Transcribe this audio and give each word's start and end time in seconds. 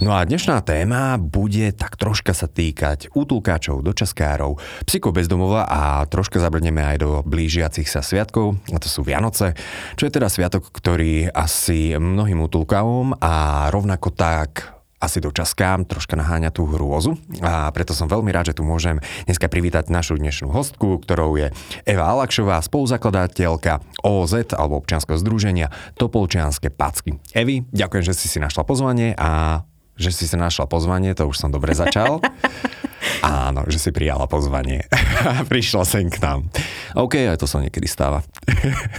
No 0.00 0.16
a 0.16 0.24
dnešná 0.24 0.64
téma 0.64 1.20
bude 1.20 1.76
tak 1.76 2.00
troška 2.00 2.32
sa 2.32 2.48
týkať 2.48 3.12
útulkáčov, 3.12 3.84
dočaskárov, 3.84 4.56
psycho 4.88 5.12
bezdomova 5.12 5.68
a 5.68 6.08
troška 6.08 6.40
zabrdneme 6.40 6.80
aj 6.80 6.96
do 7.04 7.20
blížiacich 7.20 7.84
sa 7.84 8.00
sviatkov, 8.00 8.56
a 8.72 8.80
to 8.80 8.88
sú 8.88 9.04
Vianoce, 9.04 9.52
čo 10.00 10.08
je 10.08 10.16
teda 10.16 10.32
sviatok, 10.32 10.72
ktorý 10.72 11.28
asi 11.28 12.00
mnohým 12.00 12.40
útulkávom 12.40 13.12
a 13.20 13.68
rovnako 13.68 14.08
tak 14.16 14.72
asi 15.00 15.20
dočaskám, 15.20 15.84
troška 15.84 16.16
naháňa 16.16 16.48
tú 16.48 16.64
hrôzu 16.68 17.20
a 17.44 17.68
preto 17.72 17.92
som 17.92 18.08
veľmi 18.08 18.32
rád, 18.32 18.52
že 18.52 18.56
tu 18.60 18.64
môžem 18.64 19.00
dneska 19.28 19.52
privítať 19.52 19.92
našu 19.92 20.16
dnešnú 20.16 20.48
hostku, 20.48 21.00
ktorou 21.00 21.40
je 21.40 21.52
Eva 21.84 22.08
Alakšová, 22.12 22.60
spoluzakladateľka 22.64 23.80
OZ 24.00 24.56
alebo 24.56 24.80
občianskeho 24.80 25.20
združenia 25.20 25.72
Topolčianske 25.96 26.68
packy. 26.72 27.16
Evi, 27.32 27.64
ďakujem, 27.68 28.04
že 28.04 28.16
si 28.16 28.32
si 28.32 28.40
našla 28.40 28.64
pozvanie 28.64 29.16
a 29.16 29.60
že 30.00 30.16
si 30.16 30.24
sa 30.24 30.40
našla 30.40 30.64
pozvanie, 30.64 31.12
to 31.12 31.28
už 31.28 31.36
som 31.36 31.52
dobre 31.52 31.76
začal. 31.76 32.24
Áno, 33.20 33.68
že 33.68 33.76
si 33.76 33.92
prijala 33.92 34.24
pozvanie. 34.24 34.88
Prišla 35.52 35.84
sem 35.84 36.08
k 36.08 36.16
nám. 36.24 36.48
OK, 36.96 37.20
aj 37.20 37.36
to 37.36 37.44
sa 37.44 37.60
niekedy 37.60 37.84
stáva. 37.84 38.24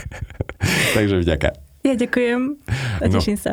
Takže 0.96 1.26
vďaka. 1.26 1.58
Ja 1.82 1.98
ďakujem 1.98 2.62
a 3.02 3.06
no. 3.10 3.14
teším 3.18 3.42
no. 3.42 3.42
sa. 3.42 3.52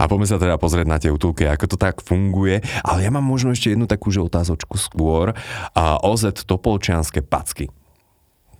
A 0.00 0.08
poďme 0.08 0.24
sa 0.24 0.40
teda 0.40 0.56
pozrieť 0.56 0.88
na 0.88 0.96
tie 0.96 1.12
útulky, 1.12 1.44
ako 1.44 1.68
to 1.68 1.76
tak 1.76 2.00
funguje. 2.00 2.64
Ale 2.80 3.04
ja 3.04 3.12
mám 3.12 3.28
možno 3.28 3.52
ešte 3.52 3.76
jednu 3.76 3.84
takú 3.84 4.08
že 4.08 4.24
otázočku 4.24 4.80
skôr. 4.80 5.36
A 5.76 6.00
OZ 6.00 6.32
Topolčianske 6.48 7.20
packy. 7.20 7.68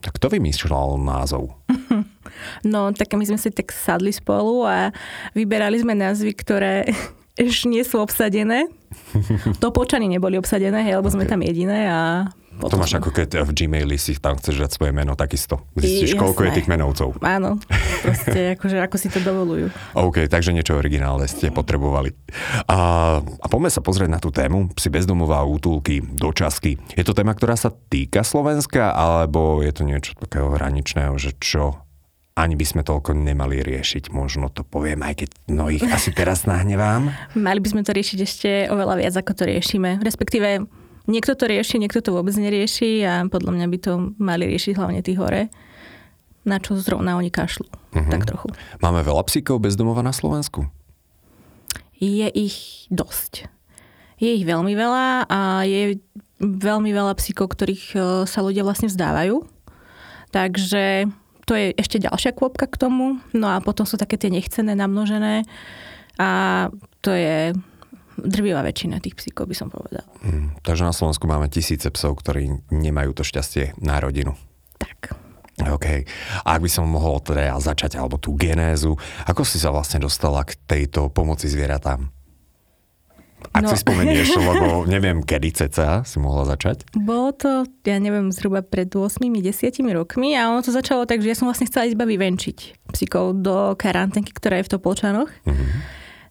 Tak 0.05 0.21
kto 0.21 0.37
vymýšľal 0.37 1.01
názov? 1.01 1.57
No, 2.61 2.93
tak 2.93 3.17
my 3.17 3.25
sme 3.25 3.41
si 3.41 3.49
tak 3.49 3.73
sadli 3.73 4.13
spolu 4.13 4.69
a 4.69 4.93
vyberali 5.33 5.81
sme 5.81 5.97
názvy, 5.97 6.37
ktoré 6.37 6.85
už 7.37 7.69
nie 7.69 7.85
sú 7.85 8.01
obsadené. 8.01 8.69
To 9.61 9.69
počany 9.73 10.09
neboli 10.09 10.41
obsadené, 10.41 10.81
hej, 10.85 11.01
lebo 11.01 11.09
sme 11.13 11.29
tam 11.29 11.45
jediné 11.45 11.89
a 11.89 12.01
potom... 12.57 12.81
To 12.81 12.89
máš 12.89 12.97
ako 12.97 13.13
keď 13.13 13.45
v 13.45 13.51
Gmaili 13.53 14.01
si 14.01 14.17
tam 14.17 14.41
chceš 14.41 14.65
dať 14.65 14.71
svoje 14.73 14.93
meno, 14.97 15.13
takisto. 15.13 15.61
Zistíš, 15.77 16.17
koľko 16.17 16.49
je 16.49 16.53
tých 16.57 16.69
menovcov. 16.73 17.21
Áno, 17.21 17.61
proste 18.01 18.41
akože 18.57 18.81
ako 18.81 18.97
si 18.97 19.09
to 19.13 19.21
dovolujú. 19.21 19.69
OK, 19.93 20.25
takže 20.25 20.57
niečo 20.57 20.81
originálne 20.81 21.29
ste 21.29 21.53
potrebovali. 21.53 22.17
A, 22.65 22.79
a 23.21 23.47
poďme 23.53 23.69
sa 23.69 23.85
pozrieť 23.85 24.09
na 24.09 24.17
tú 24.17 24.33
tému. 24.33 24.73
Psi 24.73 24.89
bezdomová, 24.89 25.45
útulky, 25.45 26.01
dočasky. 26.01 26.81
Je 26.97 27.05
to 27.05 27.13
téma, 27.13 27.37
ktorá 27.37 27.61
sa 27.61 27.69
týka 27.69 28.25
Slovenska, 28.25 28.97
alebo 28.97 29.61
je 29.61 29.73
to 29.77 29.85
niečo 29.85 30.17
takého 30.17 30.49
hraničného, 30.57 31.13
že 31.21 31.37
čo 31.37 31.86
ani 32.37 32.55
by 32.55 32.67
sme 32.69 32.83
toľko 32.85 33.17
nemali 33.17 33.65
riešiť. 33.65 34.13
Možno 34.13 34.53
to 34.53 34.61
poviem, 34.61 35.01
aj 35.01 35.25
keď 35.25 35.29
mnohých 35.49 35.89
asi 35.89 36.13
teraz 36.13 36.45
nahnevám. 36.45 37.09
Mali 37.33 37.61
by 37.65 37.69
sme 37.73 37.83
to 37.83 37.97
riešiť 37.97 38.19
ešte 38.21 38.51
oveľa 38.69 39.01
viac, 39.01 39.15
ako 39.17 39.33
to 39.33 39.45
riešime. 39.49 39.97
Respektíve 40.05 40.69
niekto 41.09 41.33
to 41.33 41.49
rieši, 41.49 41.81
niekto 41.81 42.05
to 42.05 42.13
vôbec 42.13 42.37
nerieši 42.37 43.01
a 43.09 43.25
podľa 43.25 43.57
mňa 43.57 43.67
by 43.73 43.79
to 43.81 43.93
mali 44.21 44.45
riešiť 44.53 44.77
hlavne 44.77 45.01
tí 45.01 45.17
hore 45.17 45.49
na 46.47 46.63
čo 46.63 46.79
zrovna 46.79 47.19
oni 47.19 47.29
kašľú. 47.35 47.67
Uh-huh. 47.67 48.07
Tak 48.07 48.23
trochu. 48.31 48.55
Máme 48.79 49.03
veľa 49.03 49.27
psíkov 49.27 49.67
bezdomova 49.67 50.07
na 50.07 50.15
Slovensku? 50.15 50.71
Je 51.99 52.31
ich 52.31 52.87
dosť. 52.95 53.51
Je 54.23 54.31
ich 54.31 54.47
veľmi 54.47 54.73
veľa 54.79 55.27
a 55.27 55.67
je 55.67 55.99
veľmi 56.41 56.95
veľa 56.95 57.19
psíkov, 57.19 57.53
ktorých 57.53 57.85
e, 57.93 57.99
sa 58.31 58.41
ľudia 58.47 58.63
vlastne 58.63 58.87
vzdávajú. 58.87 59.43
Takže 60.31 61.11
to 61.47 61.55
je 61.55 61.73
ešte 61.79 62.03
ďalšia 62.03 62.35
kôpka 62.35 62.67
k 62.67 62.77
tomu. 62.77 63.23
No 63.31 63.55
a 63.55 63.63
potom 63.63 63.87
sú 63.87 63.95
také 63.95 64.19
tie 64.19 64.35
nechcené, 64.35 64.75
namnožené. 64.75 65.47
A 66.19 66.31
to 67.01 67.15
je 67.15 67.55
drvivá 68.19 68.67
väčšina 68.67 68.99
tých 68.99 69.15
psíkov, 69.15 69.47
by 69.47 69.57
som 69.57 69.69
povedal. 69.71 70.03
Hmm, 70.27 70.59
takže 70.67 70.83
na 70.83 70.91
Slovensku 70.91 71.29
máme 71.31 71.47
tisíce 71.47 71.87
psov, 71.93 72.19
ktorí 72.19 72.67
nemajú 72.75 73.15
to 73.15 73.23
šťastie 73.23 73.79
na 73.79 74.03
rodinu. 74.03 74.35
Tak. 74.81 75.15
OK. 75.57 75.87
A 76.45 76.49
ak 76.53 76.61
by 76.61 76.71
som 76.73 76.85
mohol 76.85 77.23
teda 77.25 77.57
začať, 77.57 77.97
alebo 77.97 78.21
tú 78.21 78.37
genézu, 78.37 78.99
ako 79.25 79.41
si 79.47 79.57
sa 79.57 79.73
vlastne 79.73 80.05
dostala 80.05 80.45
k 80.45 80.59
tejto 80.69 81.09
pomoci 81.09 81.49
zvieratám? 81.49 82.16
Ak 83.53 83.63
no. 83.67 83.71
si 83.71 83.77
spomenieš, 83.79 84.39
lebo 84.41 84.89
neviem, 84.89 85.23
kedy 85.23 85.49
ceca 85.55 86.03
si 86.03 86.17
mohla 86.19 86.47
začať. 86.47 86.87
Bolo 86.97 87.35
to, 87.35 87.51
ja 87.87 87.99
neviem, 88.01 88.31
zhruba 88.35 88.65
pred 88.65 88.91
8-10 88.91 89.23
rokmi 89.93 90.35
a 90.35 90.51
ono 90.51 90.63
to 90.63 90.75
začalo 90.75 91.05
tak, 91.05 91.23
že 91.23 91.35
ja 91.35 91.37
som 91.39 91.47
vlastne 91.47 91.69
chcela 91.69 91.87
iba 91.87 92.07
vyvenčiť 92.07 92.89
psíkov 92.91 93.43
do 93.43 93.75
karanténky, 93.79 94.33
ktorá 94.35 94.63
je 94.63 94.67
v 94.67 94.73
Topolčanoch. 94.79 95.31
Mm-hmm. 95.45 95.71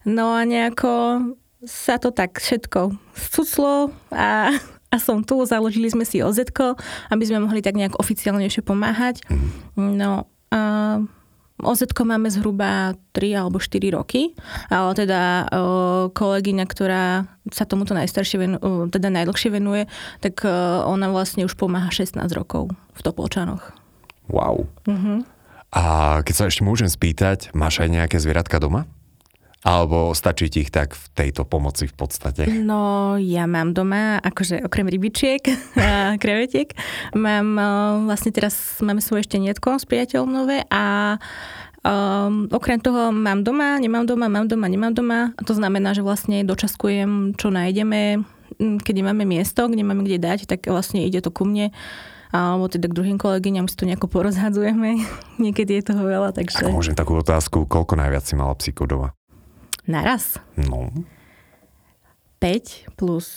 No 0.05 0.37
a 0.37 0.45
nejako 0.45 1.23
sa 1.65 1.97
to 1.97 2.13
tak 2.13 2.37
všetko 2.37 2.93
scuclo 3.17 3.89
a, 4.13 4.53
a 4.93 4.95
som 5.01 5.25
tu, 5.25 5.41
založili 5.49 5.89
sme 5.89 6.05
si 6.05 6.21
oz 6.21 6.37
aby 6.37 7.23
sme 7.25 7.41
mohli 7.41 7.65
tak 7.65 7.73
nejak 7.73 7.97
oficiálnejšie 7.97 8.61
pomáhať. 8.61 9.25
Mm-hmm. 9.25 9.51
No 9.97 10.29
a 10.53 10.61
oz 11.61 11.79
máme 12.03 12.27
zhruba 12.27 12.99
3 13.15 13.45
alebo 13.45 13.63
4 13.63 13.95
roky, 13.95 14.35
ale 14.67 14.91
teda 14.91 15.47
kolegyňa, 16.11 16.65
ktorá 16.67 17.29
sa 17.53 17.63
tomuto 17.63 17.95
najstaršie 17.95 18.37
venuje, 18.41 18.61
teda 18.91 19.07
najdlhšie 19.13 19.49
venuje, 19.53 19.87
tak 20.19 20.43
ona 20.85 21.07
vlastne 21.09 21.47
už 21.47 21.55
pomáha 21.55 21.87
16 21.93 22.19
rokov 22.35 22.75
v 22.95 22.99
Topolčanoch. 22.99 23.71
Wow. 24.27 24.65
Uh-huh. 24.89 25.21
A 25.75 25.83
keď 26.23 26.33
sa 26.33 26.47
ešte 26.47 26.63
môžem 26.63 26.87
spýtať, 26.87 27.51
máš 27.55 27.83
aj 27.83 27.91
nejaké 27.91 28.17
zvieratka 28.17 28.57
doma? 28.57 28.87
Alebo 29.65 30.13
stačí 30.13 30.45
ti 30.53 30.61
ich 30.61 30.69
tak 30.69 30.93
v 30.93 31.05
tejto 31.17 31.41
pomoci 31.41 31.89
v 31.89 31.95
podstate? 31.97 32.45
No, 32.45 33.17
ja 33.17 33.49
mám 33.49 33.73
doma, 33.73 34.21
akože 34.21 34.61
okrem 34.61 34.85
rybičiek 34.85 35.41
a 35.81 36.21
krevetiek, 36.21 36.69
mám 37.17 37.57
vlastne 38.05 38.29
teraz, 38.29 38.77
máme 38.85 39.01
svoje 39.01 39.25
štenietko 39.25 39.81
s 39.81 39.85
priateľom 39.89 40.29
nové 40.29 40.61
a 40.69 41.17
Um, 41.85 42.49
okrem 42.49 42.81
toho 42.81 43.13
mám 43.13 43.45
doma, 43.45 43.77
nemám 43.77 44.09
doma, 44.09 44.25
mám 44.25 44.49
doma, 44.49 44.65
nemám 44.65 44.97
doma. 44.97 45.37
A 45.37 45.41
to 45.45 45.53
znamená, 45.53 45.93
že 45.93 46.01
vlastne 46.01 46.41
dočaskujem, 46.41 47.37
čo 47.37 47.53
nájdeme, 47.53 48.25
keď 48.57 48.93
nemáme 49.05 49.21
miesto, 49.21 49.69
kde 49.69 49.85
máme 49.85 50.01
kde 50.01 50.17
dať, 50.17 50.49
tak 50.49 50.65
vlastne 50.65 51.05
ide 51.05 51.21
to 51.21 51.29
ku 51.29 51.45
mne 51.45 51.69
alebo 52.35 52.67
teda 52.67 52.91
k 52.91 52.97
druhým 52.99 53.15
kolegyňam 53.15 53.71
si 53.71 53.79
to 53.79 53.87
nejako 53.87 54.11
porozhadzujeme. 54.11 54.99
Niekedy 55.43 55.79
je 55.79 55.83
toho 55.93 56.03
veľa, 56.03 56.35
takže... 56.35 56.67
Ak 56.67 56.75
môžem 56.75 56.97
takú 56.97 57.15
otázku, 57.15 57.63
koľko 57.63 57.95
najviac 57.95 58.27
si 58.27 58.35
mala 58.35 58.51
psíkov 58.59 58.91
doma? 58.91 59.15
Naraz? 59.85 60.41
No. 60.57 60.89
5 62.41 62.97
plus 62.97 63.27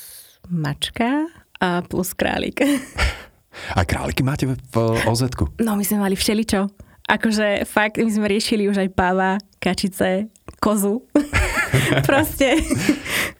mačka 0.49 1.29
a 1.61 1.83
plus 1.85 2.17
králik. 2.17 2.65
A 3.75 3.85
králiky 3.85 4.23
máte 4.23 4.47
v, 4.47 4.57
oz 5.05 5.21
No, 5.61 5.77
my 5.77 5.85
sme 5.85 5.99
mali 5.99 6.17
všeličo. 6.17 6.71
Akože 7.09 7.65
fakt, 7.65 7.97
my 8.01 8.09
sme 8.09 8.29
riešili 8.29 8.69
už 8.69 8.85
aj 8.85 8.89
páva, 8.93 9.41
kačice, 9.61 10.29
kozu. 10.61 11.05
Proste. 12.09 12.61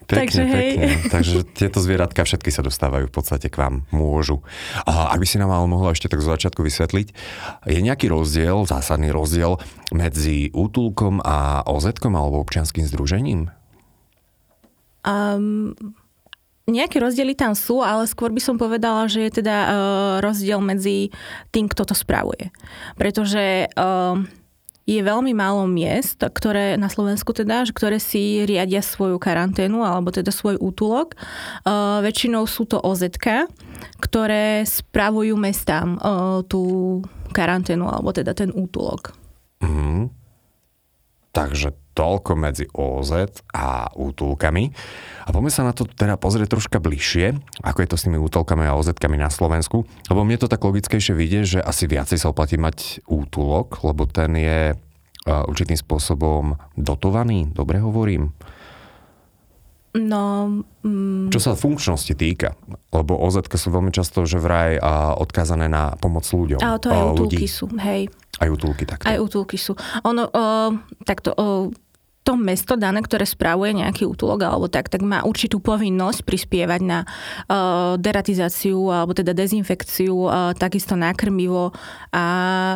Pekne, 0.09 0.25
Takže 0.25 0.43
hej. 0.49 0.71
Pekne. 0.73 0.89
Takže 1.13 1.39
tieto 1.53 1.85
zvieratka 1.85 2.25
všetky 2.25 2.49
sa 2.49 2.65
dostávajú 2.65 3.13
v 3.13 3.15
podstate 3.15 3.53
k 3.53 3.61
vám, 3.61 3.85
môžu. 3.93 4.41
A 4.89 5.13
ak 5.13 5.21
by 5.21 5.27
si 5.29 5.37
nám 5.37 5.53
ale 5.53 5.69
mohla 5.69 5.93
ešte 5.93 6.09
tak 6.09 6.25
zo 6.25 6.33
začiatku 6.33 6.65
vysvetliť, 6.65 7.13
je 7.69 7.81
nejaký 7.85 8.09
rozdiel, 8.09 8.65
zásadný 8.65 9.13
rozdiel 9.13 9.61
medzi 9.93 10.49
útulkom 10.57 11.21
a 11.21 11.61
oz 11.69 11.85
alebo 11.85 12.41
občianským 12.41 12.89
združením? 12.89 13.53
Um, 15.05 15.77
nejaké 16.65 17.05
rozdiely 17.05 17.37
tam 17.37 17.53
sú, 17.53 17.85
ale 17.85 18.09
skôr 18.09 18.33
by 18.33 18.41
som 18.41 18.57
povedala, 18.57 19.13
že 19.13 19.29
je 19.29 19.45
teda 19.45 19.57
uh, 19.57 19.71
rozdiel 20.25 20.65
medzi 20.65 21.13
tým, 21.53 21.69
kto 21.69 21.85
to 21.85 21.93
spravuje. 21.93 22.49
Pretože 22.97 23.69
uh, 23.73 24.25
je 24.89 25.05
veľmi 25.05 25.37
málo 25.37 25.69
miest, 25.69 26.25
ktoré 26.25 26.81
na 26.81 26.89
Slovensku 26.89 27.37
teda, 27.37 27.69
ktoré 27.69 28.01
si 28.01 28.49
riadia 28.49 28.81
svoju 28.81 29.21
karanténu 29.21 29.85
alebo 29.85 30.09
teda 30.09 30.33
svoj 30.33 30.57
útulok. 30.57 31.13
Uh, 31.69 32.01
väčšinou 32.01 32.49
sú 32.49 32.65
to 32.65 32.81
OZ, 32.81 33.13
ktoré 34.01 34.65
spravujú 34.65 35.37
mestám 35.37 36.01
uh, 36.01 36.41
tú 36.49 37.05
karanténu 37.37 37.85
alebo 37.85 38.17
teda 38.17 38.33
ten 38.33 38.49
útulok. 38.49 39.13
Mm. 39.61 40.09
Takže 41.37 41.77
toľko 41.99 42.39
medzi 42.39 42.71
OZ 42.71 43.43
a 43.51 43.91
útulkami. 43.91 44.71
A 45.27 45.35
poďme 45.35 45.51
sa 45.51 45.67
na 45.67 45.75
to 45.75 45.83
teda 45.83 46.15
pozrieť 46.15 46.55
troška 46.55 46.79
bližšie, 46.79 47.35
ako 47.67 47.79
je 47.83 47.89
to 47.91 47.99
s 47.99 48.07
tými 48.07 48.23
útulkami 48.23 48.71
a 48.71 48.79
OZ-kami 48.79 49.19
na 49.19 49.35
Slovensku, 49.35 49.83
lebo 50.07 50.23
mne 50.23 50.39
to 50.39 50.47
tak 50.47 50.63
logickejšie 50.63 51.19
vidie, 51.19 51.43
že 51.43 51.59
asi 51.59 51.91
viacej 51.91 52.23
sa 52.23 52.31
oplatí 52.31 52.55
mať 52.55 53.03
útulok, 53.11 53.83
lebo 53.83 54.07
ten 54.07 54.31
je 54.39 54.79
určitým 55.29 55.77
spôsobom 55.77 56.57
dotovaný, 56.79 57.51
dobre 57.53 57.83
hovorím? 57.83 58.33
No... 59.99 60.49
Mm... 60.85 61.33
Čo 61.33 61.41
sa 61.43 61.59
funkčnosti 61.59 62.15
týka, 62.15 62.55
lebo 62.93 63.19
OZ 63.19 63.45
sú 63.51 63.69
veľmi 63.73 63.91
často 63.91 64.23
že 64.29 64.39
vraj 64.39 64.79
a, 64.79 65.17
odkázané 65.19 65.67
na 65.67 65.97
pomoc 65.99 66.25
ľuďom. 66.29 66.61
Ale 66.61 66.79
to 66.79 66.89
aj 66.89 67.03
útulky 67.17 67.47
sú, 67.51 67.67
hej. 67.81 68.09
Aj 68.39 68.49
útulky 68.49 68.87
takto. 68.87 69.09
Aj 69.11 69.19
útulky 69.19 69.59
sú. 69.59 69.75
Ono, 70.07 70.29
o, 70.31 70.45
takto, 71.03 71.35
o, 71.35 71.75
to 72.23 72.37
mesto 72.37 72.77
dané, 72.77 73.01
ktoré 73.01 73.25
spravuje 73.25 73.73
nejaký 73.81 74.05
útulok 74.05 74.45
alebo 74.45 74.69
tak, 74.69 74.93
tak 74.93 75.01
má 75.01 75.25
určitú 75.25 75.65
povinnosť 75.65 76.29
prispievať 76.29 76.81
na 76.85 76.99
uh, 77.05 77.97
deratizáciu 77.97 78.93
alebo 78.93 79.17
teda 79.17 79.33
dezinfekciu, 79.33 80.29
uh, 80.29 80.53
takisto 80.53 80.93
nákrmivo 80.93 81.73
a 82.13 82.27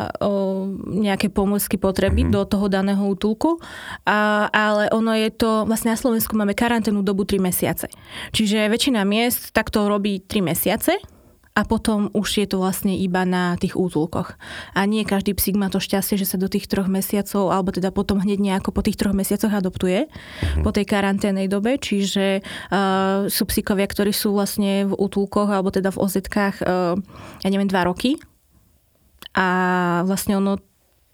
uh, 0.09 0.65
nejaké 0.89 1.29
pomôcky 1.29 1.77
potreby 1.77 2.25
mm-hmm. 2.25 2.35
do 2.35 2.41
toho 2.49 2.65
daného 2.65 3.05
útulku. 3.05 3.61
Uh, 4.07 4.49
ale 4.49 4.89
ono 4.89 5.13
je 5.13 5.29
to, 5.29 5.69
vlastne 5.69 5.93
na 5.93 5.99
Slovensku 6.01 6.33
máme 6.33 6.57
karanténu 6.57 7.05
dobu 7.05 7.21
3 7.21 7.37
mesiace. 7.37 7.87
Čiže 8.33 8.73
väčšina 8.73 9.05
miest 9.05 9.53
takto 9.53 9.85
robí 9.85 10.17
3 10.17 10.49
mesiace 10.49 10.97
a 11.53 11.61
potom 11.69 12.09
už 12.17 12.41
je 12.41 12.47
to 12.49 12.57
vlastne 12.57 12.97
iba 12.97 13.29
na 13.29 13.53
tých 13.61 13.77
útulkoch. 13.77 14.33
A 14.73 14.89
nie 14.89 15.05
každý 15.05 15.37
psík 15.37 15.53
má 15.53 15.69
to 15.69 15.77
šťastie, 15.77 16.17
že 16.17 16.25
sa 16.25 16.41
do 16.41 16.49
tých 16.49 16.65
troch 16.65 16.89
mesiacov, 16.89 17.53
alebo 17.53 17.69
teda 17.69 17.93
potom 17.93 18.17
hneď 18.17 18.41
nejako 18.41 18.73
po 18.73 18.81
tých 18.81 18.97
troch 18.97 19.13
mesiacoch 19.13 19.53
adoptuje, 19.53 20.09
mm-hmm. 20.09 20.65
po 20.65 20.73
tej 20.73 20.89
karanténnej 20.89 21.45
dobe, 21.45 21.77
čiže 21.77 22.41
uh, 22.41 23.29
sú 23.29 23.43
psíkovia, 23.45 23.85
ktorí 23.85 24.09
sú 24.09 24.33
vlastne 24.33 24.89
v 24.89 24.93
útulkoch, 24.97 25.53
alebo 25.53 25.69
teda 25.69 25.93
v 25.93 26.01
ozetkách, 26.01 26.65
uh, 26.65 26.97
ja 27.45 27.49
neviem, 27.53 27.69
dva 27.69 27.85
roky. 27.85 28.17
A 29.37 29.47
vlastne 30.09 30.37
ono 30.41 30.57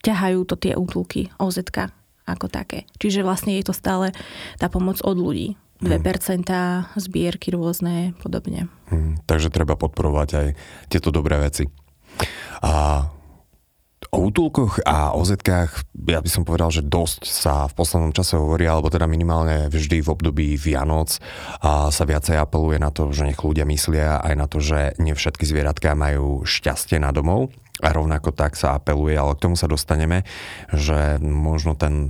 ťahajú 0.07 0.39
to 0.47 0.55
tie 0.55 0.75
útulky, 0.79 1.27
ozetka 1.35 1.91
ako 2.23 2.47
také. 2.47 2.87
Čiže 3.01 3.27
vlastne 3.27 3.59
je 3.59 3.67
to 3.67 3.75
stále 3.75 4.15
tá 4.55 4.71
pomoc 4.71 5.03
od 5.03 5.17
ľudí. 5.19 5.59
2% 5.79 6.99
zbierky 6.99 7.55
rôzne 7.55 8.13
podobne. 8.19 8.67
Hmm, 8.91 9.15
takže 9.23 9.51
treba 9.53 9.79
podporovať 9.79 10.29
aj 10.35 10.47
tieto 10.91 11.09
dobré 11.09 11.39
veci. 11.39 11.67
A 12.59 13.07
O 14.09 14.25
útulkoch 14.25 14.81
a 14.89 15.13
o 15.13 15.21
zetkách 15.21 15.85
ja 16.09 16.17
by 16.17 16.29
som 16.31 16.41
povedal, 16.41 16.73
že 16.73 16.81
dosť 16.81 17.29
sa 17.29 17.69
v 17.69 17.77
poslednom 17.77 18.09
čase 18.09 18.41
hovorí, 18.41 18.65
alebo 18.65 18.89
teda 18.89 19.05
minimálne 19.05 19.69
vždy 19.69 20.01
v 20.01 20.09
období 20.09 20.47
Vianoc 20.57 21.21
a 21.61 21.93
sa 21.93 22.03
viacej 22.09 22.41
apeluje 22.41 22.81
na 22.81 22.89
to, 22.89 23.13
že 23.13 23.29
nech 23.29 23.37
ľudia 23.37 23.69
myslia 23.69 24.17
aj 24.17 24.33
na 24.33 24.49
to, 24.49 24.57
že 24.57 24.97
nie 24.97 25.13
všetky 25.13 25.45
zvieratka 25.45 25.93
majú 25.93 26.41
šťastie 26.41 26.97
na 26.97 27.13
domov 27.13 27.53
a 27.85 27.93
rovnako 27.93 28.33
tak 28.33 28.57
sa 28.57 28.81
apeluje, 28.81 29.13
ale 29.13 29.37
k 29.37 29.45
tomu 29.45 29.53
sa 29.53 29.69
dostaneme, 29.69 30.25
že 30.73 31.21
možno 31.21 31.77
ten 31.77 32.09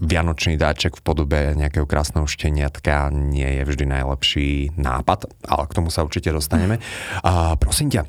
vianočný 0.00 0.56
dáček 0.56 0.96
v 0.98 1.04
podobe 1.04 1.38
nejakého 1.54 1.84
krásneho 1.84 2.24
šteniatka 2.24 3.12
nie 3.12 3.60
je 3.60 3.62
vždy 3.68 3.84
najlepší 3.84 4.50
nápad, 4.80 5.28
ale 5.44 5.64
k 5.68 5.76
tomu 5.76 5.92
sa 5.92 6.02
určite 6.02 6.32
dostaneme. 6.32 6.80
A 7.20 7.54
prosím 7.60 7.92
ťa, 7.92 8.02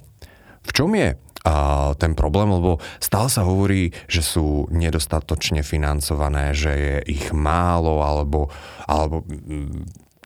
v 0.63 0.71
čom 0.71 0.91
je 0.95 1.19
a 1.41 1.97
ten 1.97 2.13
problém, 2.13 2.53
lebo 2.53 2.77
stále 3.01 3.25
sa 3.25 3.41
hovorí, 3.41 3.89
že 4.05 4.21
sú 4.21 4.69
nedostatočne 4.69 5.65
financované, 5.65 6.53
že 6.53 6.69
je 6.69 6.97
ich 7.17 7.33
málo, 7.33 8.05
alebo, 8.05 8.53
alebo 8.85 9.25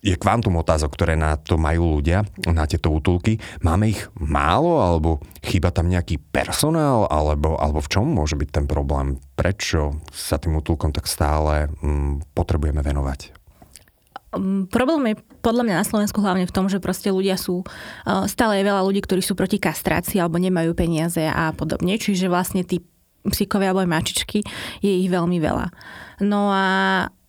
je 0.06 0.14
kvantum 0.14 0.62
otázok, 0.62 0.94
ktoré 0.94 1.18
na 1.18 1.34
to 1.34 1.58
majú 1.58 1.98
ľudia, 1.98 2.22
na 2.46 2.70
tieto 2.70 2.94
útulky. 2.94 3.42
Máme 3.66 3.90
ich 3.90 4.06
málo, 4.22 4.78
alebo 4.86 5.18
chýba 5.42 5.74
tam 5.74 5.90
nejaký 5.90 6.22
personál, 6.22 7.10
alebo, 7.10 7.58
alebo 7.58 7.82
v 7.82 7.90
čom 7.90 8.06
môže 8.06 8.38
byť 8.38 8.50
ten 8.54 8.66
problém? 8.70 9.18
Prečo 9.34 9.98
sa 10.14 10.38
tým 10.38 10.62
útulkom 10.62 10.94
tak 10.94 11.10
stále 11.10 11.74
mm, 11.82 12.38
potrebujeme 12.38 12.86
venovať? 12.86 13.34
Um, 14.38 14.70
problém 14.70 15.18
je 15.18 15.26
podľa 15.42 15.64
mňa 15.66 15.76
na 15.82 15.86
Slovensku 15.90 16.22
hlavne 16.22 16.46
v 16.46 16.54
tom, 16.54 16.70
že 16.70 16.78
proste 16.78 17.10
ľudia 17.10 17.34
sú, 17.34 17.66
stále 18.30 18.62
je 18.62 18.68
veľa 18.70 18.86
ľudí, 18.86 19.02
ktorí 19.02 19.26
sú 19.26 19.34
proti 19.34 19.58
kastrácii 19.58 20.22
alebo 20.22 20.38
nemajú 20.38 20.78
peniaze 20.78 21.26
a 21.26 21.50
podobne, 21.58 21.98
čiže 21.98 22.30
vlastne 22.30 22.62
tí 22.62 22.86
psíkovia 23.26 23.74
alebo 23.74 23.90
mačičky 23.90 24.46
je 24.86 24.94
ich 25.02 25.10
veľmi 25.10 25.42
veľa. 25.42 25.74
No 26.22 26.54
a 26.54 26.66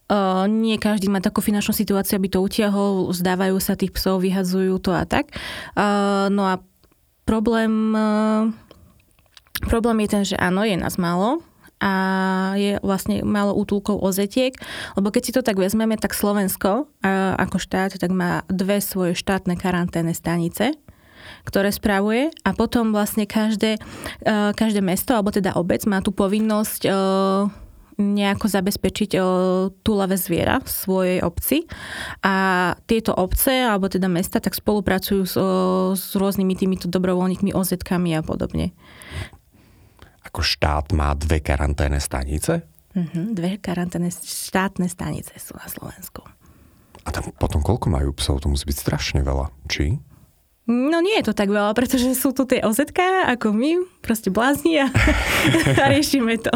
Uh, 0.06 0.46
nie 0.46 0.78
každý 0.78 1.10
má 1.10 1.18
takú 1.18 1.42
finančnú 1.42 1.74
situáciu, 1.74 2.22
aby 2.22 2.30
to 2.30 2.38
utiahol, 2.38 3.10
zdávajú 3.10 3.58
sa 3.58 3.74
tých 3.74 3.90
psov, 3.90 4.22
vyhadzujú 4.22 4.78
to 4.78 4.94
a 4.94 5.02
tak. 5.02 5.34
Uh, 5.74 6.30
no 6.30 6.46
a 6.46 6.62
problém, 7.26 7.90
uh, 7.90 8.54
problém 9.66 10.06
je 10.06 10.08
ten, 10.08 10.22
že 10.22 10.36
áno, 10.38 10.62
je 10.62 10.78
nás 10.78 10.94
málo, 10.94 11.42
a 11.76 11.92
je 12.56 12.80
vlastne 12.80 13.20
málo 13.20 13.52
útulkov 13.52 14.00
ozetiek, 14.00 14.56
lebo 14.96 15.12
keď 15.12 15.22
si 15.28 15.34
to 15.36 15.44
tak 15.44 15.60
vezmeme, 15.60 15.92
tak 16.00 16.16
Slovensko 16.16 16.88
ako 17.36 17.60
štát 17.60 18.00
tak 18.00 18.08
má 18.16 18.48
dve 18.48 18.80
svoje 18.80 19.12
štátne 19.12 19.60
karanténne 19.60 20.16
stanice, 20.16 20.72
ktoré 21.44 21.68
spravuje 21.68 22.32
a 22.48 22.56
potom 22.56 22.96
vlastne 22.96 23.28
každé, 23.28 23.76
každé 24.56 24.80
mesto, 24.80 25.12
alebo 25.12 25.36
teda 25.36 25.52
obec 25.60 25.84
má 25.84 26.00
tú 26.00 26.16
povinnosť 26.16 26.88
nejako 27.96 28.46
zabezpečiť 28.52 29.10
o, 29.16 29.20
túlavé 29.80 30.20
zviera 30.20 30.60
v 30.60 30.68
svojej 30.68 31.18
obci 31.24 31.64
a 32.20 32.34
tieto 32.84 33.16
obce, 33.16 33.64
alebo 33.64 33.88
teda 33.88 34.04
mesta, 34.06 34.36
tak 34.36 34.52
spolupracujú 34.52 35.22
s, 35.24 35.34
o, 35.40 35.48
s 35.96 36.12
rôznymi 36.12 36.54
týmito 36.56 36.86
dobrovoľníkmi, 36.92 37.56
ozetkami 37.56 38.12
a 38.16 38.20
podobne. 38.20 38.76
Ako 40.28 40.44
štát 40.44 40.92
má 40.92 41.16
dve 41.16 41.40
karanténne 41.40 42.02
stanice? 42.02 42.68
Uh-huh, 42.92 43.32
dve 43.32 43.56
karanténne 43.56 44.12
štátne 44.12 44.88
stanice 44.88 45.32
sú 45.40 45.56
na 45.56 45.68
Slovensku. 45.68 46.24
A 47.06 47.08
tam 47.14 47.30
potom 47.38 47.62
koľko 47.62 47.86
majú 47.88 48.10
psov? 48.18 48.42
To 48.42 48.50
musí 48.50 48.66
byť 48.66 48.76
strašne 48.76 49.20
veľa, 49.22 49.52
či? 49.70 50.00
No 50.66 50.98
nie 50.98 51.14
je 51.22 51.30
to 51.30 51.34
tak 51.38 51.46
veľa, 51.46 51.78
pretože 51.78 52.10
sú 52.18 52.34
tu 52.34 52.42
tie 52.42 52.58
OZK 52.58 53.30
ako 53.38 53.54
my, 53.54 53.86
proste 54.02 54.34
blázni 54.34 54.82
a, 54.82 54.90
a 55.82 55.84
riešime 55.94 56.42
to. 56.42 56.50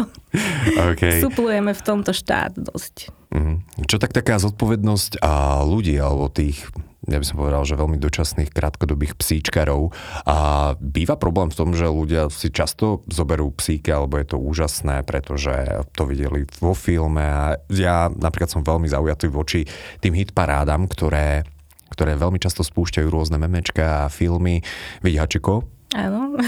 Okay. 0.91 1.23
Suplujeme 1.23 1.71
v 1.71 1.81
tomto 1.81 2.11
štát 2.11 2.51
dosť. 2.59 3.07
Mm. 3.31 3.63
Čo 3.87 3.95
tak 3.95 4.11
taká 4.11 4.35
zodpovednosť 4.43 5.23
a 5.23 5.63
ľudí 5.63 5.95
alebo 5.95 6.27
tých, 6.27 6.67
ja 7.07 7.15
by 7.15 7.23
som 7.23 7.39
povedal, 7.39 7.63
že 7.63 7.79
veľmi 7.79 7.95
dočasných 8.03 8.51
krátkodobých 8.51 9.15
psíčkarov 9.15 9.95
a 10.27 10.75
býva 10.75 11.15
problém 11.15 11.47
v 11.47 11.55
tom, 11.55 11.71
že 11.71 11.87
ľudia 11.87 12.27
si 12.27 12.51
často 12.51 13.07
zoberú 13.07 13.55
psíky 13.55 13.95
alebo 13.95 14.19
je 14.19 14.27
to 14.27 14.37
úžasné, 14.43 15.07
pretože 15.07 15.87
to 15.95 16.03
videli 16.03 16.43
vo 16.59 16.75
filme 16.75 17.23
a 17.23 17.55
ja 17.71 18.11
napríklad 18.11 18.51
som 18.51 18.67
veľmi 18.67 18.91
zaujatý 18.91 19.31
voči 19.31 19.63
tým 20.03 20.19
hitparádam, 20.19 20.91
ktoré 20.91 21.47
ktoré 21.91 22.15
veľmi 22.15 22.39
často 22.39 22.63
spúšťajú 22.63 23.07
rôzne 23.11 23.35
memečka 23.37 24.07
a 24.07 24.11
filmy. 24.11 24.63
Vidíhačiko? 25.03 25.67
Áno. 25.91 26.39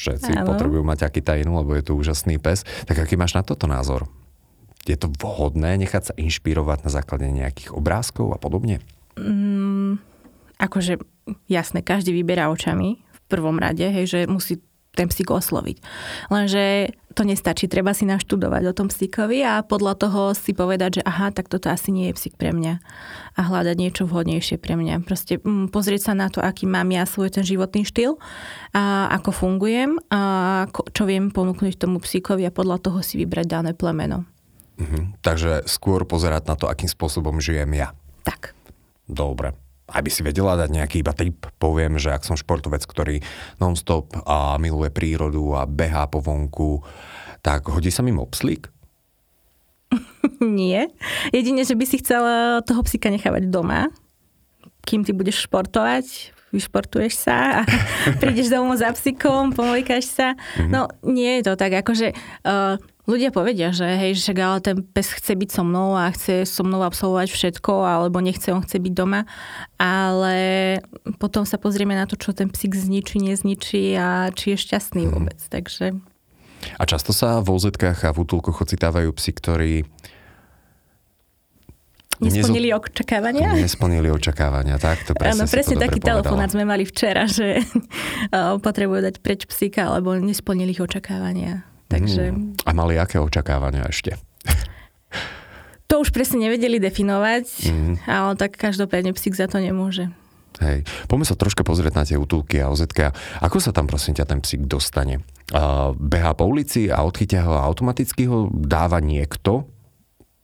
Všetci 0.00 0.34
Áno. 0.34 0.50
potrebujú 0.50 0.82
mať 0.82 1.06
aký 1.06 1.22
tajnú, 1.22 1.62
lebo 1.62 1.78
je 1.78 1.86
to 1.86 1.94
úžasný 1.94 2.42
pes. 2.42 2.66
Tak 2.90 2.98
aký 2.98 3.14
máš 3.14 3.38
na 3.38 3.46
toto 3.46 3.70
názor? 3.70 4.10
Je 4.88 4.98
to 4.98 5.12
vhodné 5.12 5.78
nechať 5.78 6.02
sa 6.10 6.14
inšpirovať 6.18 6.88
na 6.88 6.90
základe 6.90 7.28
nejakých 7.30 7.76
obrázkov 7.76 8.34
a 8.34 8.38
podobne? 8.40 8.82
Mm, 9.14 10.00
akože 10.58 10.98
jasné, 11.46 11.84
každý 11.84 12.16
vyberá 12.16 12.50
očami 12.50 12.98
v 12.98 13.20
prvom 13.30 13.60
rade, 13.60 13.84
hej, 13.84 14.06
že 14.08 14.20
musí 14.26 14.58
ten 14.96 15.06
psík 15.06 15.30
osloviť. 15.30 15.78
Lenže 16.32 16.96
to 17.14 17.26
nestačí, 17.26 17.66
treba 17.66 17.90
si 17.90 18.06
naštudovať 18.06 18.62
o 18.70 18.76
tom 18.76 18.86
psíkovi 18.86 19.42
a 19.42 19.66
podľa 19.66 19.94
toho 19.98 20.20
si 20.38 20.54
povedať, 20.54 21.00
že 21.00 21.02
aha, 21.02 21.34
tak 21.34 21.50
toto 21.50 21.66
asi 21.66 21.90
nie 21.90 22.10
je 22.10 22.14
psík 22.14 22.38
pre 22.38 22.54
mňa 22.54 22.78
a 23.34 23.40
hľadať 23.40 23.76
niečo 23.78 24.06
vhodnejšie 24.06 24.62
pre 24.62 24.78
mňa. 24.78 25.02
Proste 25.02 25.42
mm, 25.42 25.74
pozrieť 25.74 26.10
sa 26.10 26.14
na 26.14 26.30
to, 26.30 26.38
aký 26.38 26.70
mám 26.70 26.86
ja 26.94 27.02
svoj 27.06 27.34
ten 27.34 27.42
životný 27.42 27.82
štýl 27.82 28.14
a 28.70 29.10
ako 29.18 29.30
fungujem 29.34 29.98
a 30.10 30.20
čo 30.70 31.02
viem 31.06 31.34
ponúknuť 31.34 31.78
tomu 31.78 31.98
psíkovi 31.98 32.46
a 32.46 32.54
podľa 32.54 32.78
toho 32.78 33.02
si 33.02 33.18
vybrať 33.18 33.46
dané 33.46 33.70
plemeno. 33.74 34.28
Mhm. 34.78 35.22
Takže 35.24 35.66
skôr 35.66 36.06
pozerať 36.06 36.46
na 36.46 36.54
to, 36.54 36.70
akým 36.70 36.88
spôsobom 36.88 37.42
žijem 37.42 37.74
ja. 37.74 37.90
Tak. 38.22 38.54
Dobre 39.10 39.69
aby 39.92 40.10
si 40.10 40.22
vedela 40.22 40.54
dať 40.54 40.70
nejaký 40.70 40.96
iba 41.02 41.12
tip, 41.12 41.46
poviem, 41.58 41.98
že 41.98 42.14
ak 42.14 42.26
som 42.26 42.38
športovec, 42.38 42.82
ktorý 42.86 43.22
non-stop 43.58 44.14
a 44.26 44.56
miluje 44.56 44.90
prírodu 44.94 45.58
a 45.58 45.66
behá 45.66 46.06
po 46.06 46.22
vonku, 46.22 46.82
tak 47.40 47.68
hodí 47.68 47.90
sa 47.90 48.04
mi 48.06 48.14
mopslík? 48.14 48.70
Nie. 50.40 50.88
Jedine, 51.34 51.66
že 51.66 51.74
by 51.74 51.84
si 51.86 51.98
chcel 51.98 52.22
toho 52.62 52.80
psíka 52.86 53.10
nechávať 53.10 53.50
doma, 53.50 53.90
kým 54.86 55.02
ty 55.04 55.12
budeš 55.12 55.44
športovať, 55.50 56.34
vyšportuješ 56.50 57.14
sa 57.14 57.62
a 57.62 57.68
prídeš 58.20 58.50
domov 58.50 58.78
za 58.78 58.90
psíkom, 58.94 59.54
pomojkáš 59.54 60.04
sa. 60.06 60.28
Mm-hmm. 60.34 60.70
No 60.70 60.90
nie 61.06 61.40
je 61.40 61.42
to 61.46 61.52
tak, 61.54 61.74
akože 61.74 62.14
uh, 62.46 62.78
ľudia 63.10 63.34
povedia, 63.34 63.74
že 63.74 63.84
hej, 63.84 64.14
že 64.14 64.30
ale 64.38 64.62
ten 64.62 64.78
pes 64.80 65.10
chce 65.10 65.34
byť 65.34 65.50
so 65.50 65.62
mnou 65.66 65.98
a 65.98 66.06
chce 66.14 66.46
so 66.46 66.62
mnou 66.62 66.86
absolvovať 66.86 67.28
všetko, 67.34 67.82
alebo 67.82 68.22
nechce, 68.22 68.54
on 68.54 68.62
chce 68.62 68.78
byť 68.78 68.94
doma, 68.94 69.26
ale 69.76 70.36
potom 71.18 71.42
sa 71.42 71.58
pozrieme 71.58 71.98
na 71.98 72.06
to, 72.06 72.14
čo 72.14 72.30
ten 72.30 72.46
psík 72.46 72.78
zničí, 72.78 73.18
nezničí 73.18 73.98
a 73.98 74.30
či 74.30 74.54
je 74.54 74.58
šťastný 74.62 75.10
vôbec. 75.10 75.42
Takže... 75.50 75.98
A 76.78 76.82
často 76.86 77.10
sa 77.10 77.42
v 77.42 77.50
OZ-kách 77.50 78.06
a 78.06 78.14
v 78.14 78.22
útulkoch 78.22 78.62
ocitávajú 78.62 79.10
psi, 79.16 79.30
ktorí 79.34 79.74
Nesplnili 82.20 82.68
Nezo... 82.68 82.84
očakávania? 82.84 83.48
Nesplnili 83.56 84.12
očakávania, 84.12 84.76
tak 84.76 85.08
to 85.08 85.16
presne 85.16 85.48
Áno, 85.48 85.48
presne 85.48 85.80
to 85.80 85.84
taký 85.88 86.04
telefonát 86.04 86.52
sme 86.52 86.68
mali 86.68 86.84
včera, 86.84 87.24
že 87.24 87.64
potrebujú 88.66 89.00
dať 89.08 89.16
preč 89.24 89.48
psíka, 89.48 89.88
alebo 89.88 90.12
nesplnili 90.20 90.76
ich 90.76 90.84
očakávania. 90.84 91.64
Takže... 91.90 92.30
Hmm. 92.30 92.54
A 92.62 92.70
mali 92.70 92.94
aké 92.96 93.18
očakávania 93.18 93.84
ešte? 93.90 94.14
To 95.90 96.06
už 96.06 96.14
presne 96.14 96.46
nevedeli 96.46 96.78
definovať, 96.78 97.66
mm. 97.66 98.06
ale 98.06 98.38
tak 98.38 98.54
každopádne 98.54 99.10
psík 99.10 99.34
za 99.34 99.50
to 99.50 99.58
nemôže. 99.58 100.06
Hej. 100.62 100.86
Poďme 101.10 101.26
sa 101.26 101.34
troška 101.34 101.66
pozrieť 101.66 101.92
na 101.98 102.06
tie 102.06 102.14
útulky 102.14 102.62
a 102.62 102.70
OZK. 102.70 103.10
Ako 103.42 103.58
sa 103.58 103.74
tam 103.74 103.90
prosím 103.90 104.14
ťa 104.14 104.30
ten 104.30 104.38
psík 104.38 104.70
dostane? 104.70 105.26
Uh, 105.50 105.90
behá 105.98 106.30
po 106.38 106.46
ulici 106.46 106.86
a 106.86 107.02
odchytia 107.02 107.42
ho 107.42 107.58
a 107.58 107.66
automaticky 107.66 108.30
ho 108.30 108.46
dáva 108.54 109.02
niekto? 109.02 109.66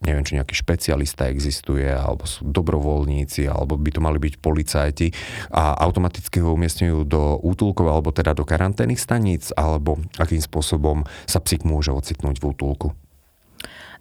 Neviem, 0.06 0.22
či 0.22 0.38
nejaký 0.38 0.54
špecialista 0.54 1.26
existuje, 1.26 1.82
alebo 1.90 2.30
sú 2.30 2.46
dobrovoľníci, 2.46 3.50
alebo 3.50 3.75
by 3.75 3.90
to 3.90 3.98
mali 3.98 4.22
byť 4.22 4.34
policajti 4.38 5.10
a 5.50 5.75
automaticky 5.82 6.38
ho 6.38 6.54
umiestňujú 6.54 6.98
do 7.02 7.42
útulkov, 7.42 7.90
alebo 7.90 8.14
teda 8.14 8.30
do 8.38 8.46
karanténnych 8.46 9.02
staníc, 9.02 9.50
alebo 9.58 9.98
akým 10.14 10.38
spôsobom 10.38 11.02
sa 11.26 11.42
psík 11.42 11.66
môže 11.66 11.90
ocitnúť 11.90 12.38
v 12.38 12.54
útulku? 12.54 12.94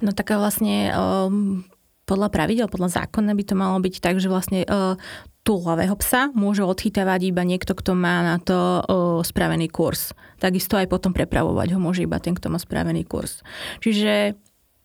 No 0.06 0.14
tak 0.14 0.30
vlastne 0.30 0.94
um, 0.94 1.66
podľa 2.06 2.30
pravidel, 2.30 2.68
podľa 2.70 3.02
zákona 3.02 3.34
by 3.34 3.44
to 3.48 3.56
malo 3.58 3.78
byť 3.82 3.96
tak, 3.98 4.22
že 4.22 4.30
vlastne 4.30 4.62
uh, 4.62 4.94
túlavého 5.42 5.98
psa 5.98 6.30
môže 6.38 6.62
odchytávať 6.62 7.34
iba 7.34 7.42
niekto, 7.42 7.74
kto 7.74 7.98
má 7.98 8.22
na 8.22 8.38
to 8.38 8.58
uh, 8.58 8.84
spravený 9.26 9.74
kurz. 9.74 10.14
Takisto 10.38 10.78
aj 10.78 10.86
potom 10.86 11.18
prepravovať 11.18 11.74
ho 11.74 11.80
môže 11.82 12.06
iba 12.06 12.22
ten, 12.22 12.38
kto 12.38 12.54
má 12.54 12.62
spravený 12.62 13.10
kurz. 13.10 13.42
Čiže 13.82 14.38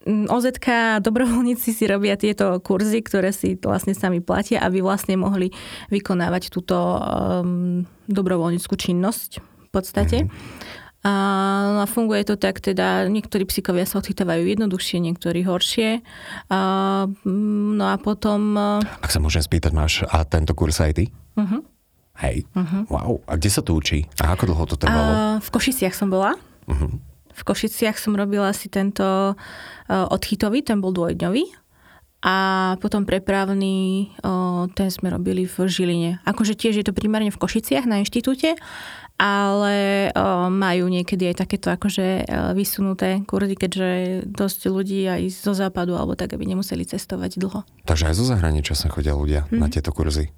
OZK 0.09 0.97
dobrovoľníci 1.04 1.76
si 1.76 1.85
robia 1.85 2.16
tieto 2.16 2.57
kurzy, 2.64 3.04
ktoré 3.04 3.37
si 3.37 3.61
vlastne 3.61 3.92
sami 3.92 4.25
platia, 4.25 4.64
aby 4.64 4.80
vlastne 4.80 5.21
mohli 5.21 5.52
vykonávať 5.92 6.49
túto 6.49 6.76
um, 6.76 7.85
dobrovoľníckú 8.09 8.73
činnosť 8.80 9.45
v 9.45 9.69
podstate. 9.69 10.19
Mm-hmm. 10.25 10.88
A, 11.00 11.12
a 11.80 11.87
funguje 11.88 12.28
to 12.28 12.37
tak, 12.37 12.61
teda 12.61 13.09
niektorí 13.09 13.49
psíkovia 13.49 13.88
sa 13.88 14.04
odchytávajú 14.04 14.45
jednoduchšie, 14.45 15.00
niektorí 15.00 15.45
horšie. 15.49 16.04
A, 16.52 16.61
no 17.25 17.85
a 17.85 17.97
potom... 17.97 18.57
Ak 18.80 19.09
sa 19.09 19.21
môžem 19.21 19.40
spýtať, 19.40 19.73
máš 19.73 20.04
a 20.09 20.25
tento 20.28 20.52
kurz 20.52 20.76
aj 20.80 20.92
ty? 21.00 21.04
Uh-huh. 21.40 21.64
Hej, 22.21 22.45
uh-huh. 22.52 22.85
wow. 22.92 23.16
A 23.25 23.40
kde 23.40 23.49
sa 23.49 23.64
to 23.64 23.73
učí? 23.73 24.04
A 24.21 24.37
ako 24.37 24.52
dlho 24.52 24.64
to 24.69 24.76
trvalo? 24.76 25.12
A, 25.12 25.16
v 25.40 25.49
Košiciach 25.49 25.97
som 25.97 26.12
bola. 26.12 26.37
Uh-huh. 26.69 27.00
V 27.30 27.42
Košiciach 27.46 27.96
som 27.96 28.18
robila 28.18 28.50
si 28.52 28.66
tento 28.68 29.04
uh, 29.04 29.34
odchytový, 29.88 30.62
ten 30.66 30.82
bol 30.82 30.90
dvojdňový. 30.90 31.44
A 32.20 32.37
potom 32.84 33.08
prepravný, 33.08 34.12
uh, 34.20 34.68
ten 34.76 34.92
sme 34.92 35.08
robili 35.08 35.49
v 35.49 35.56
Žiline. 35.64 36.10
Akože 36.28 36.52
tiež 36.52 36.76
je 36.76 36.84
to 36.84 36.92
primárne 36.92 37.32
v 37.32 37.40
Košiciach 37.40 37.88
na 37.88 38.04
inštitúte, 38.04 38.60
ale 39.20 40.08
o, 40.16 40.49
majú 40.49 40.88
niekedy 40.88 41.28
aj 41.28 41.44
takéto 41.44 41.68
akože 41.68 42.25
vysunuté 42.56 43.20
kurzy, 43.28 43.52
keďže 43.52 43.88
dosť 44.25 44.60
ľudí 44.72 45.04
aj 45.04 45.28
zo 45.28 45.52
západu 45.52 45.92
alebo 45.92 46.16
tak, 46.16 46.32
aby 46.32 46.49
nemuseli 46.49 46.88
cestovať 46.88 47.37
dlho. 47.37 47.60
Takže 47.84 48.08
aj 48.08 48.16
zo 48.16 48.25
zahraničia 48.25 48.72
sa 48.72 48.88
chodia 48.88 49.12
ľudia 49.12 49.44
mm. 49.52 49.60
na 49.60 49.68
mhm. 49.68 49.72
tieto 49.76 49.92
kurzy. 49.92 50.32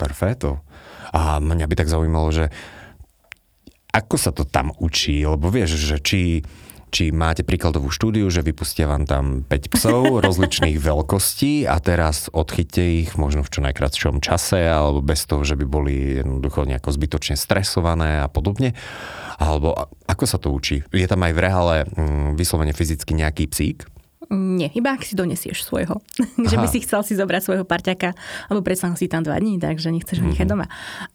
Perfeto. 0.00 0.64
A 1.12 1.36
mňa 1.36 1.68
by 1.68 1.74
tak 1.76 1.92
zaujímalo, 1.92 2.32
že 2.32 2.44
ako 3.98 4.14
sa 4.14 4.30
to 4.30 4.46
tam 4.46 4.70
učí, 4.78 5.26
lebo 5.26 5.50
vieš, 5.50 5.74
že 5.74 5.98
či 5.98 6.46
či 6.88 7.12
máte 7.12 7.44
príkladovú 7.44 7.92
štúdiu, 7.92 8.26
že 8.32 8.40
vypustia 8.40 8.88
vám 8.88 9.04
tam 9.04 9.24
5 9.44 9.74
psov 9.76 10.02
rozličných 10.26 10.80
veľkostí 10.80 11.68
a 11.68 11.76
teraz 11.84 12.32
odchytte 12.32 12.80
ich 12.80 13.14
možno 13.20 13.44
v 13.44 13.52
čo 13.52 13.60
najkratšom 13.60 14.24
čase 14.24 14.64
alebo 14.64 15.04
bez 15.04 15.28
toho, 15.28 15.44
že 15.44 15.54
by 15.56 15.66
boli 15.68 16.24
jednoducho 16.24 16.64
nejako 16.64 16.88
zbytočne 16.88 17.36
stresované 17.36 18.24
a 18.24 18.28
podobne. 18.32 18.72
Alebo 19.38 19.76
ako 20.08 20.24
sa 20.24 20.40
to 20.40 20.50
učí? 20.50 20.82
Je 20.90 21.06
tam 21.06 21.22
aj 21.22 21.32
v 21.36 21.42
reále 21.44 21.76
mm, 21.86 22.34
vyslovene 22.34 22.74
fyzicky 22.74 23.14
nejaký 23.14 23.46
psík, 23.46 23.86
nie, 24.28 24.68
iba 24.76 24.92
ak 24.92 25.08
si 25.08 25.16
donesieš 25.16 25.64
svojho. 25.64 26.04
že 26.50 26.56
by 26.60 26.68
si 26.68 26.84
chcel 26.84 27.00
si 27.00 27.16
zobrať 27.16 27.48
svojho 27.48 27.64
parťaka, 27.64 28.12
alebo 28.52 28.60
predsa 28.60 28.92
si 28.92 29.08
tam 29.08 29.24
dva 29.24 29.40
dní, 29.40 29.56
takže 29.56 29.88
nechceš 29.88 30.20
ho 30.20 30.28
nechať 30.28 30.44
mm-hmm. 30.44 30.64
doma. 30.64 30.66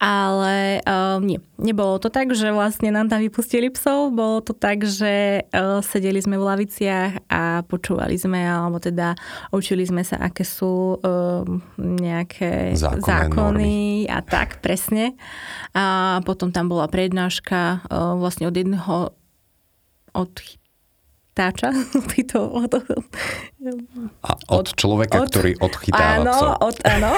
Ale 0.02 0.82
uh, 0.82 1.22
nie, 1.22 1.38
nebolo 1.62 2.02
to 2.02 2.10
tak, 2.10 2.34
že 2.34 2.50
vlastne 2.50 2.90
nám 2.90 3.14
tam 3.14 3.22
vypustili 3.22 3.70
psov, 3.70 4.10
bolo 4.18 4.42
to 4.42 4.58
tak, 4.58 4.82
že 4.82 5.46
uh, 5.54 5.86
sedeli 5.86 6.18
sme 6.26 6.42
v 6.42 6.48
laviciach 6.50 7.30
a 7.30 7.62
počúvali 7.70 8.18
sme, 8.18 8.50
alebo 8.50 8.82
teda 8.82 9.14
učili 9.54 9.86
sme 9.86 10.02
sa, 10.02 10.18
aké 10.18 10.42
sú 10.42 10.98
uh, 10.98 11.46
nejaké 11.78 12.74
Zákonné 12.74 13.06
zákony 13.06 13.74
normy. 14.10 14.10
a 14.10 14.20
tak, 14.26 14.58
presne. 14.66 15.14
A 15.78 16.18
potom 16.26 16.50
tam 16.50 16.66
bola 16.66 16.90
prednáška 16.90 17.86
uh, 17.86 18.18
vlastne 18.18 18.50
od 18.50 18.56
jedného 18.58 19.14
od 20.14 20.30
táča. 21.34 21.74
Týto, 22.14 22.46
od, 22.48 22.72
A 24.22 24.32
od, 24.48 24.54
od 24.54 24.68
človeka, 24.78 25.26
od, 25.26 25.28
ktorý 25.34 25.52
odchytáva 25.60 26.22
áno, 26.22 26.34
psov. 26.34 26.52
Od, 26.62 26.78
áno. 26.86 27.12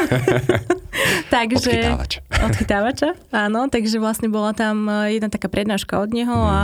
takže, 1.36 1.72
Odchytávač. 1.76 2.12
Odchytávača, 2.32 3.10
áno. 3.36 3.68
Takže 3.68 4.00
vlastne 4.00 4.32
bola 4.32 4.56
tam 4.56 4.88
eh, 4.88 5.20
jedna 5.20 5.28
taká 5.28 5.52
prednáška 5.52 6.00
od 6.00 6.10
neho 6.16 6.34
mm. 6.34 6.50
a 6.50 6.60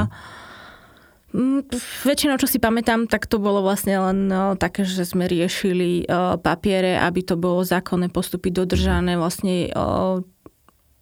Väčšinou, 2.04 2.36
čo 2.36 2.44
si 2.44 2.60
pamätám, 2.60 3.08
tak 3.08 3.24
to 3.24 3.40
bolo 3.40 3.64
vlastne 3.64 3.96
len 3.96 4.28
no, 4.28 4.60
také, 4.60 4.84
že 4.84 5.08
sme 5.08 5.32
riešili 5.32 6.04
uh, 6.04 6.36
papiere, 6.36 7.00
aby 7.00 7.24
to 7.24 7.40
bolo 7.40 7.64
zákonné 7.64 8.12
postupy 8.12 8.52
dodržané. 8.52 9.16
Vlastne 9.16 9.72
uh, 9.72 10.20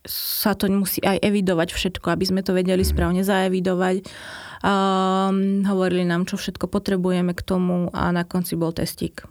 sa 0.10 0.58
to 0.58 0.66
musí 0.74 1.00
aj 1.06 1.22
evidovať 1.22 1.70
všetko, 1.70 2.10
aby 2.10 2.26
sme 2.26 2.42
to 2.42 2.58
vedeli 2.58 2.82
správne 2.82 3.22
zaevidovať. 3.22 4.02
Um, 4.60 5.64
hovorili 5.64 6.04
nám, 6.04 6.26
čo 6.26 6.36
všetko 6.36 6.68
potrebujeme 6.68 7.32
k 7.38 7.42
tomu 7.46 7.94
a 7.94 8.10
na 8.10 8.26
konci 8.26 8.58
bol 8.58 8.74
testík. 8.74 9.24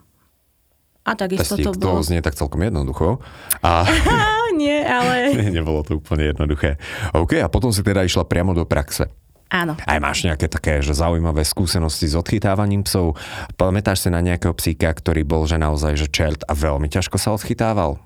A 1.04 1.16
takisto 1.18 1.58
testík, 1.58 1.74
to 1.74 1.80
bolo... 1.80 2.00
to 2.00 2.08
znie 2.08 2.22
tak 2.22 2.38
celkom 2.38 2.62
jednoducho. 2.62 3.18
A... 3.60 3.84
Nie, 4.60 4.86
ale... 4.86 5.34
Nebolo 5.56 5.84
to 5.84 6.00
úplne 6.00 6.32
jednoduché. 6.32 6.80
OK, 7.12 7.42
a 7.42 7.50
potom 7.50 7.74
si 7.74 7.82
teda 7.82 8.06
išla 8.06 8.24
priamo 8.24 8.54
do 8.56 8.64
praxe. 8.64 9.10
Áno. 9.48 9.80
Aj 9.80 9.96
máš 9.96 10.28
nejaké 10.28 10.44
také 10.44 10.84
že 10.84 10.92
zaujímavé 10.92 11.40
skúsenosti 11.40 12.04
s 12.04 12.12
odchytávaním 12.12 12.84
psov? 12.84 13.16
Pamätáš 13.56 14.04
si 14.04 14.08
na 14.12 14.20
nejakého 14.20 14.52
psíka, 14.52 14.92
ktorý 14.92 15.24
bol 15.24 15.48
že 15.48 15.56
naozaj 15.56 15.96
že 15.96 16.08
čert 16.12 16.44
a 16.44 16.52
veľmi 16.52 16.92
ťažko 16.92 17.16
sa 17.16 17.32
odchytával? 17.32 17.96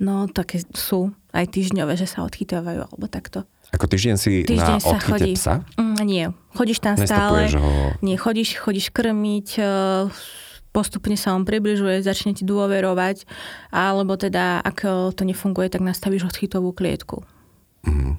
No, 0.00 0.24
také 0.24 0.64
sú 0.72 1.12
aj 1.34 1.50
týždňové, 1.50 1.98
že 1.98 2.06
sa 2.06 2.22
odchytávajú 2.22 2.86
alebo 2.86 3.06
takto. 3.10 3.42
Ako 3.74 3.90
týždeň 3.90 4.14
si 4.14 4.46
týždeň 4.46 4.78
na 4.78 4.86
odchyte 4.86 5.26
chodí. 5.26 5.34
psa? 5.34 5.66
Mm, 5.74 5.98
nie, 6.06 6.24
chodíš 6.54 6.78
tam 6.78 6.94
stále. 6.94 7.50
Ho... 7.58 7.98
Nie, 8.06 8.14
chodíš, 8.14 8.54
chodíš 8.62 8.94
krmiť, 8.94 9.48
e, 9.58 9.64
postupne 10.70 11.18
sa 11.18 11.34
on 11.34 11.42
približuje, 11.42 12.06
začne 12.06 12.38
ti 12.38 12.46
dôverovať, 12.46 13.26
alebo 13.74 14.14
teda, 14.14 14.62
ak 14.62 15.10
to 15.18 15.22
nefunguje, 15.26 15.66
tak 15.74 15.82
nastavíš 15.82 16.30
odchytovú 16.30 16.70
klietku. 16.70 17.26
Mm. 17.82 18.14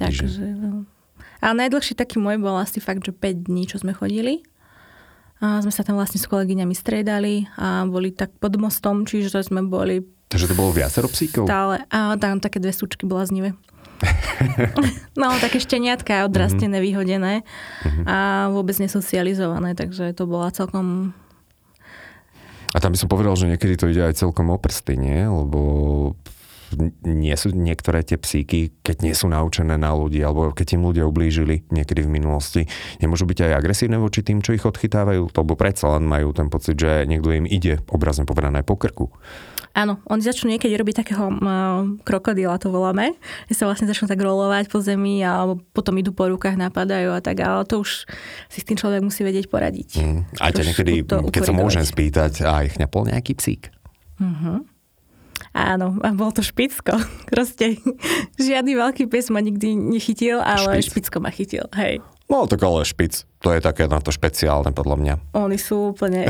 Takže... 0.00 0.24
Ale 1.40 1.54
najdlhší 1.68 1.92
taký 1.96 2.16
môj 2.16 2.40
bol 2.40 2.56
asi 2.56 2.80
fakt, 2.80 3.04
že 3.04 3.12
5 3.12 3.48
dní, 3.48 3.68
čo 3.68 3.76
sme 3.80 3.92
chodili. 3.92 4.44
A 5.36 5.60
sme 5.60 5.68
sa 5.68 5.84
tam 5.84 6.00
vlastne 6.00 6.16
s 6.16 6.28
kolegyňami 6.28 6.72
striedali 6.72 7.44
a 7.60 7.84
boli 7.84 8.08
tak 8.08 8.32
pod 8.40 8.56
mostom, 8.56 9.04
čiže 9.04 9.44
sme 9.44 9.60
boli... 9.68 10.15
Takže 10.26 10.50
to 10.50 10.58
bolo 10.58 10.74
viacero 10.74 11.06
psíkov? 11.06 11.46
Stále. 11.46 11.86
A 11.88 12.18
tam 12.18 12.42
také 12.42 12.58
dve 12.58 12.74
súčky 12.74 13.06
bláznivé. 13.06 13.54
no, 15.20 15.32
také 15.40 15.56
šteniatka 15.56 16.28
odrastené, 16.28 16.76
mm-hmm. 16.76 16.84
vyhodené 16.84 17.34
mm-hmm. 17.40 18.04
a 18.04 18.16
vôbec 18.52 18.76
nesocializované, 18.76 19.72
takže 19.72 20.12
to 20.12 20.28
bola 20.28 20.52
celkom... 20.52 21.16
A 22.74 22.82
tam 22.82 22.92
by 22.92 22.98
som 23.00 23.08
povedal, 23.08 23.32
že 23.40 23.48
niekedy 23.48 23.80
to 23.80 23.88
ide 23.88 24.04
aj 24.04 24.20
celkom 24.20 24.52
o 24.52 24.60
prsty, 24.60 25.00
nie? 25.00 25.24
Lebo 25.24 25.60
nie 27.06 27.34
sú 27.38 27.54
niektoré 27.54 28.02
tie 28.02 28.18
psíky, 28.18 28.74
keď 28.82 28.96
nie 29.06 29.14
sú 29.14 29.30
naučené 29.30 29.78
na 29.78 29.94
ľudí, 29.94 30.18
alebo 30.20 30.50
keď 30.50 30.76
im 30.76 30.82
ľudia 30.90 31.06
ublížili 31.06 31.62
niekedy 31.70 32.02
v 32.02 32.10
minulosti, 32.10 32.62
nemôžu 32.98 33.24
byť 33.24 33.48
aj 33.48 33.52
agresívne 33.54 33.96
voči 34.02 34.26
tým, 34.26 34.42
čo 34.42 34.52
ich 34.52 34.66
odchytávajú, 34.66 35.30
lebo 35.30 35.52
predsa 35.54 35.94
len 35.96 36.04
majú 36.04 36.34
ten 36.34 36.50
pocit, 36.50 36.74
že 36.76 37.06
niekto 37.06 37.30
im 37.32 37.46
ide, 37.46 37.80
obrazne 37.86 38.26
povedané, 38.26 38.66
po 38.66 38.74
krku. 38.74 39.14
Áno, 39.76 40.00
oni 40.08 40.24
začnú 40.24 40.48
niekedy 40.48 40.72
robiť 40.72 41.04
takého 41.04 41.28
uh, 41.28 41.84
krokodíla, 42.00 42.56
to 42.56 42.72
voláme, 42.72 43.12
že 43.52 43.60
sa 43.60 43.68
vlastne 43.68 43.84
začnú 43.84 44.08
tak 44.08 44.16
rolovať 44.16 44.72
po 44.72 44.80
zemi 44.80 45.20
a 45.20 45.52
potom 45.76 46.00
idú 46.00 46.16
po 46.16 46.24
rukách, 46.32 46.56
napadajú 46.56 47.12
a 47.12 47.20
tak, 47.20 47.44
ale 47.44 47.68
to 47.68 47.84
už 47.84 48.08
si 48.48 48.58
s 48.58 48.64
tým 48.64 48.80
človek 48.80 49.04
musí 49.04 49.20
vedieť 49.20 49.52
poradiť. 49.52 50.00
Mm. 50.00 50.20
A 50.40 50.48
ťa 50.48 50.64
niekedy, 50.72 51.04
keď 51.04 51.42
sa 51.44 51.52
môžem 51.52 51.84
spýtať, 51.84 52.48
aj 52.48 52.80
chňapol 52.80 53.12
nejaký 53.12 53.36
psík? 53.36 53.68
Uh-huh. 54.16 54.64
Áno, 55.52 56.00
a 56.00 56.08
bol 56.16 56.32
to 56.32 56.40
špicko. 56.40 56.96
Proste 57.32 57.76
žiadny 58.40 58.80
veľký 58.80 59.12
pes 59.12 59.28
ma 59.28 59.44
nikdy 59.44 59.76
nechytil, 59.76 60.40
ale 60.40 60.80
Špic. 60.80 61.04
špicko 61.12 61.20
ma 61.20 61.28
chytil, 61.28 61.68
hej. 61.76 62.00
No 62.26 62.50
tak 62.50 62.58
ale 62.66 62.82
špic, 62.82 63.22
to 63.38 63.54
je 63.54 63.62
také 63.62 63.86
na 63.86 64.02
to 64.02 64.10
špeciálne 64.10 64.74
podľa 64.74 64.96
mňa. 64.98 65.14
Oni 65.38 65.54
sú 65.54 65.94
úplne 65.94 66.26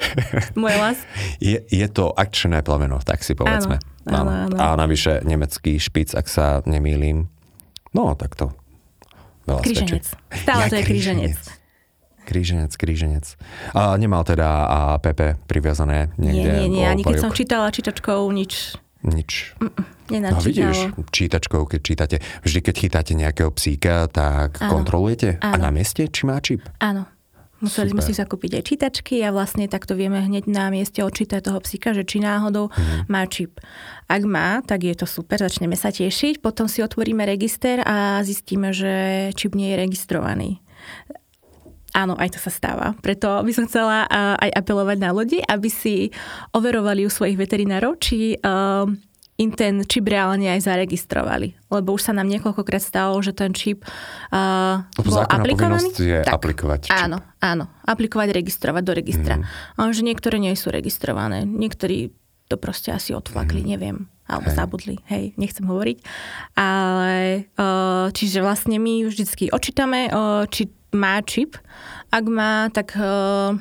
môj 0.60 0.74
las. 0.76 1.00
Je, 1.40 1.64
je 1.64 1.86
to 1.88 2.12
akčné 2.12 2.60
plemeno, 2.60 3.00
tak 3.00 3.24
si 3.24 3.32
povedzme. 3.32 3.80
Áno, 4.04 4.28
áno, 4.28 4.30
áno. 4.52 4.56
A 4.60 4.76
navyše 4.76 5.24
nemecký 5.24 5.80
špic, 5.80 6.12
ak 6.12 6.28
sa 6.28 6.60
nemýlim. 6.68 7.32
No, 7.96 8.12
tak 8.20 8.36
to 8.36 8.52
veľa 9.48 9.60
Kríženec. 9.64 10.04
Svedčí. 10.04 10.44
Stále 10.44 10.62
ja, 10.62 10.68
to 10.68 10.76
je 10.76 10.84
kríženec. 10.84 11.40
Kríženec, 12.28 12.72
kríženec. 12.76 13.26
A 13.74 13.96
nemal 13.96 14.22
teda 14.22 14.46
a 14.68 14.78
Pepe 15.02 15.40
priviazané 15.48 16.12
niekde? 16.20 16.52
Nie, 16.52 16.68
nie, 16.68 16.84
nie. 16.84 16.86
Ani 16.86 17.02
keď 17.02 17.16
som 17.16 17.32
čítala 17.32 17.72
čítačkou, 17.72 18.28
nič. 18.30 18.76
Nič. 19.00 19.56
Mm, 20.10 20.34
no 20.34 20.38
vidíš, 20.42 20.78
čítačkou, 21.14 21.62
keď 21.70 21.80
čítate, 21.80 22.16
vždy 22.42 22.58
keď 22.66 22.74
chytáte 22.74 23.12
nejakého 23.14 23.50
psíka, 23.54 24.10
tak 24.10 24.58
áno. 24.58 24.82
kontrolujete? 24.82 25.38
Áno. 25.38 25.54
A 25.54 25.56
na 25.56 25.70
mieste, 25.70 26.10
či 26.10 26.26
má 26.26 26.42
čip? 26.42 26.66
Áno. 26.82 27.06
Museli 27.60 27.92
sme 27.92 28.00
si 28.00 28.16
zakúpiť 28.16 28.56
aj 28.56 28.64
čítačky 28.64 29.20
a 29.20 29.36
vlastne 29.36 29.68
takto 29.68 29.92
vieme 29.92 30.16
hneď 30.16 30.48
na 30.48 30.72
mieste 30.72 31.04
odčítať 31.04 31.44
toho 31.44 31.60
psíka, 31.60 31.92
že 31.92 32.08
či 32.08 32.16
náhodou 32.24 32.72
mm. 32.72 33.12
má 33.12 33.28
čip. 33.28 33.60
Ak 34.08 34.24
má, 34.24 34.64
tak 34.64 34.88
je 34.88 34.96
to 34.96 35.04
super, 35.04 35.36
začneme 35.36 35.76
sa 35.76 35.92
tešiť, 35.92 36.40
potom 36.40 36.72
si 36.72 36.80
otvoríme 36.80 37.20
register 37.28 37.84
a 37.84 38.24
zistíme, 38.24 38.72
že 38.72 39.28
čip 39.36 39.52
nie 39.52 39.76
je 39.76 39.80
registrovaný. 39.86 40.64
Áno, 41.92 42.16
aj 42.16 42.32
to 42.32 42.38
sa 42.40 42.48
stáva. 42.48 42.96
Preto 43.04 43.28
by 43.44 43.52
som 43.52 43.68
chcela 43.68 44.08
aj 44.40 44.50
apelovať 44.56 44.96
na 44.96 45.10
ľudí, 45.12 45.44
aby 45.44 45.68
si 45.68 46.14
overovali 46.56 47.04
u 47.04 47.10
svojich 47.10 47.36
veterinárov, 47.36 47.98
či 48.00 48.38
uh, 48.40 48.86
im 49.40 49.50
ten 49.56 49.80
čip 49.88 50.04
reálne 50.04 50.52
aj 50.52 50.68
zaregistrovali. 50.68 51.56
Lebo 51.72 51.96
už 51.96 52.04
sa 52.04 52.12
nám 52.12 52.28
niekoľkokrát 52.28 52.84
stalo, 52.84 53.16
že 53.24 53.32
ten 53.32 53.56
čip 53.56 53.88
uh, 53.88 54.84
bol 55.00 55.24
aplikovaný. 55.24 55.88
je 55.96 56.20
tak, 56.20 56.36
aplikovať 56.36 56.92
čip. 56.92 56.92
Áno, 56.92 57.24
áno. 57.40 57.64
Aplikovať, 57.88 58.36
registrovať 58.36 58.82
do 58.84 58.92
registra. 58.92 59.40
Mm. 59.40 59.44
Ale 59.80 59.88
že 59.96 60.02
niektoré 60.04 60.36
nie 60.36 60.52
sú 60.52 60.68
registrované. 60.68 61.48
Niektorí 61.48 62.12
to 62.52 62.60
proste 62.60 62.92
asi 62.92 63.16
odflakli, 63.16 63.64
mm. 63.64 63.68
neviem. 63.68 63.96
Alebo 64.30 64.46
hej. 64.52 64.56
zabudli, 64.62 64.96
hej, 65.10 65.34
nechcem 65.40 65.66
hovoriť. 65.66 65.98
Ale 66.54 67.48
uh, 67.56 68.12
čiže 68.14 68.44
vlastne 68.44 68.78
my 68.78 69.08
vždycky 69.08 69.50
očítame, 69.50 70.12
uh, 70.12 70.46
či 70.46 70.70
má 70.94 71.18
čip. 71.24 71.58
Ak 72.12 72.24
má, 72.30 72.70
tak 72.70 72.94
uh, 72.94 73.58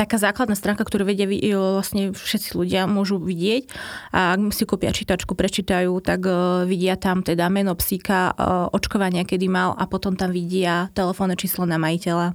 taká 0.00 0.16
základná 0.16 0.56
stránka, 0.56 0.88
ktorú 0.88 1.04
vedia 1.04 1.28
vlastne 1.60 2.16
všetci 2.16 2.56
ľudia 2.56 2.88
môžu 2.88 3.20
vidieť 3.20 3.68
a 4.16 4.32
ak 4.32 4.56
si 4.56 4.64
kúpia 4.64 4.96
čítačku, 4.96 5.36
prečítajú, 5.36 5.92
tak 6.00 6.24
uh, 6.24 6.64
vidia 6.64 6.96
tam 6.96 7.20
teda 7.20 7.52
meno 7.52 7.76
psíka, 7.76 8.32
uh, 8.32 8.72
očkovania, 8.72 9.28
kedy 9.28 9.52
mal 9.52 9.76
a 9.76 9.84
potom 9.84 10.16
tam 10.16 10.32
vidia 10.32 10.88
telefónne 10.96 11.36
číslo 11.36 11.68
na 11.68 11.76
majiteľa, 11.76 12.32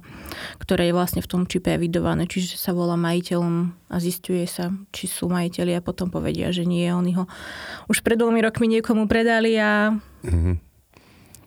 ktoré 0.62 0.86
je 0.86 0.94
vlastne 0.94 1.20
v 1.26 1.30
tom 1.30 1.42
čipe 1.50 1.74
evidované, 1.74 2.30
čiže 2.30 2.54
sa 2.54 2.70
volá 2.70 2.94
majiteľom 2.94 3.74
a 3.90 3.96
zistuje 3.98 4.46
sa, 4.46 4.70
či 4.94 5.10
sú 5.10 5.26
majiteľi 5.26 5.82
a 5.82 5.82
potom 5.82 6.06
povedia, 6.06 6.54
že 6.54 6.62
nie, 6.62 6.86
oni 6.86 7.18
ho 7.18 7.26
už 7.90 8.06
pred 8.06 8.14
dvomi 8.14 8.46
rokmi 8.46 8.70
niekomu 8.78 9.10
predali 9.10 9.58
a 9.58 9.90
mm-hmm. 10.22 10.54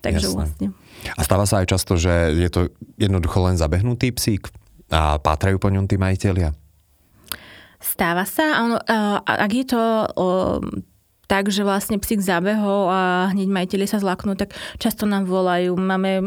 takže 0.04 0.28
Jasne. 0.28 0.36
vlastne 0.36 0.68
a 1.16 1.20
stáva 1.24 1.48
sa 1.48 1.64
aj 1.64 1.72
často, 1.72 1.96
že 1.96 2.12
je 2.36 2.48
to 2.52 2.60
jednoducho 3.00 3.40
len 3.40 3.56
zabehnutý 3.56 4.12
psík 4.12 4.52
a 4.90 5.16
pátrajú 5.22 5.56
po 5.62 5.70
ňom 5.70 5.86
tí 5.86 5.96
majiteľia? 5.96 6.52
Stáva 7.80 8.28
sa. 8.28 8.60
Ono, 8.66 8.76
ak 9.24 9.50
je 9.56 9.64
to 9.64 9.80
tak, 11.30 11.48
že 11.48 11.62
vlastne 11.62 11.96
psík 12.02 12.20
zabehol 12.20 12.90
a 12.90 13.30
hneď 13.30 13.48
majiteľi 13.48 13.86
sa 13.86 14.02
zlaknú, 14.02 14.34
tak 14.34 14.52
často 14.82 15.06
nám 15.06 15.30
volajú. 15.30 15.78
Máme 15.78 16.20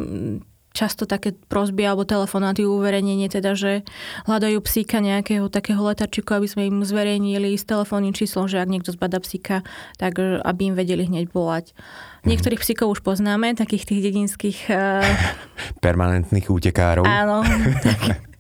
často 0.74 1.06
také 1.06 1.38
prosby 1.38 1.86
alebo 1.86 2.02
telefonáty 2.02 2.66
uverejnenie, 2.66 3.30
teda, 3.30 3.54
že 3.54 3.86
hľadajú 4.26 4.58
psíka 4.66 4.98
nejakého 5.04 5.46
takého 5.52 5.78
letarčiku, 5.86 6.34
aby 6.42 6.48
sme 6.50 6.66
im 6.66 6.82
zverejnili 6.82 7.54
s 7.54 7.68
telefónnym 7.68 8.16
číslom, 8.16 8.50
že 8.50 8.58
ak 8.58 8.74
niekto 8.74 8.90
zbada 8.90 9.22
psíka, 9.22 9.62
tak 10.02 10.18
aby 10.18 10.74
im 10.74 10.76
vedeli 10.76 11.06
hneď 11.06 11.30
volať. 11.30 11.78
Mhm. 11.78 12.28
Niektorých 12.34 12.64
psíkov 12.66 12.98
už 12.98 13.06
poznáme, 13.06 13.54
takých 13.54 13.86
tých 13.86 14.02
dedinských... 14.10 14.60
Uh... 14.74 15.06
Permanentných 15.86 16.50
útekárov. 16.50 17.06
Áno. 17.06 17.46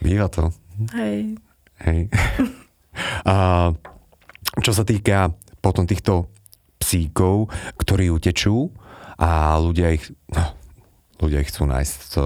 Býva 0.00 0.32
to. 0.32 0.50
Hej. 0.96 1.36
Hej. 1.84 2.08
A 3.24 3.34
čo 4.60 4.72
sa 4.72 4.84
týka 4.84 5.36
potom 5.60 5.84
týchto 5.84 6.32
psíkov, 6.80 7.52
ktorí 7.76 8.08
utečú 8.08 8.72
a 9.20 9.60
ľudia 9.60 9.92
ich... 9.94 10.08
No, 10.32 10.56
ľudia 11.20 11.44
ich 11.44 11.52
chcú 11.52 11.68
nájsť. 11.68 11.94
To 12.16 12.22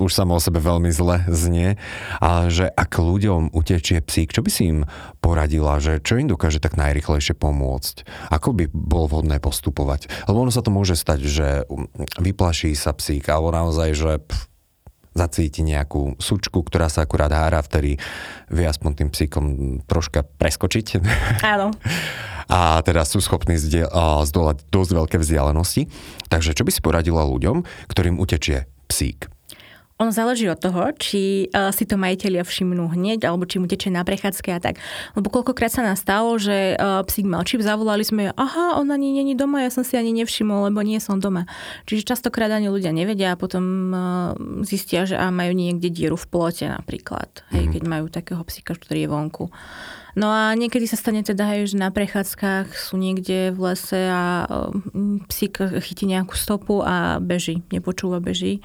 už 0.00 0.08
samo 0.08 0.40
o 0.40 0.40
sebe 0.40 0.56
veľmi 0.64 0.88
zle 0.88 1.20
znie. 1.28 1.76
Ale 2.16 2.48
že 2.48 2.72
ak 2.72 2.96
ľuďom 2.96 3.52
utečie 3.52 4.00
psík, 4.00 4.32
čo 4.32 4.40
by 4.40 4.48
si 4.48 4.72
im 4.72 4.88
poradila, 5.20 5.76
že 5.76 6.00
čo 6.00 6.16
im 6.16 6.32
dokáže 6.32 6.56
tak 6.56 6.80
najrychlejšie 6.80 7.36
pomôcť? 7.36 8.08
Ako 8.32 8.56
by 8.56 8.72
bolo 8.72 9.12
vhodné 9.12 9.36
postupovať? 9.44 10.08
Lebo 10.24 10.48
ono 10.48 10.52
sa 10.52 10.64
to 10.64 10.72
môže 10.72 10.96
stať, 10.96 11.20
že 11.28 11.48
vyplaší 12.16 12.72
sa 12.72 12.96
psík, 12.96 13.28
alebo 13.28 13.52
naozaj, 13.52 13.92
že 13.92 14.12
pff, 14.24 14.47
zacíti 15.18 15.66
nejakú 15.66 16.14
sučku, 16.22 16.62
ktorá 16.62 16.86
sa 16.86 17.02
akurát 17.02 17.34
hára, 17.34 17.58
vtedy 17.66 17.98
vie 18.48 18.64
aspoň 18.64 18.90
tým 18.94 19.08
psíkom 19.10 19.44
troška 19.84 20.22
preskočiť. 20.22 20.86
Áno. 21.42 21.74
a 22.48 22.80
teda 22.80 23.04
sú 23.04 23.20
schopní 23.20 23.60
zdolať 23.60 24.64
dosť 24.72 24.90
veľké 24.94 25.16
vzdialenosti. 25.20 25.90
Takže 26.32 26.56
čo 26.56 26.64
by 26.64 26.70
si 26.72 26.80
poradila 26.80 27.26
ľuďom, 27.28 27.66
ktorým 27.90 28.16
utečie 28.16 28.64
psík? 28.88 29.28
On 29.98 30.14
záleží 30.14 30.46
od 30.46 30.62
toho, 30.62 30.94
či 30.94 31.50
uh, 31.50 31.74
si 31.74 31.82
to 31.82 31.98
majiteľia 31.98 32.46
všimnú 32.46 32.94
hneď, 32.94 33.26
alebo 33.26 33.50
či 33.50 33.58
mu 33.58 33.66
tečie 33.66 33.90
na 33.90 34.06
prechádzke 34.06 34.54
a 34.54 34.62
tak. 34.62 34.78
Lebo 35.18 35.26
koľkokrát 35.26 35.74
sa 35.74 35.82
nám 35.82 35.98
stalo, 35.98 36.38
že 36.38 36.78
uh, 36.78 37.02
psík 37.02 37.26
mal 37.26 37.42
čip, 37.42 37.66
zavolali 37.66 38.06
sme, 38.06 38.30
aha, 38.30 38.78
on 38.78 38.94
ani 38.94 39.10
není 39.10 39.34
doma, 39.34 39.66
ja 39.66 39.74
som 39.74 39.82
si 39.82 39.98
ani 39.98 40.14
nevšimol, 40.14 40.70
lebo 40.70 40.86
nie 40.86 41.02
som 41.02 41.18
doma. 41.18 41.50
Čiže 41.90 42.14
častokrát 42.14 42.46
ani 42.46 42.70
ľudia 42.70 42.94
nevedia 42.94 43.34
a 43.34 43.40
potom 43.40 43.64
uh, 43.90 44.00
zistia, 44.62 45.02
že 45.02 45.18
a 45.18 45.34
majú 45.34 45.50
niekde 45.50 45.90
dieru 45.90 46.14
v 46.14 46.30
plote 46.30 46.70
napríklad, 46.70 47.42
hej, 47.50 47.66
mm. 47.66 47.72
keď 47.74 47.82
majú 47.82 48.06
takého 48.06 48.42
psíka, 48.46 48.78
ktorý 48.78 49.02
je 49.02 49.10
vonku. 49.10 49.44
No 50.14 50.30
a 50.30 50.54
niekedy 50.54 50.86
sa 50.86 50.94
stane 50.94 51.26
teda, 51.26 51.42
hej, 51.54 51.74
že 51.74 51.76
na 51.78 51.90
prechádzkach 51.90 52.74
sú 52.74 52.98
niekde 52.98 53.50
v 53.50 53.58
lese 53.66 53.98
a 54.10 54.46
psík 55.26 55.58
chytí 55.82 56.06
nejakú 56.06 56.38
stopu 56.38 56.86
a 56.86 57.18
beží, 57.18 57.66
nepočúva, 57.74 58.22
beží. 58.22 58.62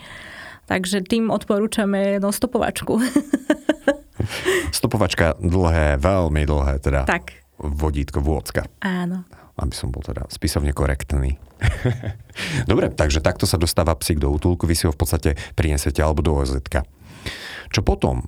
Takže 0.64 1.04
tým 1.04 1.28
odporúčame 1.28 2.18
no, 2.24 2.32
stopovačku. 2.32 3.00
Stopovačka 4.78 5.36
dlhé, 5.40 6.00
veľmi 6.00 6.48
dlhé 6.48 6.80
teda. 6.80 7.04
Tak. 7.04 7.44
Vodítko, 7.60 8.24
vôcka. 8.24 8.66
Áno. 8.80 9.28
Aby 9.60 9.74
som 9.76 9.94
bol 9.94 10.02
teda 10.02 10.26
spisovne 10.32 10.72
korektný. 10.72 11.38
Dobre, 12.72 12.90
takže 12.90 13.22
takto 13.22 13.46
sa 13.46 13.60
dostáva 13.60 13.94
psík 13.96 14.20
do 14.20 14.32
útulku, 14.32 14.66
vy 14.66 14.76
si 14.76 14.88
ho 14.88 14.96
v 14.96 15.00
podstate 15.00 15.36
prinesete 15.54 16.02
alebo 16.02 16.26
do 16.26 16.34
oz 16.34 16.56
Čo 17.70 17.82
potom? 17.86 18.28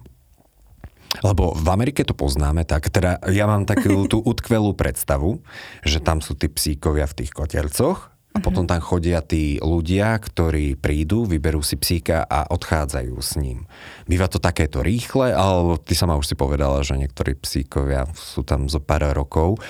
Lebo 1.23 1.55
v 1.55 1.67
Amerike 1.71 2.03
to 2.03 2.11
poznáme, 2.11 2.67
tak 2.67 2.91
teda 2.91 3.23
ja 3.31 3.47
mám 3.47 3.63
takú 3.63 4.03
tú 4.11 4.19
utkvelú 4.19 4.75
predstavu, 4.75 5.39
že 5.87 6.03
tam 6.03 6.19
sú 6.19 6.35
tí 6.35 6.51
psíkovia 6.51 7.07
v 7.07 7.23
tých 7.23 7.31
kotercoch 7.31 8.14
a 8.35 8.43
potom 8.43 8.67
tam 8.67 8.83
chodia 8.83 9.23
tí 9.23 9.55
ľudia, 9.63 10.19
ktorí 10.19 10.75
prídu, 10.75 11.23
vyberú 11.23 11.63
si 11.63 11.79
psíka 11.79 12.27
a 12.27 12.43
odchádzajú 12.51 13.15
s 13.15 13.39
ním. 13.39 13.63
Býva 14.11 14.27
to 14.27 14.43
takéto 14.43 14.83
rýchle, 14.83 15.31
alebo 15.31 15.79
ty 15.79 15.95
sama 15.95 16.19
už 16.19 16.27
si 16.27 16.35
povedala, 16.35 16.83
že 16.83 16.99
niektorí 16.99 17.39
psíkovia 17.39 18.11
sú 18.11 18.43
tam 18.43 18.67
zo 18.67 18.83
pár 18.83 19.07
rokov. 19.15 19.63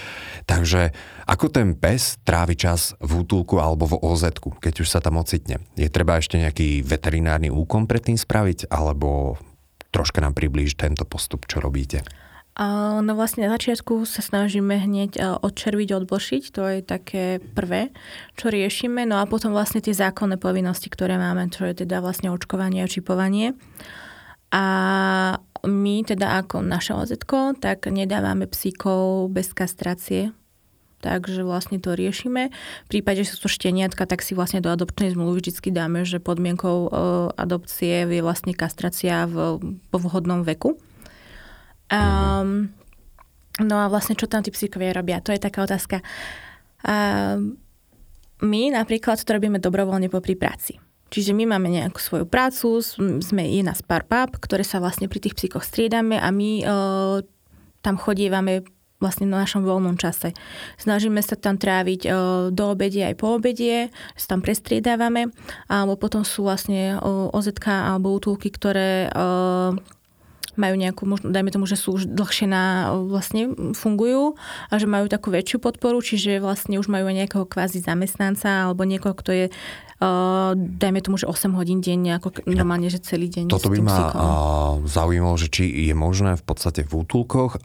Takže 0.49 0.97
ako 1.29 1.45
ten 1.53 1.77
pes 1.77 2.17
trávi 2.25 2.57
čas 2.57 2.97
v 2.97 3.21
útulku 3.21 3.61
alebo 3.61 3.85
v 3.85 4.01
oz 4.01 4.25
keď 4.25 4.73
už 4.81 4.89
sa 4.89 4.97
tam 4.97 5.21
ocitne? 5.21 5.61
Je 5.77 5.85
treba 5.85 6.17
ešte 6.17 6.41
nejaký 6.41 6.81
veterinárny 6.81 7.53
úkon 7.53 7.85
predtým 7.85 8.17
spraviť, 8.17 8.73
alebo 8.73 9.37
troška 9.93 10.25
nám 10.25 10.33
priblíž 10.33 10.73
tento 10.73 11.05
postup, 11.05 11.45
čo 11.45 11.61
robíte? 11.61 12.01
No 12.55 13.11
vlastne 13.19 13.51
na 13.51 13.51
začiatku 13.51 14.07
sa 14.07 14.23
snažíme 14.23 14.79
hneď 14.79 15.43
odčerviť, 15.43 15.89
odblšiť, 15.91 16.43
to 16.55 16.63
je 16.63 16.79
také 16.87 17.43
prvé, 17.51 17.91
čo 18.39 18.47
riešime, 18.47 19.03
no 19.03 19.19
a 19.19 19.27
potom 19.27 19.51
vlastne 19.51 19.83
tie 19.83 19.91
zákonné 19.91 20.39
povinnosti, 20.39 20.87
ktoré 20.87 21.19
máme, 21.19 21.51
čo 21.51 21.67
je 21.67 21.83
teda 21.83 21.99
vlastne 21.99 22.31
očkovanie 22.31 22.79
a 22.79 22.87
čipovanie. 22.87 23.59
A 24.55 24.65
my 25.67 25.95
teda 26.07 26.39
ako 26.39 26.63
naše 26.63 26.95
OZ, 26.95 27.19
tak 27.59 27.91
nedávame 27.91 28.47
psíkov 28.47 29.35
bez 29.35 29.51
kastrácie, 29.51 30.31
takže 31.03 31.43
vlastne 31.43 31.83
to 31.83 31.91
riešime. 31.91 32.55
V 32.87 32.87
prípade, 32.87 33.27
že 33.27 33.35
sú 33.35 33.45
to 33.45 33.49
šteniatka, 33.51 34.07
tak 34.07 34.23
si 34.23 34.31
vlastne 34.31 34.63
do 34.63 34.71
adopčnej 34.71 35.11
zmluvy 35.11 35.43
vždy 35.43 35.75
dáme, 35.75 36.07
že 36.07 36.23
podmienkou 36.23 36.87
uh, 36.87 36.89
adopcie 37.35 38.07
je 38.07 38.23
vlastne 38.23 38.55
kastrácia 38.55 39.27
v, 39.27 39.59
po 39.91 39.97
vhodnom 39.99 40.47
veku. 40.47 40.79
Um, 41.91 42.73
no 43.61 43.75
a 43.77 43.85
vlastne 43.87 44.17
čo 44.17 44.25
tam 44.25 44.41
tí 44.41 44.49
psíkovia 44.49 44.95
robia? 44.95 45.21
To 45.21 45.29
je 45.29 45.41
taká 45.41 45.61
otázka. 45.61 46.01
Um, 46.81 47.57
my 48.43 48.73
napríklad 48.73 49.21
to 49.21 49.29
robíme 49.31 49.61
dobrovoľne 49.61 50.11
popri 50.11 50.35
práci. 50.35 50.81
Čiže 51.13 51.37
my 51.37 51.45
máme 51.55 51.69
nejakú 51.69 52.01
svoju 52.01 52.25
prácu, 52.25 52.81
sme 53.21 53.43
je 53.47 53.61
nás 53.61 53.79
pár 53.85 54.03
pap, 54.09 54.35
ktoré 54.41 54.65
sa 54.65 54.81
vlastne 54.81 55.05
pri 55.05 55.21
tých 55.21 55.37
psíkoch 55.37 55.63
striedame 55.63 56.17
a 56.17 56.27
my 56.33 56.51
uh, 56.65 57.17
tam 57.85 57.95
chodievame 57.95 58.65
vlastne 58.97 59.29
na 59.29 59.45
našom 59.45 59.61
voľnom 59.61 60.01
čase. 60.01 60.33
Snažíme 60.81 61.21
sa 61.21 61.37
tam 61.37 61.61
tráviť 61.61 62.01
uh, 62.09 62.13
do 62.49 62.63
obedie 62.73 63.05
aj 63.05 63.15
po 63.21 63.37
obedie, 63.37 63.93
sa 64.17 64.35
tam 64.35 64.41
prestriedávame, 64.41 65.29
alebo 65.69 65.93
potom 65.95 66.25
sú 66.25 66.49
vlastne 66.49 66.97
uh, 66.97 67.29
OZK 67.31 67.95
alebo 67.95 68.17
útulky, 68.17 68.49
ktoré 68.49 69.07
majú 70.57 70.75
nejakú, 70.75 71.03
možno, 71.07 71.31
dajme 71.31 71.51
tomu, 71.51 71.65
že 71.67 71.79
sú 71.79 71.95
už 71.95 72.11
dlhšie 72.11 72.47
na, 72.49 72.95
vlastne 73.07 73.73
fungujú 73.75 74.35
a 74.69 74.73
že 74.75 74.87
majú 74.89 75.07
takú 75.07 75.31
väčšiu 75.31 75.63
podporu, 75.63 75.99
čiže 75.99 76.43
vlastne 76.43 76.79
už 76.81 76.91
majú 76.91 77.07
aj 77.07 77.15
nejakého 77.25 77.45
kvázi 77.47 77.83
zamestnanca 77.83 78.69
alebo 78.69 78.83
niekoho, 78.83 79.15
kto 79.15 79.31
je 79.31 79.47
Uh, 79.95 80.51
dajme 80.59 80.99
tomu, 80.99 81.15
že 81.15 81.23
8 81.23 81.55
hodín 81.55 81.79
denne, 81.79 82.19
ako 82.19 82.43
normálne, 82.51 82.91
že 82.91 82.99
celý 82.99 83.31
deň. 83.31 83.47
Toto 83.47 83.71
by 83.71 83.79
ma 83.79 83.95
uh, 83.95 84.11
zaujímalo, 84.83 85.39
že 85.39 85.47
či 85.47 85.71
je 85.87 85.95
možné 85.95 86.35
v 86.35 86.43
podstate 86.43 86.83
v 86.83 86.99
útulkoch 86.99 87.55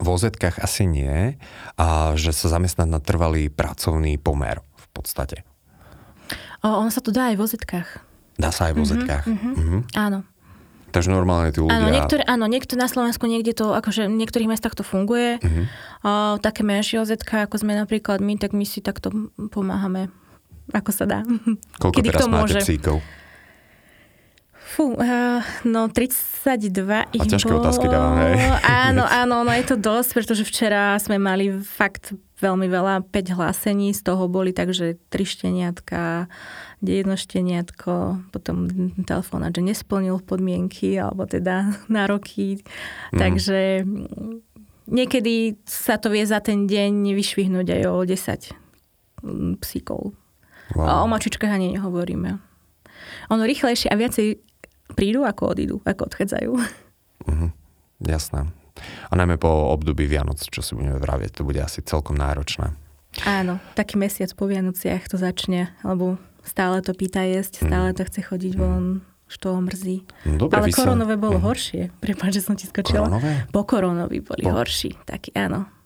v 0.00 0.08
ozetkách 0.08 0.56
asi 0.64 0.88
nie, 0.88 1.36
a 1.76 2.16
že 2.16 2.32
sa 2.32 2.48
zamestnať 2.48 2.88
na 2.88 3.00
trvalý 3.04 3.52
pracovný 3.52 4.16
pomer 4.16 4.58
v 4.60 4.86
podstate. 4.96 5.44
O, 6.64 6.68
ono 6.68 6.88
sa 6.88 7.04
to 7.04 7.12
dá 7.12 7.32
aj 7.32 7.36
v 7.36 7.42
ozetkách. 7.44 7.88
Dá 8.40 8.48
sa 8.48 8.72
aj 8.72 8.74
v 8.76 8.78
ozetkách. 8.80 9.24
Mm-hmm, 9.28 9.52
mm-hmm. 9.52 9.80
Áno. 10.00 10.24
Takže 10.90 11.08
normálne 11.14 11.54
tí 11.54 11.62
ľudia... 11.62 11.78
Áno, 11.78 11.88
niektoré, 11.90 12.22
áno, 12.26 12.44
niektoré 12.50 12.78
na 12.82 12.90
Slovensku 12.90 13.30
niekde 13.30 13.54
to, 13.54 13.70
akože 13.74 14.10
v 14.10 14.16
niektorých 14.18 14.50
mestách 14.50 14.74
to 14.74 14.82
funguje. 14.82 15.38
Uh-huh. 15.38 15.64
O, 16.02 16.10
také 16.42 16.66
menšie 16.66 16.98
OZK, 16.98 17.46
ako 17.46 17.62
sme 17.62 17.78
napríklad 17.78 18.18
my, 18.18 18.34
tak 18.36 18.50
my 18.50 18.66
si 18.66 18.82
takto 18.82 19.14
pomáhame, 19.54 20.10
ako 20.74 20.90
sa 20.90 21.06
dá. 21.06 21.22
Koľko 21.78 21.94
Kedy 21.94 22.08
teraz 22.10 22.26
máte 22.26 22.58
môže. 22.58 22.60
psíkov? 22.66 22.98
Fú, 24.70 24.94
uh, 24.94 25.42
no 25.66 25.90
32 25.90 27.10
ich 27.10 27.22
A 27.22 27.26
ťažké 27.26 27.50
bolo. 27.50 27.66
otázky 27.66 27.90
dávam, 27.90 28.14
hej. 28.22 28.38
Áno, 28.62 29.02
áno, 29.02 29.42
no 29.42 29.50
je 29.50 29.66
to 29.66 29.74
dosť, 29.74 30.10
pretože 30.14 30.46
včera 30.46 30.94
sme 31.02 31.18
mali 31.18 31.50
fakt 31.58 32.14
veľmi 32.40 32.66
veľa, 32.66 33.06
5 33.08 33.36
hlásení, 33.36 33.92
z 33.92 34.00
toho 34.02 34.26
boli 34.26 34.50
takže 34.56 34.96
3 35.12 35.22
šteniatka, 35.24 36.26
jedno 36.80 37.14
šteniatko, 37.14 38.24
potom 38.32 38.68
telefonát, 39.04 39.52
že 39.52 39.62
nesplnil 39.64 40.18
podmienky, 40.24 40.96
alebo 40.96 41.28
teda 41.28 41.76
nároky. 41.92 42.64
Mm. 43.12 43.18
Takže 43.20 43.60
niekedy 44.88 45.60
sa 45.68 46.00
to 46.00 46.08
vie 46.08 46.24
za 46.24 46.40
ten 46.40 46.66
deň 46.66 47.14
vyšvihnúť 47.14 47.66
aj 47.76 47.82
o 47.88 47.96
10 48.02 49.60
psíkov. 49.60 50.16
Wow. 50.72 50.86
A 50.86 50.92
o 51.02 51.06
mačičkách 51.10 51.50
ani 51.50 51.76
nehovoríme. 51.76 52.38
Ono 53.30 53.42
rýchlejšie 53.42 53.90
a 53.90 53.98
viacej 53.98 54.38
prídu, 54.94 55.22
ako 55.26 55.54
odídu, 55.54 55.76
ako 55.86 56.10
odchádzajú. 56.10 56.50
Uh-huh. 57.26 57.50
Jasné. 58.02 58.48
A 59.10 59.12
najmä 59.16 59.36
po 59.36 59.48
období 59.74 60.06
Vianoc, 60.06 60.40
čo 60.42 60.60
si 60.60 60.72
budeme 60.74 60.98
vraviť, 60.98 61.30
to 61.40 61.42
bude 61.46 61.60
asi 61.60 61.80
celkom 61.82 62.16
náročné. 62.16 62.72
Áno, 63.26 63.58
taký 63.74 63.98
mesiac 63.98 64.30
po 64.38 64.46
Vianociach 64.46 65.10
to 65.10 65.18
začne, 65.18 65.74
lebo 65.82 66.20
stále 66.46 66.78
to 66.80 66.94
pýta 66.94 67.26
jesť, 67.26 67.66
stále 67.66 67.90
mhm. 67.90 67.96
to 67.98 68.02
chce 68.06 68.20
chodiť 68.22 68.52
von, 68.54 69.02
už 69.30 69.34
to 69.38 69.50
mrzí. 69.54 69.96
No, 70.26 70.46
dobre, 70.46 70.58
Ale 70.58 70.74
koronové 70.74 71.14
sa... 71.14 71.22
bolo 71.22 71.38
uh-huh. 71.38 71.48
horšie. 71.54 71.82
Prepáč, 72.02 72.42
že 72.42 72.42
som 72.42 72.54
ti 72.58 72.66
skočila. 72.66 73.06
Koronové? 73.06 73.46
Po 73.54 73.62
koronovi 73.62 74.18
boli 74.22 74.42
po... 74.42 74.54
horší. 74.54 74.98
Taký, 75.06 75.34
áno 75.38 75.79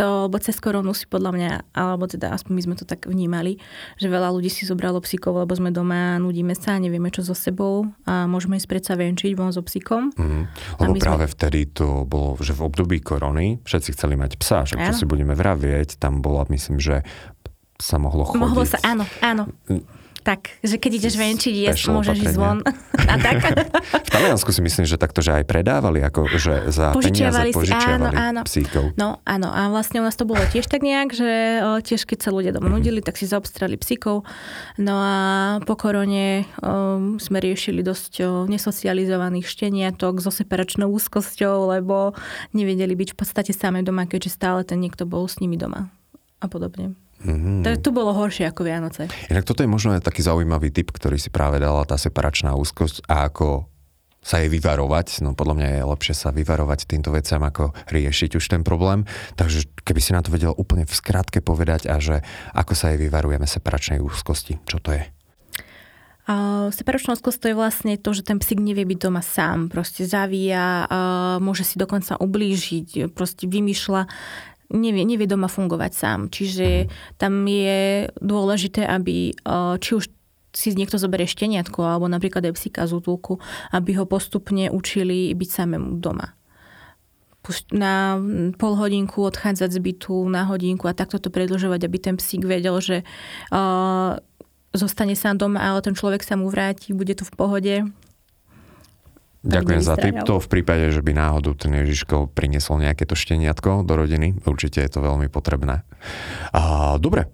to, 0.00 0.32
lebo 0.32 0.40
cez 0.40 0.56
koronu 0.56 0.96
si 0.96 1.04
podľa 1.04 1.30
mňa, 1.36 1.50
alebo 1.76 2.08
teda 2.08 2.32
aspoň 2.32 2.52
my 2.56 2.62
sme 2.64 2.74
to 2.80 2.88
tak 2.88 3.04
vnímali, 3.04 3.60
že 4.00 4.08
veľa 4.08 4.32
ľudí 4.32 4.48
si 4.48 4.64
zobralo 4.64 5.04
psíkov, 5.04 5.36
lebo 5.36 5.52
sme 5.52 5.68
doma, 5.68 6.16
nudíme 6.16 6.56
sa, 6.56 6.80
nevieme 6.80 7.12
čo 7.12 7.20
so 7.20 7.36
sebou 7.36 7.84
a 8.08 8.24
môžeme 8.24 8.56
ísť 8.56 8.68
predsa 8.72 8.92
venčiť 8.96 9.36
von 9.36 9.52
so 9.52 9.60
psíkom. 9.60 10.16
Mm, 10.16 10.48
lebo 10.80 10.92
práve 10.96 11.28
sme... 11.28 11.32
vtedy 11.36 11.60
to 11.68 12.08
bolo, 12.08 12.40
že 12.40 12.56
v 12.56 12.64
období 12.64 13.04
korony 13.04 13.60
všetci 13.68 13.92
chceli 13.92 14.16
mať 14.16 14.40
psa, 14.40 14.64
že 14.64 14.80
čo 14.80 14.92
si 14.96 15.04
budeme 15.04 15.36
vravieť, 15.36 16.00
tam 16.00 16.24
bola, 16.24 16.48
myslím, 16.48 16.80
že 16.80 17.04
sa 17.76 18.00
mohlo 18.00 18.24
chodiť. 18.24 18.40
Mohlo 18.40 18.64
sa, 18.64 18.80
áno, 18.80 19.04
áno. 19.20 19.44
Tak, 20.20 20.60
že 20.60 20.76
keď 20.76 20.92
ideš 21.00 21.14
venčiť, 21.16 21.54
jesť, 21.64 21.88
môžeš 21.88 22.16
ísť 22.20 22.36
von. 22.36 22.60
A 23.10 23.16
tak. 23.16 23.40
v 23.80 24.10
Taliansku 24.12 24.52
si 24.52 24.60
myslím, 24.60 24.84
že 24.84 25.00
takto, 25.00 25.24
že 25.24 25.32
aj 25.32 25.44
predávali, 25.48 26.04
ako, 26.04 26.28
že 26.36 26.68
za 26.68 26.92
požičiavali 26.92 27.50
peniaze 27.50 27.56
požičiavali 27.56 28.12
si, 28.12 28.20
áno, 28.20 28.30
áno. 28.30 28.40
psíkov. 28.44 28.84
No 29.00 29.18
áno, 29.24 29.48
a 29.48 29.72
vlastne 29.72 29.98
u 29.98 30.04
nás 30.04 30.14
to 30.14 30.28
bolo 30.28 30.44
tiež 30.46 30.68
tak 30.68 30.84
nejak, 30.84 31.10
že 31.16 31.30
o, 31.64 31.80
tiež 31.80 32.04
keď 32.04 32.18
sa 32.28 32.30
ľudia 32.30 32.52
doma 32.52 32.68
mm-hmm. 32.68 32.76
nudili, 32.76 33.00
tak 33.00 33.16
si 33.16 33.24
zaobstrali 33.24 33.80
psíkov. 33.80 34.28
No 34.76 34.94
a 35.00 35.16
po 35.64 35.74
korone 35.74 36.44
o, 36.60 37.16
sme 37.16 37.38
riešili 37.40 37.80
dosť 37.80 38.12
o, 38.20 38.24
nesocializovaných 38.46 39.48
šteniatok 39.48 40.20
so 40.20 40.30
separačnou 40.30 40.92
úzkosťou, 40.92 41.72
lebo 41.72 42.12
nevedeli 42.52 42.92
byť 42.94 43.08
v 43.14 43.18
podstate 43.18 43.52
samé 43.56 43.80
doma, 43.80 44.04
keďže 44.04 44.36
stále 44.36 44.60
ten 44.62 44.78
niekto 44.78 45.08
bol 45.08 45.24
s 45.26 45.40
nimi 45.40 45.56
doma 45.56 45.88
a 46.40 46.46
podobne. 46.46 46.96
Mm-hmm. 47.20 47.60
Tak 47.68 47.84
to 47.84 47.92
bolo 47.92 48.16
horšie 48.16 48.48
ako 48.48 48.64
Vianoce. 48.64 49.12
Inak 49.28 49.44
toto 49.44 49.60
je 49.60 49.68
možno 49.68 49.92
aj 49.92 50.04
taký 50.04 50.24
zaujímavý 50.24 50.72
typ, 50.72 50.88
ktorý 50.88 51.20
si 51.20 51.28
práve 51.28 51.60
dala 51.60 51.84
tá 51.84 52.00
separačná 52.00 52.56
úzkosť 52.56 53.04
a 53.12 53.28
ako 53.28 53.68
sa 54.20 54.40
jej 54.40 54.52
vyvarovať. 54.52 55.24
No 55.24 55.32
podľa 55.32 55.54
mňa 55.60 55.68
je 55.80 55.82
lepšie 55.84 56.14
sa 56.16 56.28
vyvarovať 56.32 56.88
týmto 56.88 57.12
veciam, 57.12 57.40
ako 57.40 57.72
riešiť 57.88 58.36
už 58.36 58.44
ten 58.44 58.62
problém. 58.64 59.08
Takže 59.36 59.68
keby 59.84 60.00
si 60.00 60.12
na 60.12 60.20
to 60.20 60.32
vedel 60.32 60.52
úplne 60.56 60.84
v 60.84 60.92
skratke 60.92 61.40
povedať 61.40 61.88
a 61.88 61.96
že 62.00 62.20
ako 62.52 62.72
sa 62.76 62.92
jej 62.92 63.00
vyvarujeme 63.00 63.48
separačnej 63.48 64.00
úzkosti. 64.00 64.60
Čo 64.68 64.80
to 64.80 64.96
je? 64.96 65.04
Uh, 66.30 66.70
separačná 66.70 67.16
úzkosť 67.16 67.38
to 67.42 67.46
je 67.50 67.56
vlastne 67.58 67.92
to, 67.96 68.10
že 68.14 68.22
ten 68.22 68.38
psík 68.38 68.60
nevie 68.60 68.84
byť 68.86 68.98
doma 69.02 69.24
sám. 69.24 69.72
Proste 69.72 70.06
zavíja, 70.06 70.86
uh, 70.86 71.36
môže 71.42 71.66
si 71.66 71.80
dokonca 71.80 72.20
ublížiť, 72.20 73.10
proste 73.10 73.48
vymýšľa 73.48 74.06
nevie, 74.70 75.02
nevie 75.04 75.26
doma 75.26 75.50
fungovať 75.50 75.92
sám. 75.92 76.20
Čiže 76.30 76.90
tam 77.18 77.46
je 77.46 78.10
dôležité, 78.22 78.86
aby 78.86 79.34
či 79.82 79.90
už 79.94 80.04
si 80.50 80.74
niekto 80.74 80.98
zoberie 80.98 81.30
šteniatko 81.30 81.78
alebo 81.86 82.10
napríklad 82.10 82.42
aj 82.50 82.58
psíka 82.58 82.82
z 82.86 82.98
útulku, 82.98 83.38
aby 83.70 83.94
ho 83.98 84.04
postupne 84.06 84.66
učili 84.70 85.30
byť 85.34 85.48
samému 85.50 86.02
doma. 86.02 86.34
Na 87.72 88.20
pol 88.60 88.72
hodinku 88.76 89.24
odchádzať 89.24 89.70
z 89.72 89.80
bytu, 89.80 90.28
na 90.28 90.44
hodinku 90.44 90.84
a 90.86 90.94
takto 90.94 91.16
to 91.16 91.32
predlžovať, 91.32 91.80
aby 91.88 91.96
ten 91.96 92.14
psík 92.20 92.44
vedel, 92.44 92.76
že 92.84 93.00
uh, 93.48 94.20
zostane 94.76 95.16
sám 95.16 95.40
doma, 95.40 95.58
ale 95.58 95.80
ten 95.82 95.96
človek 95.96 96.20
sa 96.22 96.36
mu 96.36 96.52
vráti, 96.52 96.92
bude 96.92 97.16
to 97.16 97.24
v 97.24 97.32
pohode 97.34 97.74
Ďakujem 99.40 99.80
za 99.80 99.96
tip. 99.96 100.20
To 100.28 100.36
v 100.36 100.48
prípade, 100.52 100.92
že 100.92 101.00
by 101.00 101.16
náhodou 101.16 101.56
ten 101.56 101.72
Ježiško 101.72 102.28
priniesol 102.36 102.84
nejaké 102.84 103.08
to 103.08 103.16
šteniatko 103.16 103.88
do 103.88 103.94
rodiny. 103.96 104.36
Určite 104.44 104.84
je 104.84 104.90
to 104.92 105.00
veľmi 105.00 105.32
potrebné. 105.32 105.80
A, 106.52 106.94
dobre, 107.00 107.24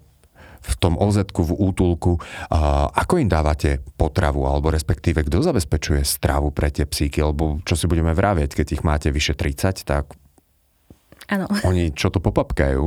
v 0.63 0.73
tom 0.79 0.95
oz 0.95 1.19
v 1.19 1.51
útulku, 1.51 2.19
a, 2.47 2.87
ako 2.87 3.19
im 3.19 3.27
dávate 3.27 3.83
potravu, 3.99 4.47
alebo 4.47 4.71
respektíve 4.71 5.27
kto 5.27 5.43
zabezpečuje 5.43 6.07
stravu 6.07 6.55
pre 6.55 6.71
tie 6.71 6.87
psíky, 6.87 7.19
lebo 7.19 7.59
čo 7.67 7.75
si 7.75 7.91
budeme 7.91 8.15
vravieť, 8.15 8.55
keď 8.55 8.67
ich 8.79 8.83
máte 8.87 9.11
vyše 9.11 9.35
30, 9.35 9.83
tak 9.83 10.15
Ano. 11.27 11.51
oni 11.67 11.91
čo 11.91 12.07
to 12.07 12.23
popapkajú. 12.23 12.85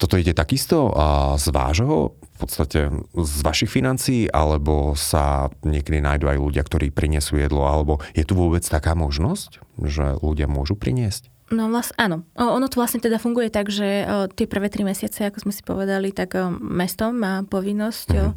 Toto 0.00 0.16
ide 0.16 0.32
takisto 0.32 0.96
a 0.96 1.36
z 1.36 1.52
vášho, 1.52 2.16
podstate 2.40 2.88
z 3.12 3.36
vašich 3.44 3.68
financií, 3.68 4.26
alebo 4.32 4.96
sa 4.96 5.52
niekedy 5.62 6.00
nájdú 6.00 6.32
aj 6.32 6.38
ľudia, 6.40 6.62
ktorí 6.64 6.88
prinesú 6.88 7.36
jedlo, 7.36 7.68
alebo 7.68 8.00
je 8.16 8.24
tu 8.24 8.32
vôbec 8.32 8.64
taká 8.64 8.96
možnosť, 8.96 9.60
že 9.84 10.16
ľudia 10.24 10.48
môžu 10.48 10.74
priniesť? 10.80 11.28
No 11.50 11.66
vlastne, 11.66 11.98
áno. 11.98 12.16
Ono 12.38 12.70
to 12.70 12.78
vlastne 12.78 13.02
teda 13.02 13.18
funguje 13.18 13.50
tak, 13.50 13.74
že 13.74 14.06
tie 14.38 14.46
prvé 14.46 14.70
tri 14.70 14.86
mesiace, 14.86 15.26
ako 15.26 15.50
sme 15.50 15.52
si 15.52 15.66
povedali, 15.66 16.14
tak 16.14 16.38
mesto 16.62 17.10
má 17.10 17.42
povinnosť 17.42 18.08
mm-hmm. 18.14 18.34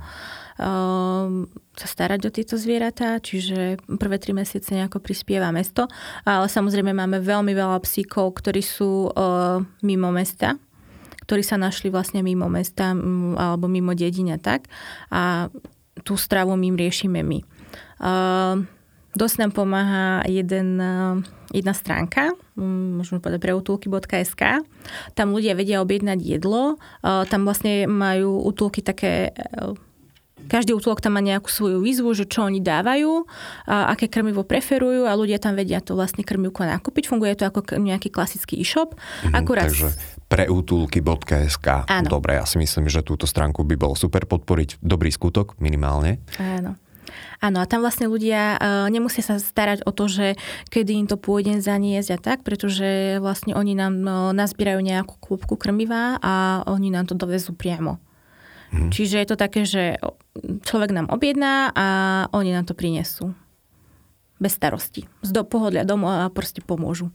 sa 1.78 1.88
starať 1.94 2.26
o 2.26 2.34
tieto 2.34 2.58
zvieratá, 2.58 3.22
čiže 3.22 3.78
prvé 4.02 4.18
tri 4.18 4.34
mesiace 4.34 4.74
nejako 4.74 4.98
prispieva 4.98 5.54
mesto, 5.54 5.86
ale 6.26 6.50
samozrejme 6.50 6.90
máme 6.90 7.22
veľmi 7.22 7.54
veľa 7.54 7.78
psíkov, 7.86 8.42
ktorí 8.42 8.66
sú 8.66 9.14
mimo 9.86 10.10
mesta, 10.10 10.58
ktorí 11.26 11.42
sa 11.42 11.56
našli 11.60 11.90
vlastne 11.90 12.22
mimo 12.22 12.48
mesta 12.52 12.92
alebo 13.38 13.66
mimo 13.72 13.96
dedina 13.96 14.38
tak 14.38 14.68
a 15.10 15.48
tú 16.04 16.18
stravu 16.18 16.58
my 16.58 16.74
riešime 16.74 17.22
my. 17.22 17.40
Dosť 19.14 19.36
nám 19.46 19.52
pomáha 19.54 20.26
jeden, 20.26 20.82
jedna 21.54 21.74
stránka, 21.78 22.34
mm, 22.58 22.98
môžeme 22.98 23.22
povedať 23.22 23.46
preutulky.sk. 23.46 24.66
Tam 25.14 25.28
ľudia 25.30 25.54
vedia 25.54 25.86
objednať 25.86 26.18
jedlo. 26.18 26.82
Tam 27.06 27.42
vlastne 27.46 27.86
majú 27.86 28.42
útulky 28.42 28.82
také 28.82 29.30
eh, 29.30 29.93
každý 30.48 30.76
útulok 30.76 31.00
tam 31.04 31.16
má 31.18 31.22
nejakú 31.22 31.50
svoju 31.52 31.80
výzvu, 31.84 32.14
že 32.16 32.26
čo 32.28 32.46
oni 32.46 32.64
dávajú, 32.64 33.26
a 33.68 33.94
aké 33.94 34.08
krmivo 34.08 34.46
preferujú 34.46 35.06
a 35.08 35.14
ľudia 35.16 35.40
tam 35.40 35.58
vedia 35.58 35.80
to 35.80 35.94
vlastne 35.98 36.22
krmivko 36.26 36.66
nakúpiť. 36.66 37.10
Funguje 37.10 37.36
to 37.36 37.48
ako 37.48 37.78
nejaký 37.80 38.10
klasický 38.10 38.60
e-shop. 38.60 38.96
Mhm, 39.28 39.34
Akurát... 39.34 39.68
Takže 39.70 39.94
preútulky.sk. 40.28 41.68
Áno. 41.86 42.08
Dobre, 42.10 42.42
ja 42.42 42.46
si 42.50 42.58
myslím, 42.58 42.90
že 42.90 43.06
túto 43.06 43.30
stránku 43.30 43.62
by 43.62 43.76
bolo 43.78 43.94
super 43.94 44.26
podporiť 44.26 44.82
dobrý 44.82 45.14
skutok 45.14 45.62
minimálne. 45.62 46.24
Áno. 46.42 46.80
Áno, 47.44 47.60
a 47.60 47.68
tam 47.68 47.84
vlastne 47.84 48.08
ľudia 48.08 48.56
uh, 48.56 48.88
nemusia 48.88 49.20
sa 49.20 49.36
starať 49.36 49.84
o 49.84 49.92
to, 49.92 50.08
že 50.08 50.40
kedy 50.72 51.04
im 51.04 51.08
to 51.12 51.20
pôjde 51.20 51.60
zaniesť 51.60 52.10
a 52.16 52.18
tak, 52.18 52.38
pretože 52.48 53.20
vlastne 53.20 53.52
oni 53.54 53.76
nám 53.76 53.94
uh, 54.08 54.32
nazbierajú 54.32 54.80
nejakú 54.80 55.20
klúbku 55.20 55.60
krmiva 55.60 56.18
a 56.24 56.64
oni 56.72 56.88
nám 56.88 57.12
to 57.12 57.20
dovezú 57.20 57.52
priamo. 57.52 58.00
Hmm. 58.74 58.90
Čiže 58.90 59.22
je 59.22 59.28
to 59.30 59.38
také, 59.38 59.70
že 59.70 60.02
človek 60.66 60.90
nám 60.90 61.08
objedná 61.14 61.70
a 61.78 61.88
oni 62.34 62.58
nám 62.58 62.66
to 62.66 62.74
prinesú 62.74 63.38
bez 64.42 64.60
starosti. 64.60 65.08
Z 65.24 65.32
do 65.32 65.48
pohodlia 65.48 65.88
domov 65.88 66.12
a 66.12 66.28
proste 66.28 66.60
pomôžu. 66.60 67.14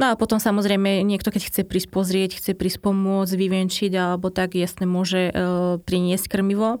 No 0.00 0.08
a 0.08 0.16
potom 0.16 0.40
samozrejme 0.40 1.04
niekto, 1.04 1.28
keď 1.28 1.52
chce 1.52 1.62
prísť 1.68 1.88
pozrieť, 1.92 2.40
chce 2.40 2.56
prísť 2.56 2.80
pomôcť, 2.80 3.34
vyvenčiť 3.36 3.92
alebo 3.92 4.32
tak, 4.32 4.56
jasne 4.56 4.88
môže 4.88 5.28
uh, 5.28 5.76
priniesť 5.84 6.32
krmivo. 6.32 6.80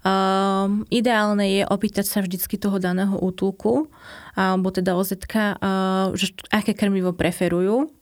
Um, 0.00 0.88
ideálne 0.88 1.60
je 1.60 1.62
opýtať 1.68 2.08
sa 2.08 2.24
vždycky 2.24 2.56
toho 2.56 2.80
daného 2.80 3.20
útulku, 3.20 3.92
alebo 4.32 4.72
teda 4.72 4.96
OZ, 4.96 5.20
uh, 5.20 6.10
že 6.16 6.32
aké 6.48 6.72
krmivo 6.72 7.12
preferujú, 7.12 7.92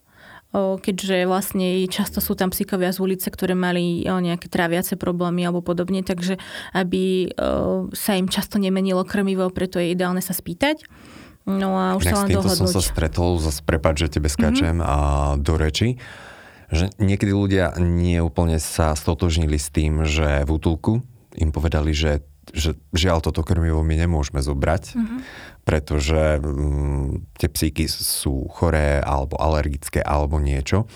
keďže 0.55 1.29
vlastne 1.29 1.85
často 1.93 2.25
sú 2.25 2.33
tam 2.33 2.49
psíkovia 2.49 2.89
z 2.89 3.05
ulice, 3.05 3.29
ktoré 3.29 3.53
mali 3.53 4.01
nejaké 4.09 4.49
tráviace 4.49 4.97
problémy 4.97 5.45
alebo 5.45 5.61
podobne, 5.61 6.01
takže 6.01 6.41
aby 6.73 7.33
sa 7.93 8.13
im 8.17 8.33
často 8.33 8.57
nemenilo 8.57 9.05
krmivo, 9.05 9.53
preto 9.53 9.77
je 9.77 9.93
ideálne 9.93 10.25
sa 10.25 10.33
spýtať. 10.33 10.89
No 11.49 11.81
a 11.81 11.97
už 11.97 12.05
Inak 12.05 12.13
sa 12.13 12.19
len 12.25 12.29
dohodnúť. 12.37 12.61
som 12.61 12.69
sa 12.69 12.85
stretol, 12.85 13.41
zase 13.41 13.65
prepáč, 13.65 14.05
že 14.05 14.21
tebe 14.21 14.29
skáčem 14.29 14.85
mm-hmm. 14.85 14.93
a 14.93 14.97
do 15.41 15.57
reči, 15.57 15.97
že 16.69 16.93
niekedy 17.01 17.33
ľudia 17.33 17.73
neúplne 17.81 18.61
sa 18.61 18.93
stotožnili 18.93 19.57
s 19.57 19.73
tým, 19.73 20.05
že 20.05 20.45
v 20.45 20.51
útulku 20.53 21.01
im 21.41 21.49
povedali, 21.49 21.97
že, 21.97 22.21
že 22.53 22.79
žiaľ 22.95 23.25
toto 23.25 23.43
krmivo 23.43 23.81
my 23.85 23.95
nemôžeme 23.99 24.41
zobrať, 24.41 24.97
mm-hmm. 24.97 25.19
pretože 25.65 26.41
mm, 26.41 27.37
tie 27.41 27.49
psíky 27.49 27.85
sú 27.89 28.49
choré 28.53 29.01
alebo 29.01 29.37
alergické 29.41 30.01
alebo 30.01 30.41
niečo. 30.41 30.89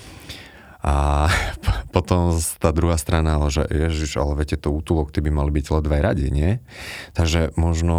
A 0.82 1.30
potom 1.96 2.34
tá 2.58 2.74
druhá 2.74 2.98
strana, 2.98 3.38
ale 3.38 3.54
že 3.54 3.62
ježiš, 3.70 4.18
ale 4.18 4.34
viete, 4.34 4.58
to 4.58 4.74
útulok, 4.74 5.14
ty 5.14 5.22
by 5.22 5.30
mali 5.30 5.54
byť 5.54 5.66
ledve 5.78 5.96
radi, 6.02 6.26
nie? 6.34 6.58
Takže 7.14 7.54
možno, 7.54 7.98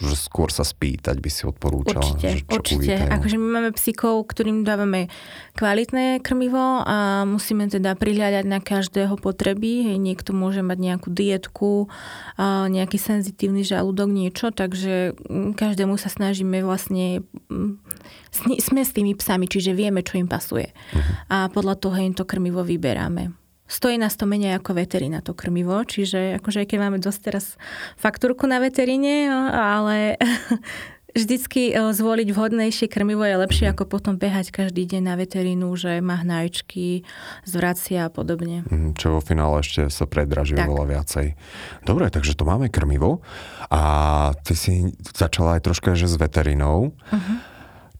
že 0.00 0.16
skôr 0.16 0.48
sa 0.48 0.64
spýtať 0.64 1.20
by 1.20 1.30
si 1.30 1.44
odporúčala. 1.44 2.00
Určite, 2.00 2.26
že 2.32 2.38
čo 2.48 2.56
určite. 2.56 2.80
Uvítajú. 2.80 3.10
Akože 3.12 3.36
my 3.36 3.48
máme 3.60 3.70
psíkov, 3.76 4.14
ktorým 4.32 4.64
dávame 4.64 5.12
kvalitné 5.52 6.24
krmivo 6.24 6.80
a 6.80 7.28
musíme 7.28 7.68
teda 7.68 7.92
prihľadať 7.92 8.44
na 8.48 8.58
každého 8.64 9.20
potreby. 9.20 9.92
Hej, 9.92 9.98
niekto 10.00 10.32
môže 10.32 10.64
mať 10.64 10.78
nejakú 10.80 11.12
dietku, 11.12 11.92
nejaký 12.40 12.96
senzitívny 12.96 13.62
žalúdok, 13.68 14.08
niečo, 14.08 14.48
takže 14.48 15.12
mm, 15.28 15.52
každému 15.58 16.00
sa 16.00 16.08
snažíme 16.08 16.64
vlastne 16.64 17.20
mm, 17.52 17.84
sme 18.34 18.82
s 18.82 18.90
tými 18.92 19.14
psami, 19.14 19.46
čiže 19.46 19.72
vieme, 19.72 20.02
čo 20.02 20.18
im 20.18 20.28
pasuje. 20.28 20.74
A 21.30 21.48
podľa 21.48 21.78
toho 21.78 21.96
im 21.96 22.12
to 22.12 22.26
krmivo 22.26 22.66
vyberáme. 22.66 23.32
Stojí 23.64 23.96
nás 23.96 24.12
to 24.20 24.28
menej 24.28 24.60
ako 24.60 24.76
veterina 24.76 25.24
to 25.24 25.32
krmivo, 25.32 25.80
čiže 25.88 26.36
akože 26.36 26.62
aj 26.62 26.68
keď 26.68 26.78
máme 26.84 26.98
dosť 27.00 27.20
teraz 27.24 27.56
faktúrku 27.96 28.44
na 28.44 28.60
veteríne, 28.60 29.32
ale 29.56 30.20
vždycky 31.16 31.72
e, 31.72 31.94
zvoliť 31.94 32.28
vhodnejšie 32.34 32.86
krmivo 32.90 33.24
je 33.24 33.40
lepšie 33.40 33.72
ako 33.72 33.86
potom 33.88 34.20
behať 34.20 34.50
každý 34.50 34.84
deň 34.84 35.02
na 35.08 35.14
veterínu, 35.16 35.70
že 35.78 36.02
má 36.02 36.20
hnačky, 36.20 37.06
zvracia 37.48 38.10
a 38.10 38.12
podobne. 38.12 38.66
Mhm, 38.68 38.98
čo 38.98 39.16
vo 39.16 39.20
finále 39.24 39.62
ešte 39.62 39.88
sa 39.88 40.04
predraží 40.04 40.58
oveľa 40.58 41.00
viacej. 41.00 41.26
Dobre, 41.86 42.10
takže 42.12 42.36
to 42.36 42.44
máme 42.44 42.68
krmivo 42.68 43.24
a 43.70 43.82
ty 44.44 44.52
si 44.58 44.92
začala 45.14 45.56
aj 45.56 45.70
troška 45.70 45.96
že 45.96 46.10
s 46.10 46.18
veterinou. 46.18 46.92
Uh-huh. 46.92 47.53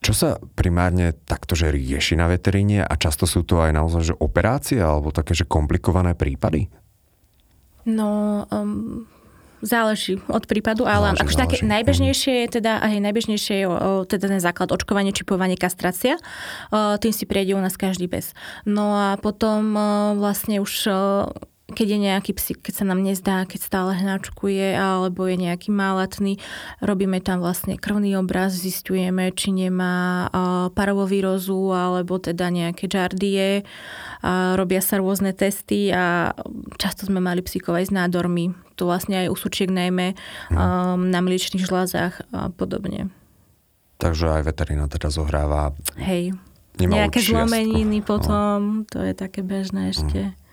Čo 0.05 0.13
sa 0.13 0.37
primárne 0.53 1.17
takto, 1.17 1.57
že 1.57 1.73
rieši 1.73 2.21
na 2.21 2.29
veteríne 2.29 2.85
a 2.85 2.93
často 3.01 3.25
sú 3.25 3.41
to 3.41 3.65
aj 3.65 3.73
naozaj 3.73 4.13
že 4.13 4.15
operácie 4.21 4.77
alebo 4.77 5.09
také, 5.09 5.33
že 5.33 5.49
komplikované 5.49 6.13
prípady? 6.13 6.69
No, 7.89 8.45
um, 8.53 9.09
záleží 9.65 10.21
od 10.29 10.45
prípadu, 10.45 10.85
ale 10.85 11.17
záleží, 11.17 11.21
akože 11.25 11.37
záleží. 11.41 11.45
také 11.49 11.57
najbežnejšie 11.65 12.35
je 12.37 12.49
teda, 12.61 12.85
aj 12.85 13.01
najbežnejšie 13.01 13.55
je 13.65 13.67
teda 14.05 14.27
ten 14.29 14.41
základ 14.45 14.69
očkovanie, 14.77 15.17
čipovanie, 15.17 15.57
kastrácia. 15.57 16.21
Tým 16.73 17.13
si 17.17 17.25
prejde 17.25 17.57
u 17.57 17.61
nás 17.65 17.81
každý 17.81 18.05
bez. 18.05 18.37
No 18.69 18.93
a 18.93 19.09
potom 19.17 19.73
vlastne 20.21 20.61
už 20.61 20.73
keď 21.65 21.97
je 21.97 21.99
nejaký 21.99 22.33
psík, 22.37 22.61
keď 22.61 22.75
sa 22.77 22.85
nám 22.85 23.01
nezdá, 23.01 23.49
keď 23.49 23.61
stále 23.65 23.91
hnačkuje 23.97 24.77
alebo 24.77 25.25
je 25.25 25.41
nejaký 25.41 25.73
málatný, 25.73 26.37
robíme 26.85 27.25
tam 27.25 27.41
vlastne 27.41 27.81
krvný 27.81 28.21
obraz, 28.21 28.53
zistujeme, 28.53 29.33
či 29.33 29.49
nemá 29.57 30.29
parovovírozu 30.77 31.73
alebo 31.73 32.21
teda 32.21 32.53
nejaké 32.53 32.85
žardie. 32.85 33.65
Robia 34.61 34.85
sa 34.85 35.01
rôzne 35.01 35.33
testy 35.33 35.89
a 35.89 36.37
často 36.77 37.09
sme 37.09 37.25
mali 37.25 37.41
psíkov 37.41 37.81
aj 37.81 37.89
s 37.89 37.93
nádormi. 37.97 38.53
To 38.77 38.85
vlastne 38.85 39.25
aj 39.25 39.33
u 39.33 39.37
sučiek 39.39 39.73
najmä 39.73 40.19
um, 40.51 41.09
na 41.09 41.23
mliečných 41.25 41.65
žlázach 41.65 42.27
a 42.35 42.53
podobne. 42.53 43.09
Takže 44.03 44.37
aj 44.37 44.43
veterina 44.53 44.85
teda 44.91 45.09
zohráva 45.09 45.73
Hej. 45.97 46.37
Nejaké 46.75 47.23
zlomeniny 47.23 48.03
potom, 48.03 48.83
to 48.91 48.99
je 48.99 49.15
také 49.15 49.47
bežné 49.47 49.95
ešte. 49.95 50.35
Mm. 50.35 50.44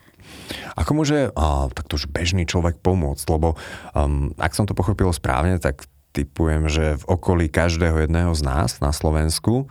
Ako 0.76 0.96
môže 0.96 1.30
takto 1.76 2.00
už 2.00 2.08
bežný 2.08 2.48
človek 2.48 2.80
pomôcť? 2.80 3.24
Lebo 3.28 3.54
um, 3.92 4.32
ak 4.40 4.56
som 4.56 4.64
to 4.64 4.76
pochopil 4.76 5.12
správne, 5.12 5.60
tak 5.60 5.84
typujem, 6.12 6.68
že 6.68 7.00
v 7.00 7.04
okolí 7.08 7.48
každého 7.48 8.04
jedného 8.04 8.32
z 8.36 8.42
nás 8.44 8.80
na 8.84 8.92
Slovensku 8.92 9.68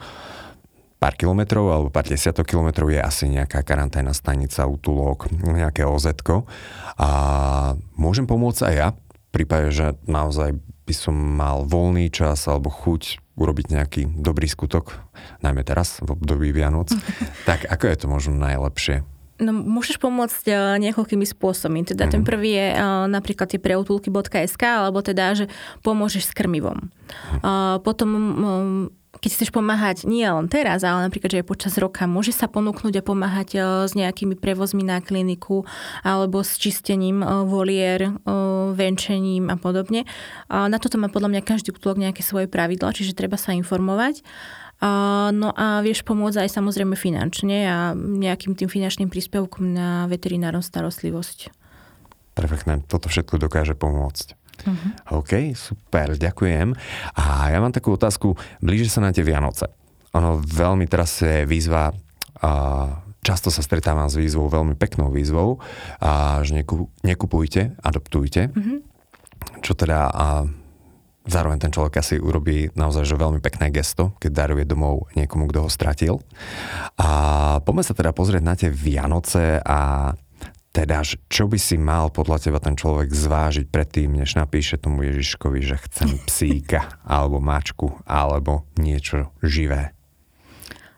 pár 1.02 1.18
kilometrov 1.18 1.66
alebo 1.74 1.90
pár 1.90 2.06
desiatok 2.06 2.46
kilometrov 2.46 2.94
je 2.94 3.02
asi 3.02 3.26
nejaká 3.26 3.66
karanténna 3.66 4.14
stanica, 4.14 4.70
útulok, 4.70 5.34
nejaké 5.34 5.82
oz 5.82 6.06
A 6.06 7.10
môžem 7.98 8.30
pomôcť 8.30 8.62
aj 8.70 8.76
ja, 8.78 8.88
v 8.94 9.30
prípade, 9.34 9.74
že 9.74 9.98
naozaj 10.06 10.54
by 10.86 10.94
som 10.94 11.18
mal 11.18 11.66
voľný 11.66 12.14
čas 12.14 12.46
alebo 12.46 12.70
chuť 12.70 13.18
urobiť 13.34 13.66
nejaký 13.74 14.02
dobrý 14.22 14.46
skutok, 14.46 15.02
najmä 15.42 15.66
teraz 15.66 15.98
v 16.06 16.14
období 16.14 16.54
Vianoc, 16.54 16.94
tak 17.50 17.66
ako 17.66 17.90
je 17.90 17.98
to 17.98 18.06
možno 18.06 18.38
najlepšie? 18.38 19.02
No, 19.42 19.52
môžeš 19.58 19.98
pomôcť 19.98 20.46
uh, 20.54 20.78
niekoľkými 20.78 21.26
spôsobmi. 21.26 21.82
Teda 21.82 22.06
mm. 22.06 22.12
ten 22.14 22.22
mhm. 22.22 22.28
prvý 22.30 22.52
je 22.54 22.68
uh, 22.78 23.10
napríklad 23.10 23.50
tie 23.50 23.58
preutulky.sk, 23.58 24.62
alebo 24.62 25.02
teda, 25.02 25.34
že 25.34 25.46
pomôžeš 25.82 26.30
s 26.30 26.36
krmivom. 26.38 26.94
Uh, 27.42 27.82
potom 27.82 28.10
um, 28.14 28.82
keď 29.22 29.32
chceš 29.38 29.52
pomáhať 29.52 30.08
nie 30.08 30.24
len 30.24 30.48
teraz, 30.48 30.88
ale 30.88 31.06
napríklad, 31.06 31.30
že 31.30 31.40
aj 31.44 31.52
počas 31.52 31.74
roka, 31.78 32.08
môže 32.08 32.32
sa 32.32 32.48
ponúknuť 32.48 33.04
a 33.04 33.06
pomáhať 33.06 33.50
s 33.86 33.94
nejakými 33.94 34.40
prevozmi 34.40 34.88
na 34.88 35.04
kliniku 35.04 35.68
alebo 36.02 36.42
s 36.42 36.56
čistením 36.56 37.20
volier, 37.46 38.18
venčením 38.72 39.52
a 39.52 39.60
podobne. 39.60 40.08
Na 40.48 40.80
toto 40.80 40.96
má 40.96 41.12
podľa 41.12 41.38
mňa 41.38 41.42
každý 41.44 41.76
útulok 41.76 42.02
nejaké 42.02 42.24
svoje 42.24 42.48
pravidla, 42.48 42.96
čiže 42.96 43.12
treba 43.12 43.36
sa 43.36 43.52
informovať. 43.52 44.24
No 44.82 45.54
a 45.54 45.86
vieš 45.86 46.02
pomôcť 46.02 46.42
aj 46.42 46.50
samozrejme 46.58 46.98
finančne 46.98 47.70
a 47.70 47.94
nejakým 47.94 48.58
tým 48.58 48.66
finančným 48.66 49.14
príspevkom 49.14 49.78
na 49.78 50.10
veterinárnu 50.10 50.66
starostlivosť. 50.66 51.54
Perfektné, 52.34 52.82
toto 52.90 53.06
všetko 53.06 53.38
dokáže 53.38 53.78
pomôcť. 53.78 54.34
Uh-huh. 54.66 55.22
OK, 55.22 55.54
super, 55.54 56.18
ďakujem. 56.18 56.74
A 57.14 57.54
ja 57.54 57.62
mám 57.62 57.74
takú 57.74 57.94
otázku, 57.94 58.34
blíži 58.58 58.90
sa 58.90 59.06
na 59.06 59.14
tie 59.14 59.22
Vianoce. 59.22 59.70
Ono 60.18 60.42
veľmi 60.42 60.90
teraz 60.90 61.22
je 61.22 61.46
výzva, 61.46 61.94
a 62.42 62.50
často 63.22 63.54
sa 63.54 63.62
stretávam 63.62 64.10
s 64.10 64.18
výzvou, 64.18 64.50
veľmi 64.50 64.74
peknou 64.78 65.14
výzvou, 65.14 65.62
a 66.02 66.42
že 66.42 66.58
nekupujte, 67.06 67.78
adoptujte. 67.86 68.50
Uh-huh. 68.50 68.82
Čo 69.62 69.78
teda 69.78 70.10
a 70.10 70.46
Zároveň 71.22 71.62
ten 71.62 71.70
človek 71.70 72.02
asi 72.02 72.16
urobí 72.18 72.74
naozaj 72.74 73.06
že 73.06 73.20
veľmi 73.20 73.40
pekné 73.40 73.70
gesto, 73.70 74.18
keď 74.18 74.32
daruje 74.34 74.66
domov 74.66 75.10
niekomu, 75.14 75.46
kto 75.50 75.66
ho 75.66 75.70
stratil. 75.70 76.18
A 76.98 77.10
poďme 77.62 77.86
sa 77.86 77.94
teda 77.94 78.10
pozrieť 78.10 78.44
na 78.44 78.56
tie 78.58 78.70
Vianoce 78.74 79.62
a 79.62 80.12
Teda, 80.72 81.04
čo 81.04 81.52
by 81.52 81.60
si 81.60 81.76
mal 81.76 82.16
podľa 82.16 82.48
teba 82.48 82.64
ten 82.64 82.80
človek 82.80 83.12
zvážiť 83.12 83.68
predtým, 83.68 84.24
než 84.24 84.40
napíše 84.40 84.80
tomu 84.80 85.04
Ježiškovi, 85.04 85.60
že 85.60 85.76
chcem 85.84 86.16
psíka, 86.24 86.96
alebo 87.04 87.44
mačku, 87.44 88.00
alebo 88.08 88.64
niečo 88.80 89.36
živé? 89.44 89.92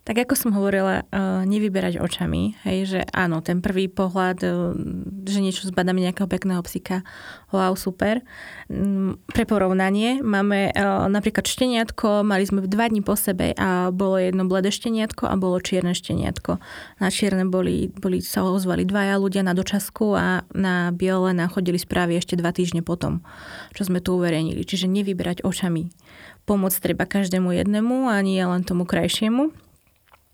Tak 0.03 0.27
ako 0.27 0.35
som 0.35 0.51
hovorila, 0.51 1.07
uh, 1.07 1.47
nevyberať 1.47 1.95
očami, 1.95 2.59
hej, 2.67 2.79
že 2.91 2.99
áno, 3.15 3.39
ten 3.39 3.63
prvý 3.63 3.87
pohľad, 3.87 4.37
uh, 4.43 4.75
že 5.23 5.39
niečo 5.39 5.63
zbadáme 5.71 6.03
nejakého 6.03 6.27
pekného 6.27 6.59
psíka, 6.59 7.07
wow, 7.55 7.71
super. 7.79 8.19
Um, 8.67 9.15
pre 9.31 9.47
porovnanie 9.47 10.19
máme 10.19 10.75
uh, 10.75 11.07
napríklad 11.07 11.47
šteniatko, 11.47 12.27
mali 12.27 12.43
sme 12.43 12.67
dva 12.67 12.91
dní 12.91 12.99
po 12.99 13.15
sebe 13.15 13.55
a 13.55 13.95
bolo 13.95 14.19
jedno 14.19 14.43
bledé 14.43 14.75
šteniatko 14.75 15.23
a 15.23 15.39
bolo 15.39 15.63
čierne 15.63 15.95
šteniatko. 15.95 16.59
Na 16.99 17.07
čierne 17.07 17.47
boli, 17.47 17.87
boli 17.87 18.19
sa 18.19 18.43
ozvali 18.43 18.83
dvaja 18.83 19.15
ľudia 19.15 19.47
na 19.47 19.55
dočasku 19.55 20.19
a 20.19 20.43
na 20.51 20.91
biele 20.91 21.31
nachodili 21.31 21.79
správy 21.79 22.19
ešte 22.19 22.35
dva 22.35 22.51
týždne 22.51 22.83
potom, 22.83 23.23
čo 23.71 23.87
sme 23.87 24.03
tu 24.03 24.19
uverejnili. 24.19 24.67
Čiže 24.67 24.91
nevyberať 24.91 25.47
očami. 25.47 25.95
Pomôcť 26.43 26.91
treba 26.91 27.07
každému 27.07 27.55
jednému 27.55 28.11
a 28.11 28.19
nie 28.19 28.43
len 28.43 28.67
tomu 28.67 28.83
krajšiemu. 28.83 29.62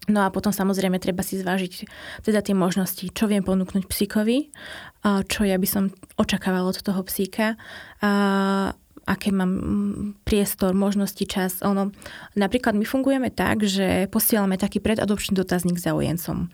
No 0.08 0.24
a 0.26 0.32
potom 0.32 0.56
samozrejme 0.56 0.98
treba 0.98 1.22
si 1.22 1.36
zvážiť 1.38 1.86
teda 2.24 2.40
tie 2.40 2.56
možnosti, 2.56 3.04
čo 3.12 3.28
viem 3.28 3.44
ponúknuť 3.44 3.86
psíkovi, 3.86 4.50
čo 5.04 5.42
ja 5.44 5.60
by 5.60 5.68
som 5.70 5.94
očakávala 6.16 6.72
od 6.72 6.80
toho 6.80 7.04
psíka, 7.06 7.60
a 8.00 8.10
aké 9.10 9.34
mám 9.34 9.54
priestor, 10.22 10.78
možnosti, 10.78 11.26
čas. 11.26 11.66
Ono, 11.66 11.90
napríklad 12.38 12.78
my 12.78 12.86
fungujeme 12.86 13.34
tak, 13.34 13.66
že 13.66 14.06
posielame 14.14 14.58
taký 14.62 14.78
predadopčný 14.78 15.34
dotazník 15.34 15.82
zaujencom. 15.82 16.54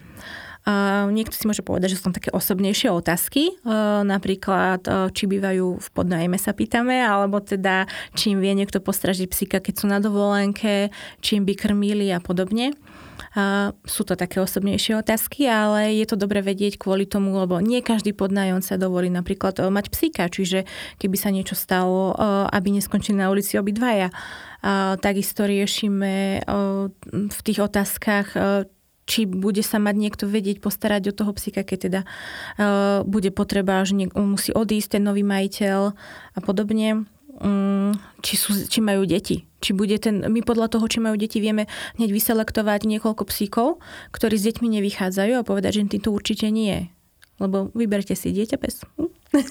Uh, 0.66 1.14
niekto 1.14 1.38
si 1.38 1.46
môže 1.46 1.62
povedať, 1.62 1.94
že 1.94 2.02
sú 2.02 2.10
tam 2.10 2.18
také 2.18 2.34
osobnejšie 2.34 2.90
otázky, 2.90 3.54
uh, 3.54 4.02
napríklad 4.02 4.82
uh, 4.90 5.14
či 5.14 5.30
bývajú 5.30 5.78
v 5.78 5.88
podnajme 5.94 6.42
sa 6.42 6.58
pýtame, 6.58 7.06
alebo 7.06 7.38
teda 7.38 7.86
čím 8.18 8.42
vie 8.42 8.58
niekto 8.58 8.82
postražiť 8.82 9.30
psíka, 9.30 9.62
keď 9.62 9.74
sú 9.78 9.86
na 9.86 10.02
dovolenke, 10.02 10.90
čím 11.22 11.46
by 11.46 11.54
krmili 11.54 12.10
a 12.10 12.18
podobne. 12.18 12.74
Sú 13.84 14.02
to 14.08 14.16
také 14.16 14.40
osobnejšie 14.40 15.00
otázky, 15.00 15.48
ale 15.48 15.96
je 15.96 16.06
to 16.08 16.16
dobre 16.16 16.40
vedieť 16.40 16.80
kvôli 16.80 17.04
tomu, 17.04 17.36
lebo 17.36 17.60
nie 17.60 17.84
každý 17.84 18.16
podnájom 18.16 18.64
sa 18.64 18.80
dovolí 18.80 19.12
napríklad 19.12 19.60
uh, 19.60 19.68
mať 19.68 19.92
psíka, 19.92 20.28
čiže 20.32 20.64
keby 21.00 21.16
sa 21.20 21.32
niečo 21.36 21.56
stalo, 21.56 22.12
uh, 22.12 22.48
aby 22.52 22.76
neskončili 22.76 23.20
na 23.20 23.32
ulici 23.32 23.60
obidvaja. 23.60 24.12
Takisto 25.00 25.46
riešime 25.46 26.42
uh, 26.42 26.90
v 27.12 27.40
tých 27.46 27.60
otázkach, 27.62 28.34
či 29.06 29.30
bude 29.30 29.62
sa 29.62 29.78
mať 29.78 29.96
niekto 30.02 30.26
vedieť 30.26 30.58
postarať 30.66 31.14
o 31.14 31.14
toho 31.14 31.30
psíka, 31.38 31.62
keď 31.62 31.78
teda 31.78 32.02
bude 33.06 33.30
potreba, 33.30 33.86
že 33.86 33.94
niek- 33.94 34.18
musí 34.18 34.50
odísť 34.50 34.98
ten 34.98 35.06
nový 35.06 35.22
majiteľ 35.22 35.94
a 36.34 36.40
podobne. 36.42 37.06
Um, 37.36 37.92
či, 38.24 38.40
sú, 38.40 38.56
či 38.68 38.80
majú 38.80 39.04
deti 39.04 39.44
či 39.66 39.74
bude 39.74 39.98
ten, 39.98 40.22
my 40.22 40.46
podľa 40.46 40.78
toho, 40.78 40.86
či 40.86 41.02
majú 41.02 41.18
deti, 41.18 41.42
vieme 41.42 41.66
hneď 41.98 42.14
vyselektovať 42.14 42.86
niekoľko 42.86 43.26
psíkov, 43.26 43.82
ktorí 44.14 44.38
s 44.38 44.46
deťmi 44.54 44.70
nevychádzajú 44.78 45.42
a 45.42 45.48
povedať, 45.48 45.82
že 45.82 45.98
to 46.06 46.14
určite 46.14 46.54
nie. 46.54 46.94
Lebo 47.42 47.74
vyberte 47.74 48.14
si 48.14 48.30
dieťa 48.30 48.62
pes. 48.62 48.86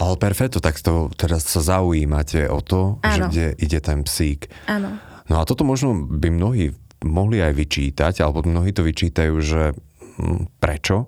Ale 0.00 0.14
perfetto, 0.18 0.58
tak 0.58 0.80
to 0.82 1.12
teraz 1.14 1.46
sa 1.46 1.62
zaujímate 1.62 2.50
o 2.50 2.58
to, 2.64 2.98
Áno. 3.04 3.30
že 3.30 3.30
kde 3.30 3.46
ide 3.62 3.78
ten 3.78 4.02
psík. 4.02 4.50
Áno. 4.66 4.98
No 5.30 5.38
a 5.38 5.46
toto 5.46 5.62
možno 5.62 5.94
by 5.94 6.34
mnohí 6.34 6.74
mohli 7.06 7.38
aj 7.38 7.54
vyčítať, 7.54 8.24
alebo 8.24 8.42
mnohí 8.42 8.74
to 8.74 8.82
vyčítajú, 8.82 9.34
že 9.38 9.76
hm, 10.18 10.50
prečo? 10.58 11.06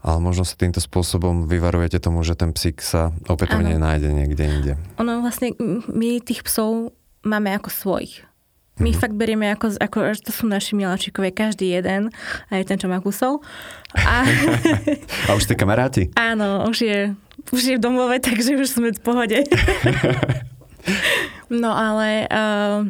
Ale 0.00 0.18
možno 0.18 0.48
sa 0.48 0.56
týmto 0.56 0.80
spôsobom 0.80 1.44
vyvarujete 1.44 2.00
tomu, 2.00 2.24
že 2.24 2.32
ten 2.32 2.56
psík 2.56 2.80
sa 2.80 3.12
opätovne 3.28 3.76
nájde 3.76 4.08
niekde 4.12 4.44
inde. 4.44 4.72
Ono 4.96 5.20
vlastne, 5.20 5.52
my 5.92 6.24
tých 6.24 6.40
psov 6.44 6.96
máme 7.20 7.52
ako 7.52 7.68
svojich. 7.68 8.24
My 8.80 8.96
mm-hmm. 8.96 9.02
fakt 9.04 9.12
berieme 9.12 9.52
ako, 9.52 9.76
ako, 9.76 9.98
že 10.16 10.24
to 10.24 10.32
sú 10.32 10.48
naši 10.48 10.72
miláčikovia, 10.72 11.36
každý 11.36 11.68
jeden, 11.68 12.08
aj 12.48 12.64
ten, 12.64 12.80
čo 12.80 12.88
má 12.88 12.96
kusol. 13.04 13.44
A, 13.92 14.24
a 15.28 15.36
už 15.36 15.44
ste 15.44 15.52
kamaráti? 15.52 16.08
Áno, 16.16 16.64
už 16.64 16.88
je, 16.88 16.98
už 17.52 17.60
je 17.60 17.74
v 17.76 17.82
domove, 17.84 18.16
takže 18.24 18.56
už 18.56 18.68
sme 18.72 18.96
v 18.96 19.00
pohode. 19.04 19.36
no 21.52 21.76
ale 21.76 22.24
uh, 22.24 22.88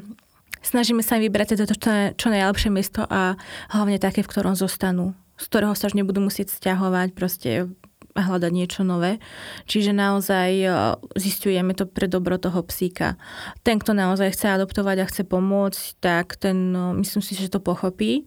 snažíme 0.63 1.03
sa 1.03 1.19
im 1.19 1.27
vybrať 1.27 1.59
to 1.59 1.67
čo, 1.75 1.79
čo 2.15 2.27
najlepšie 2.31 2.71
miesto 2.71 3.03
a 3.11 3.35
hlavne 3.75 3.99
také, 3.99 4.23
v 4.23 4.31
ktorom 4.31 4.55
zostanú 4.55 5.19
z 5.41 5.45
ktorého 5.49 5.73
sa 5.73 5.89
už 5.89 5.97
nebudú 5.97 6.21
musieť 6.21 6.53
stiahovať, 6.53 7.17
proste 7.17 7.73
hľadať 8.15 8.53
niečo 8.53 8.83
nové. 8.83 9.23
Čiže 9.71 9.95
naozaj 9.95 10.51
e, 10.61 10.69
zistujeme 11.17 11.73
to 11.73 11.87
pre 11.87 12.11
dobro 12.11 12.37
toho 12.37 12.61
psíka. 12.67 13.17
Ten, 13.63 13.79
kto 13.79 13.95
naozaj 13.95 14.35
chce 14.35 14.61
adoptovať 14.61 14.97
a 15.01 15.09
chce 15.09 15.23
pomôcť, 15.25 15.83
tak 16.03 16.37
ten, 16.37 16.75
no, 16.75 16.93
myslím 16.99 17.23
si, 17.23 17.39
že 17.39 17.53
to 17.53 17.63
pochopí, 17.63 18.27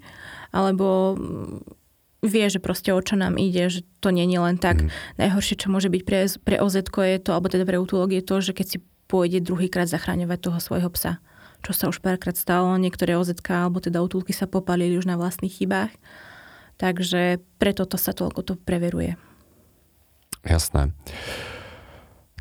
alebo 0.56 1.20
mm, 1.20 1.68
vie, 2.24 2.46
že 2.48 2.64
proste 2.64 2.96
o 2.96 3.02
čo 3.04 3.20
nám 3.20 3.36
ide, 3.36 3.68
že 3.68 3.84
to 4.00 4.10
nie 4.16 4.24
je 4.24 4.40
len 4.40 4.56
tak. 4.56 4.88
Mm. 4.88 4.90
Najhoršie, 5.20 5.60
čo 5.60 5.68
môže 5.68 5.92
byť 5.92 6.02
pre, 6.08 6.20
pre 6.42 6.56
OZ 6.64 6.80
je 6.88 7.20
to, 7.20 7.32
alebo 7.36 7.52
teda 7.52 7.68
pre 7.68 7.78
útulok 7.78 8.16
je 8.16 8.24
to, 8.24 8.36
že 8.40 8.56
keď 8.56 8.66
si 8.66 8.78
pôjde 9.12 9.44
druhýkrát 9.44 9.92
zachraňovať 9.92 10.40
toho 10.40 10.60
svojho 10.64 10.90
psa 10.90 11.20
čo 11.64 11.72
sa 11.72 11.88
už 11.88 12.04
párkrát 12.04 12.36
stalo, 12.36 12.76
niektoré 12.76 13.16
OZ 13.16 13.40
alebo 13.48 13.80
teda 13.80 14.04
útulky 14.04 14.36
sa 14.36 14.52
popalili 14.52 15.00
už 15.00 15.08
na 15.08 15.16
vlastných 15.16 15.64
chybách 15.64 15.96
Takže 16.78 17.40
preto 17.62 17.86
to 17.86 17.98
sa 17.98 18.12
toľko 18.12 18.42
to 18.44 18.54
preveruje. 18.58 19.16
Jasné. 20.44 20.92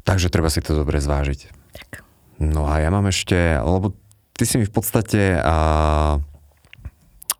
Takže 0.02 0.32
treba 0.32 0.50
si 0.50 0.58
to 0.58 0.74
dobre 0.74 0.98
zvážiť. 0.98 1.40
Tak. 1.72 2.02
No 2.42 2.66
a 2.66 2.82
ja 2.82 2.90
mám 2.90 3.06
ešte, 3.06 3.38
lebo 3.62 3.94
ty 4.34 4.42
si 4.42 4.58
mi 4.58 4.66
v 4.66 4.74
podstate 4.74 5.38
a, 5.38 6.18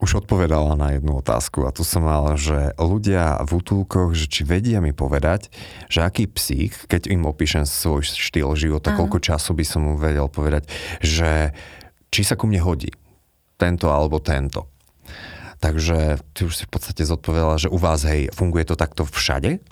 už 0.02 0.26
odpovedala 0.26 0.74
na 0.74 0.98
jednu 0.98 1.18
otázku 1.18 1.66
a 1.66 1.74
tu 1.74 1.86
som 1.86 2.06
mal, 2.06 2.34
že 2.38 2.74
ľudia 2.74 3.42
v 3.46 3.62
útulkoch, 3.62 4.14
že 4.14 4.26
či 4.30 4.42
vedia 4.42 4.82
mi 4.82 4.90
povedať, 4.90 5.50
že 5.86 6.02
aký 6.02 6.26
psík, 6.26 6.90
keď 6.90 7.10
im 7.10 7.26
opíšem 7.26 7.66
svoj 7.66 8.06
štýl 8.06 8.54
života, 8.54 8.94
Aha. 8.94 8.98
koľko 8.98 9.18
času 9.22 9.54
by 9.54 9.64
som 9.66 9.86
mu 9.86 9.94
vedel 9.94 10.26
povedať, 10.26 10.66
že 11.02 11.54
či 12.10 12.22
sa 12.26 12.34
ku 12.38 12.50
mne 12.50 12.62
hodí 12.62 12.90
tento 13.58 13.90
alebo 13.94 14.18
tento. 14.18 14.66
Takže 15.62 16.18
ty 16.34 16.42
už 16.42 16.58
si 16.58 16.64
v 16.66 16.72
podstate 16.74 17.06
zodpovedala, 17.06 17.54
že 17.54 17.70
u 17.70 17.78
vás, 17.78 18.02
hej, 18.02 18.34
funguje 18.34 18.66
to 18.66 18.74
takto 18.74 19.06
všade? 19.06 19.62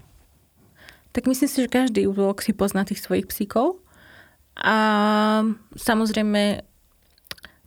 Tak 1.10 1.26
myslím 1.26 1.50
si, 1.50 1.66
že 1.66 1.74
každý 1.74 2.06
útulok 2.06 2.46
si 2.46 2.54
pozná 2.54 2.86
tých 2.86 3.02
svojich 3.02 3.26
psíkov. 3.26 3.82
A 4.54 4.78
samozrejme, 5.74 6.62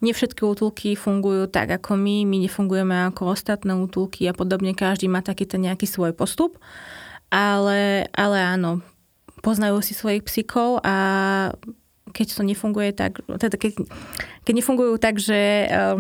nie 0.03 0.13
všetky 0.15 0.39
útulky 0.43 0.95
fungujú 0.95 1.51
tak 1.51 1.71
ako 1.79 1.99
my, 1.99 2.23
my 2.23 2.47
nefungujeme 2.47 2.95
ako 3.11 3.35
ostatné 3.35 3.75
útulky 3.75 4.27
a 4.27 4.35
podobne, 4.35 4.71
každý 4.71 5.11
má 5.11 5.19
taký 5.19 5.43
ten 5.43 5.63
nejaký 5.63 5.83
svoj 5.83 6.15
postup. 6.15 6.55
Ale, 7.27 8.07
ale 8.15 8.37
áno, 8.39 8.79
poznajú 9.43 9.83
si 9.83 9.91
svojich 9.91 10.23
psíkov 10.23 10.79
a 10.79 10.95
keď 12.15 12.39
to 12.39 12.41
nefunguje 12.47 12.95
tak, 12.95 13.19
teda 13.27 13.59
keď, 13.59 13.83
keď 14.47 14.53
nefungujú 14.53 14.95
tak, 14.95 15.19
že 15.19 15.67
uh, 15.67 15.99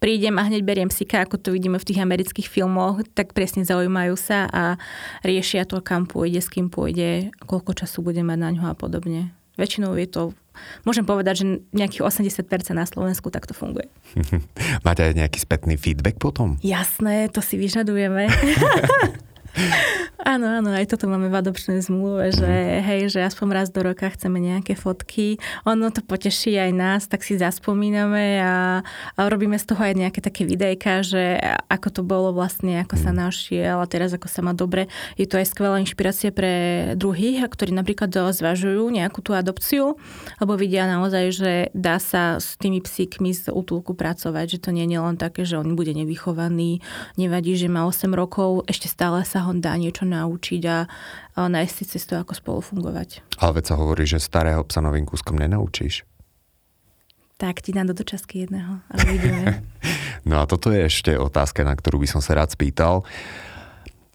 prídem 0.00 0.40
a 0.40 0.48
hneď 0.48 0.64
beriem 0.64 0.88
psika, 0.88 1.22
ako 1.22 1.36
to 1.36 1.52
vidíme 1.52 1.76
v 1.76 1.86
tých 1.86 2.00
amerických 2.00 2.48
filmoch, 2.48 3.04
tak 3.12 3.36
presne 3.36 3.62
zaujímajú 3.62 4.16
sa 4.16 4.48
a 4.48 4.62
riešia 5.22 5.68
to, 5.68 5.84
kam 5.84 6.08
pôjde, 6.08 6.40
s 6.40 6.48
kým 6.48 6.72
pôjde, 6.72 7.30
koľko 7.44 7.76
času 7.76 8.00
bude 8.00 8.24
mať 8.24 8.38
na 8.40 8.50
ňo 8.56 8.64
a 8.72 8.74
podobne. 8.74 9.36
Väčšinou 9.60 9.92
je 10.00 10.08
to, 10.08 10.22
môžem 10.88 11.04
povedať, 11.04 11.44
že 11.44 11.44
nejakých 11.76 12.00
80% 12.00 12.72
na 12.72 12.88
Slovensku 12.88 13.28
takto 13.28 13.52
funguje. 13.52 13.92
Máte 14.88 15.04
aj 15.04 15.20
nejaký 15.20 15.38
spätný 15.44 15.76
feedback 15.76 16.16
potom? 16.16 16.56
Jasné, 16.64 17.28
to 17.28 17.44
si 17.44 17.60
vyžadujeme. 17.60 18.26
Áno, 20.20 20.46
áno, 20.46 20.68
aj 20.76 20.84
toto 20.84 21.08
máme 21.08 21.32
v 21.32 21.38
adopčnej 21.40 21.80
zmluve, 21.80 22.36
že 22.36 22.44
mm. 22.44 22.84
hej, 22.84 23.00
že 23.08 23.20
aspoň 23.24 23.46
raz 23.56 23.68
do 23.72 23.80
roka 23.80 24.04
chceme 24.04 24.36
nejaké 24.36 24.76
fotky. 24.76 25.40
Ono 25.64 25.88
to 25.88 26.04
poteší 26.04 26.60
aj 26.60 26.70
nás, 26.76 27.02
tak 27.08 27.24
si 27.24 27.40
zaspomíname 27.40 28.36
a, 28.44 28.84
a 29.16 29.20
robíme 29.26 29.56
z 29.56 29.64
toho 29.72 29.80
aj 29.80 29.96
nejaké 29.96 30.20
také 30.20 30.44
videjka, 30.44 31.00
že 31.00 31.40
ako 31.72 31.88
to 31.88 32.02
bolo 32.04 32.36
vlastne, 32.36 32.84
ako 32.84 33.00
sa 33.00 33.16
mhm. 33.16 33.18
našiel 33.18 33.76
a 33.80 33.88
teraz 33.88 34.12
ako 34.12 34.28
sa 34.28 34.44
má 34.44 34.52
dobre. 34.52 34.92
Je 35.16 35.24
to 35.24 35.40
aj 35.40 35.48
skvelá 35.48 35.80
inšpirácia 35.80 36.28
pre 36.30 36.92
druhých, 37.00 37.40
ktorí 37.48 37.72
napríklad 37.72 38.12
zvažujú 38.12 38.92
nejakú 38.92 39.24
tú 39.24 39.32
adopciu, 39.32 39.96
lebo 40.36 40.52
vidia 40.60 40.84
naozaj, 40.84 41.24
že 41.32 41.52
dá 41.72 41.96
sa 41.96 42.36
s 42.36 42.60
tými 42.60 42.84
psíkmi 42.84 43.32
z 43.32 43.48
útulku 43.48 43.96
pracovať, 43.96 44.60
že 44.60 44.62
to 44.62 44.70
nie 44.76 44.84
je 44.84 45.00
len 45.00 45.16
také, 45.16 45.48
že 45.48 45.56
on 45.56 45.72
bude 45.72 45.96
nevychovaný, 45.96 46.84
nevadí, 47.16 47.56
že 47.56 47.72
má 47.72 47.88
8 47.88 48.12
rokov, 48.12 48.68
ešte 48.68 48.86
stále 48.90 49.24
sa 49.24 49.39
ho 49.44 49.52
dá 49.56 49.76
niečo 49.76 50.04
naučiť 50.04 50.62
a, 50.68 50.78
a 51.36 51.40
nájsť 51.48 51.74
si 51.74 51.84
cestu, 51.86 52.16
ako 52.16 52.32
spolu 52.36 52.60
fungovať. 52.60 53.24
Ale 53.40 53.60
veď 53.60 53.64
sa 53.72 53.78
hovorí, 53.80 54.04
že 54.04 54.20
starého 54.20 54.64
psa 54.66 54.84
novým 54.84 55.08
kúskom 55.08 55.38
nenaučíš. 55.38 56.04
Tak, 57.40 57.64
ti 57.64 57.72
dám 57.72 57.88
do 57.88 57.96
dočasky 57.96 58.44
jedného, 58.44 58.84
ale 58.92 59.04
no 60.28 60.40
a 60.40 60.44
toto 60.44 60.68
je 60.68 60.84
ešte 60.84 61.16
otázka, 61.16 61.64
na 61.64 61.72
ktorú 61.72 62.04
by 62.04 62.08
som 62.08 62.20
sa 62.20 62.36
rád 62.36 62.52
spýtal. 62.52 63.08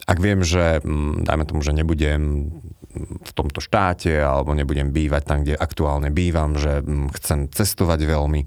ak 0.06 0.22
viem, 0.22 0.46
že 0.46 0.78
mm, 0.86 1.26
dajme 1.26 1.44
tomu, 1.50 1.66
že 1.66 1.74
nebudem 1.74 2.54
v 3.02 3.32
tomto 3.36 3.60
štáte 3.60 4.14
alebo 4.22 4.54
nebudem 4.54 4.94
bývať 4.94 5.24
tam, 5.26 5.42
kde 5.42 5.58
aktuálne 5.58 6.14
bývam, 6.14 6.54
že 6.54 6.86
mm, 6.86 7.18
chcem 7.18 7.40
cestovať 7.50 8.06
veľmi 8.06 8.42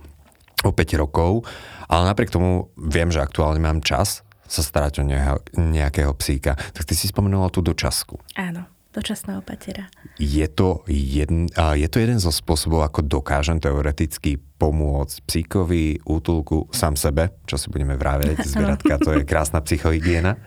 o 0.67 0.71
5 0.71 1.03
rokov, 1.03 1.47
ale 1.91 2.03
napriek 2.11 2.31
tomu 2.31 2.71
viem, 2.79 3.11
že 3.11 3.23
aktuálne 3.23 3.59
mám 3.59 3.83
čas 3.83 4.27
sa 4.49 4.65
starať 4.65 5.01
o 5.01 5.09
nejakého 5.55 6.13
psíka. 6.17 6.57
Tak 6.57 6.89
ty 6.89 6.97
si 6.97 7.13
spomenula 7.13 7.53
tú 7.53 7.61
dočasku. 7.61 8.17
Áno 8.35 8.79
dočasná 8.99 9.39
opatera. 9.39 9.87
Je 10.19 10.43
to, 10.51 10.83
jedn, 10.91 11.47
je 11.55 11.89
to 11.89 11.99
jeden 12.03 12.19
zo 12.19 12.35
spôsobov, 12.35 12.83
ako 12.83 13.07
dokážem 13.07 13.63
teoreticky 13.63 14.43
pomôcť 14.59 15.17
psíkovi, 15.23 16.03
útulku, 16.03 16.67
sám 16.75 16.99
sebe, 16.99 17.31
čo 17.47 17.55
si 17.55 17.71
budeme 17.71 17.95
vráveť, 17.95 18.43
zvieratka, 18.51 18.99
to 18.99 19.15
je 19.15 19.29
krásna 19.29 19.63
psychohygiena. 19.63 20.41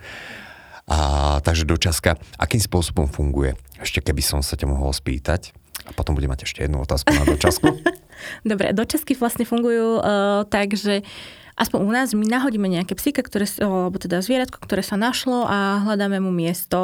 A, 0.92 1.40
takže 1.46 1.64
dočaska, 1.64 2.20
akým 2.36 2.60
spôsobom 2.60 3.08
funguje? 3.08 3.56
Ešte 3.80 4.04
keby 4.04 4.20
som 4.20 4.44
sa 4.44 4.60
ťa 4.60 4.68
mohol 4.68 4.92
spýtať, 4.92 5.56
a 5.82 5.96
potom 5.98 6.14
budem 6.14 6.30
mať 6.30 6.46
ešte 6.46 6.62
jednu 6.68 6.84
otázku 6.84 7.10
na 7.10 7.26
dočasku. 7.26 7.74
Dobre, 8.52 8.70
dočasky 8.76 9.18
vlastne 9.18 9.50
fungujú 9.50 9.98
uh, 9.98 10.46
tak, 10.46 10.78
že 10.78 11.02
uh, 11.02 11.41
aspoň 11.62 11.80
u 11.86 11.92
nás 11.94 12.10
my 12.18 12.26
nahodíme 12.26 12.66
nejaké 12.66 12.98
psíka, 12.98 13.22
ktoré, 13.22 13.46
alebo 13.62 14.02
teda 14.02 14.26
zvieratko, 14.26 14.58
ktoré 14.58 14.82
sa 14.82 14.98
našlo 14.98 15.46
a 15.46 15.86
hľadáme 15.86 16.18
mu 16.18 16.34
miesto 16.34 16.78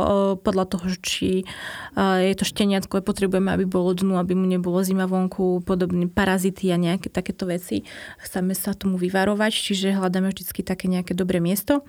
podľa 0.45 0.77
toho, 0.77 0.85
či 1.01 1.49
je 1.97 2.33
to 2.37 2.45
šteniatko, 2.45 3.01
potrebujeme, 3.01 3.49
aby 3.49 3.65
bolo 3.65 3.97
dnu, 3.97 4.21
aby 4.21 4.37
mu 4.37 4.45
nebolo 4.45 4.77
zima 4.85 5.09
vonku, 5.09 5.65
podobné 5.65 6.05
parazity 6.05 6.69
a 6.69 6.77
nejaké 6.77 7.09
takéto 7.09 7.49
veci. 7.49 7.81
Chceme 8.21 8.53
sa 8.53 8.77
tomu 8.77 9.01
vyvarovať, 9.01 9.49
čiže 9.49 9.97
hľadáme 9.97 10.29
vždy 10.29 10.61
také 10.61 10.85
nejaké 10.85 11.17
dobré 11.17 11.41
miesto. 11.41 11.81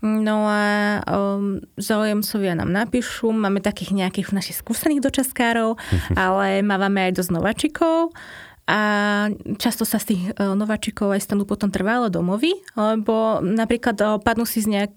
No 0.00 0.48
a 0.48 0.64
um, 1.04 1.60
zaujemcovia 1.76 2.56
nám 2.56 2.72
napíšu, 2.72 3.28
máme 3.36 3.60
takých 3.60 3.92
nejakých 3.92 4.32
našich 4.32 4.56
skúsených 4.64 5.04
dočaskárov, 5.04 5.76
ale 6.16 6.64
máme 6.64 7.12
aj 7.12 7.20
dosť 7.20 7.30
nováčikov 7.36 8.16
a 8.70 8.80
často 9.58 9.82
sa 9.82 9.98
z 9.98 10.14
tých 10.14 10.22
e, 10.30 10.46
nováčikov 10.54 11.10
aj 11.10 11.26
stanú 11.26 11.42
potom 11.42 11.74
trvalé 11.74 12.06
domovy, 12.06 12.54
lebo 12.78 13.42
napríklad 13.42 13.98
e, 13.98 14.06
padnú 14.22 14.46
si 14.46 14.62
z 14.62 14.70
nejak, 14.70 14.94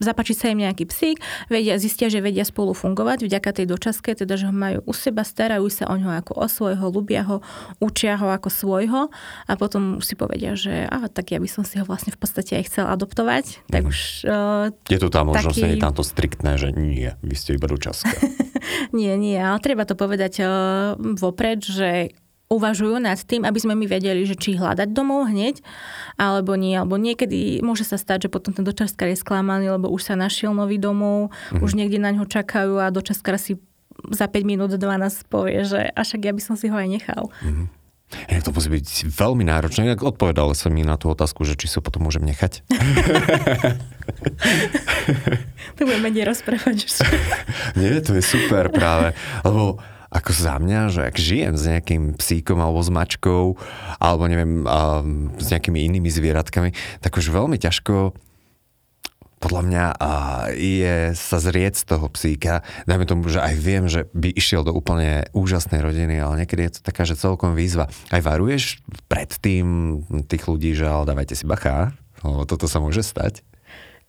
zapačí 0.00 0.32
sa 0.32 0.48
im 0.48 0.64
nejaký 0.64 0.88
psík, 0.88 1.20
vedia, 1.52 1.76
zistia, 1.76 2.08
že 2.08 2.24
vedia 2.24 2.48
spolu 2.48 2.72
fungovať 2.72 3.28
vďaka 3.28 3.60
tej 3.60 3.66
dočaske, 3.68 4.16
teda, 4.16 4.40
že 4.40 4.48
ho 4.48 4.54
majú 4.56 4.80
u 4.88 4.96
seba, 4.96 5.20
starajú 5.20 5.68
sa 5.68 5.92
o 5.92 6.00
ňo 6.00 6.16
ako 6.16 6.32
o 6.32 6.46
svojho, 6.48 6.88
ľubia 6.88 7.28
ho, 7.28 7.44
učia 7.76 8.16
ho 8.16 8.32
ako 8.32 8.48
svojho 8.48 9.12
a 9.44 9.52
potom 9.60 10.00
si 10.00 10.16
povedia, 10.16 10.56
že 10.56 10.88
a, 10.88 11.04
tak 11.12 11.36
ja 11.36 11.38
by 11.44 11.48
som 11.52 11.68
si 11.68 11.76
ho 11.76 11.84
vlastne 11.84 12.16
v 12.16 12.20
podstate 12.24 12.56
aj 12.56 12.72
chcel 12.72 12.88
adoptovať. 12.88 13.68
Tak 13.68 13.84
mm. 13.84 13.90
už, 13.92 13.98
uh, 14.24 14.72
je 14.88 14.96
tu 14.96 15.12
tá 15.12 15.28
možnosť, 15.28 15.60
taký... 15.60 15.64
nie 15.68 15.76
je 15.76 15.84
tamto 15.84 16.00
striktné, 16.00 16.56
že 16.56 16.72
nie, 16.72 17.12
vy 17.20 17.34
ste 17.36 17.60
iba 17.60 17.68
dočaska. 17.68 18.16
nie, 18.96 19.12
nie, 19.20 19.36
ale 19.36 19.60
treba 19.60 19.84
to 19.84 19.92
povedať 19.92 20.40
uh, 20.40 20.96
vopred, 20.96 21.60
že 21.60 22.16
uvažujú 22.50 22.98
nad 22.98 23.14
tým, 23.22 23.46
aby 23.46 23.62
sme 23.62 23.78
my 23.78 23.86
vedeli, 23.86 24.26
že 24.26 24.34
či 24.34 24.58
hľadať 24.58 24.90
domov 24.90 25.30
hneď, 25.30 25.62
alebo 26.18 26.58
nie. 26.58 26.74
Alebo 26.74 26.98
niekedy 26.98 27.62
môže 27.62 27.86
sa 27.86 27.94
stať, 27.94 28.26
že 28.26 28.32
potom 28.34 28.50
ten 28.50 28.66
dočaskar 28.66 29.06
je 29.14 29.22
sklamaný, 29.22 29.70
lebo 29.70 29.86
už 29.86 30.10
sa 30.10 30.18
našiel 30.18 30.50
nový 30.50 30.82
domov, 30.82 31.30
mm-hmm. 31.30 31.62
už 31.62 31.78
niekde 31.78 32.02
na 32.02 32.10
ňo 32.10 32.26
čakajú 32.26 32.82
a 32.82 32.90
dočaskar 32.90 33.38
si 33.38 33.62
za 34.10 34.26
5 34.26 34.42
minút 34.42 34.74
12 34.74 35.30
povie, 35.30 35.62
že 35.62 35.94
a 35.94 36.02
však 36.02 36.26
ja 36.26 36.32
by 36.34 36.42
som 36.42 36.58
si 36.58 36.66
ho 36.66 36.74
aj 36.74 36.90
nechal. 36.90 37.30
Mm-hmm. 37.46 37.78
Ja, 38.10 38.42
to 38.42 38.50
musí 38.50 38.66
byť 38.66 39.06
veľmi 39.06 39.46
náročné. 39.46 39.86
Jak 39.86 40.02
odpovedal 40.02 40.50
som 40.58 40.74
mi 40.74 40.82
na 40.82 40.98
tú 40.98 41.14
otázku, 41.14 41.46
že 41.46 41.54
či 41.54 41.70
sa 41.70 41.78
potom 41.78 42.02
môžem 42.02 42.26
nechať. 42.26 42.66
to 45.78 45.86
budeme 45.86 46.10
menej 46.10 46.26
rozprávať. 46.26 46.90
Nie, 47.78 48.02
to 48.02 48.18
je 48.18 48.22
super 48.26 48.66
práve. 48.74 49.14
Lebo 49.46 49.78
ako 50.10 50.30
za 50.34 50.58
mňa, 50.58 50.80
že 50.90 51.00
ak 51.06 51.16
žijem 51.16 51.54
s 51.54 51.64
nejakým 51.70 52.18
psíkom 52.18 52.58
alebo 52.58 52.82
s 52.82 52.90
mačkou, 52.90 53.54
alebo 54.02 54.22
neviem, 54.26 54.66
s 55.38 55.46
nejakými 55.48 55.86
inými 55.86 56.10
zvieratkami, 56.10 56.74
tak 56.98 57.14
už 57.14 57.30
veľmi 57.30 57.56
ťažko 57.56 58.14
podľa 59.40 59.62
mňa 59.64 59.84
je 60.52 60.96
sa 61.16 61.40
zrieť 61.40 61.80
z 61.80 61.84
toho 61.96 62.12
psíka. 62.12 62.60
Dajme 62.84 63.08
tomu, 63.08 63.24
že 63.32 63.40
aj 63.40 63.54
viem, 63.56 63.88
že 63.88 64.04
by 64.12 64.36
išiel 64.36 64.68
do 64.68 64.76
úplne 64.76 65.32
úžasnej 65.32 65.80
rodiny, 65.80 66.20
ale 66.20 66.44
niekedy 66.44 66.68
je 66.68 66.72
to 66.76 66.80
taká, 66.84 67.08
že 67.08 67.16
celkom 67.16 67.56
výzva. 67.56 67.88
Aj 68.12 68.20
varuješ 68.20 68.84
predtým 69.08 70.04
tých 70.28 70.44
ľudí, 70.44 70.76
že 70.76 70.84
ale 70.84 71.08
dávajte 71.08 71.40
si 71.40 71.48
bacha, 71.48 71.96
lebo 72.20 72.44
toto 72.44 72.68
sa 72.68 72.84
môže 72.84 73.00
stať. 73.00 73.40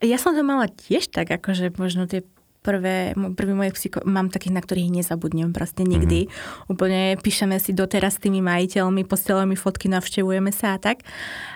Ja 0.04 0.20
som 0.20 0.36
to 0.36 0.44
mala 0.44 0.68
tiež 0.68 1.08
tak, 1.08 1.32
akože 1.32 1.80
možno 1.80 2.12
tie 2.12 2.28
prvé, 2.62 3.18
prvý 3.34 3.54
moje 3.58 3.74
psycho, 3.74 4.06
mám 4.06 4.30
takých, 4.30 4.54
na 4.54 4.62
ktorých 4.62 4.94
nezabudnem 5.02 5.50
proste 5.50 5.82
nikdy. 5.82 6.30
Mm-hmm. 6.30 6.70
Úplne 6.70 7.02
píšeme 7.18 7.58
si 7.58 7.74
doteraz 7.74 8.22
s 8.22 8.24
tými 8.24 8.40
majiteľmi, 8.46 9.02
posielame 9.10 9.58
fotky, 9.58 9.90
navštevujeme 9.90 10.54
sa 10.54 10.78
a 10.78 10.80
tak. 10.80 11.02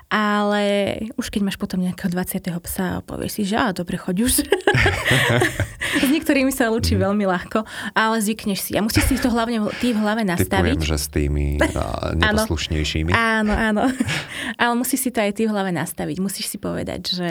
Ale 0.10 0.97
už 1.18 1.30
keď 1.30 1.41
máš 1.45 1.58
potom 1.62 1.82
nejakého 1.82 2.10
20. 2.10 2.49
psa, 2.66 3.06
povieš 3.06 3.32
si, 3.38 3.43
že 3.45 3.58
á, 3.58 3.70
dobre, 3.74 4.01
choď 4.01 4.26
už. 4.26 4.34
s 6.06 6.10
niektorými 6.10 6.49
sa 6.49 6.74
ľúči 6.74 6.97
mm-hmm. 6.97 7.06
veľmi 7.06 7.26
ľahko, 7.26 7.60
ale 7.93 8.16
zvykneš 8.22 8.60
si. 8.66 8.72
A 8.78 8.82
musíš 8.82 9.06
si 9.10 9.16
to 9.22 9.30
hlavne 9.30 9.62
ty 9.78 9.93
v 9.93 10.01
hlave 10.01 10.26
nastaviť. 10.26 10.78
Typujem, 10.82 10.89
že 10.89 10.97
s 10.97 11.08
tými 11.14 11.45
neposlušnejšími. 12.22 13.14
áno, 13.14 13.53
áno. 13.53 13.84
ale 14.62 14.74
musíš 14.74 15.06
si 15.06 15.10
to 15.14 15.22
aj 15.22 15.38
ty 15.38 15.45
v 15.45 15.53
hlave 15.53 15.70
nastaviť. 15.70 16.18
Musíš 16.18 16.49
si 16.49 16.58
povedať, 16.58 17.01
že 17.14 17.30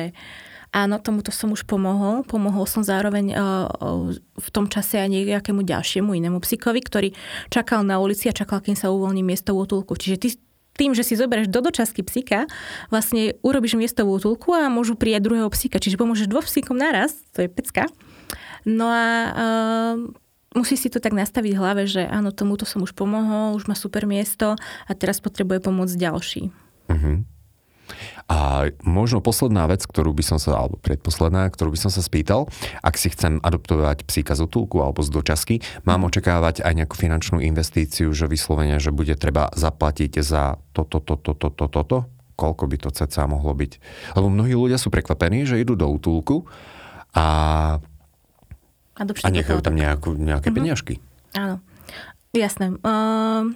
Áno, 0.75 0.99
tomuto 0.99 1.31
som 1.31 1.55
už 1.55 1.62
pomohol. 1.70 2.27
Pomohol 2.27 2.66
som 2.66 2.83
zároveň 2.83 3.31
uh, 3.31 3.70
v 4.18 4.49
tom 4.51 4.66
čase 4.66 4.99
aj 4.99 5.07
nejakému 5.07 5.62
ďalšiemu 5.62 6.11
inému 6.18 6.43
psíkovi, 6.43 6.83
ktorý 6.83 7.09
čakal 7.47 7.87
na 7.87 8.03
ulici 8.03 8.27
a 8.27 8.35
čakal, 8.35 8.59
kým 8.59 8.75
sa 8.75 8.91
uvoľní 8.91 9.22
miesto 9.22 9.55
v 9.55 9.62
útulku. 9.62 9.95
Čiže 9.95 10.16
ty 10.18 10.29
tým, 10.75 10.91
že 10.91 11.07
si 11.07 11.14
zoberieš 11.14 11.55
do 11.55 11.62
dočasky 11.62 12.03
psíka, 12.03 12.51
vlastne 12.91 13.39
urobíš 13.47 13.79
miestovú 13.79 14.18
útulku 14.18 14.51
a 14.59 14.66
môžu 14.66 14.99
prijať 14.99 15.31
druhého 15.31 15.47
psíka. 15.55 15.79
Čiže 15.79 15.95
pomôžeš 15.95 16.27
dvoch 16.27 16.51
psíkom 16.51 16.75
naraz, 16.75 17.14
to 17.31 17.47
je 17.47 17.49
pecka. 17.49 17.87
No 18.66 18.91
a 18.91 19.07
uh, 19.31 19.95
musí 20.59 20.75
si 20.75 20.91
to 20.91 20.99
tak 20.99 21.14
nastaviť 21.14 21.53
v 21.55 21.61
hlave, 21.62 21.83
že 21.87 22.03
áno, 22.03 22.35
tomuto 22.35 22.66
som 22.66 22.83
už 22.83 22.91
pomohol, 22.99 23.55
už 23.55 23.70
má 23.70 23.79
super 23.79 24.11
miesto 24.11 24.59
a 24.91 24.93
teraz 24.99 25.22
potrebuje 25.22 25.62
pomôcť 25.62 25.95
ďalší. 25.95 26.43
Uh-huh. 26.91 27.22
A 28.24 28.70
možno 28.80 29.20
posledná 29.20 29.68
vec, 29.68 29.85
ktorú 29.85 30.16
by 30.16 30.24
som 30.24 30.39
sa, 30.41 30.57
alebo 30.57 30.80
predposledná, 30.80 31.45
ktorú 31.53 31.76
by 31.76 31.80
som 31.87 31.91
sa 31.93 32.01
spýtal, 32.01 32.49
ak 32.80 32.97
si 32.97 33.12
chcem 33.12 33.37
adoptovať 33.45 34.09
psíka 34.09 34.32
z 34.32 34.49
útulku 34.49 34.80
alebo 34.80 35.05
z 35.05 35.12
dočasky, 35.12 35.61
mám 35.85 36.05
mhm. 36.05 36.09
očakávať 36.09 36.64
aj 36.64 36.72
nejakú 36.72 36.97
finančnú 36.97 37.45
investíciu, 37.45 38.09
že 38.16 38.24
vyslovene, 38.24 38.80
že 38.80 38.95
bude 38.95 39.12
treba 39.20 39.53
zaplatiť 39.53 40.12
za 40.24 40.57
toto, 40.72 41.05
toto, 41.05 41.35
toto, 41.35 41.53
toto, 41.53 41.68
toto? 41.68 41.99
Koľko 42.35 42.66
by 42.66 42.76
to 42.82 42.91
ceca 42.91 43.30
mohlo 43.30 43.55
byť? 43.55 43.72
Lebo 44.18 44.26
mnohí 44.26 44.59
ľudia 44.59 44.74
sú 44.74 44.91
prekvapení, 44.91 45.47
že 45.47 45.62
idú 45.62 45.78
do 45.78 45.87
útulku 45.87 46.43
a, 47.14 47.78
a 48.99 49.28
nechajú 49.30 49.62
tam 49.62 49.78
nejakú, 49.78 50.18
nejaké 50.18 50.51
uh-huh. 50.51 50.59
peniažky. 50.59 50.95
Áno, 51.39 51.62
jasné. 52.35 52.74
Uh, 52.82 53.55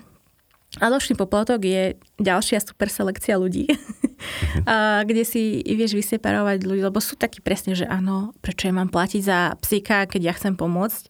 Adopčný 0.77 1.17
poplatok 1.17 1.65
je 1.65 1.97
ďalšia 2.21 2.61
super 2.61 2.93
selekcia 2.93 3.41
ľudí, 3.41 3.73
uh-huh. 3.73 5.01
kde 5.09 5.25
si 5.25 5.65
vieš 5.65 5.97
vyseparovať 5.97 6.61
ľudí, 6.69 6.85
lebo 6.85 7.01
sú 7.01 7.17
takí 7.17 7.41
presne, 7.41 7.73
že 7.73 7.89
áno, 7.89 8.37
prečo 8.45 8.69
ja 8.69 8.77
mám 8.77 8.93
platiť 8.93 9.23
za 9.25 9.57
psíka, 9.65 10.05
keď 10.05 10.21
ja 10.29 10.33
chcem 10.37 10.61
pomôcť. 10.61 11.09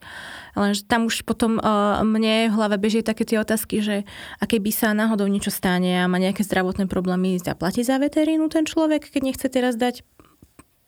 Lenže 0.54 0.86
tam 0.86 1.10
už 1.10 1.26
potom 1.26 1.58
uh, 1.58 1.98
mne 2.06 2.50
v 2.50 2.54
hlave 2.54 2.78
beží 2.78 3.02
také 3.02 3.26
tie 3.26 3.42
otázky, 3.42 3.82
že 3.82 4.06
a 4.38 4.46
keby 4.46 4.70
sa 4.70 4.94
náhodou 4.94 5.26
niečo 5.26 5.50
stane 5.50 5.90
a 5.98 6.06
má 6.06 6.22
nejaké 6.22 6.46
zdravotné 6.46 6.86
problémy, 6.86 7.42
zaplatí 7.42 7.82
za 7.82 7.98
veterínu 7.98 8.46
ten 8.46 8.62
človek, 8.62 9.10
keď 9.10 9.22
nechce 9.26 9.46
teraz 9.50 9.74
dať 9.74 10.06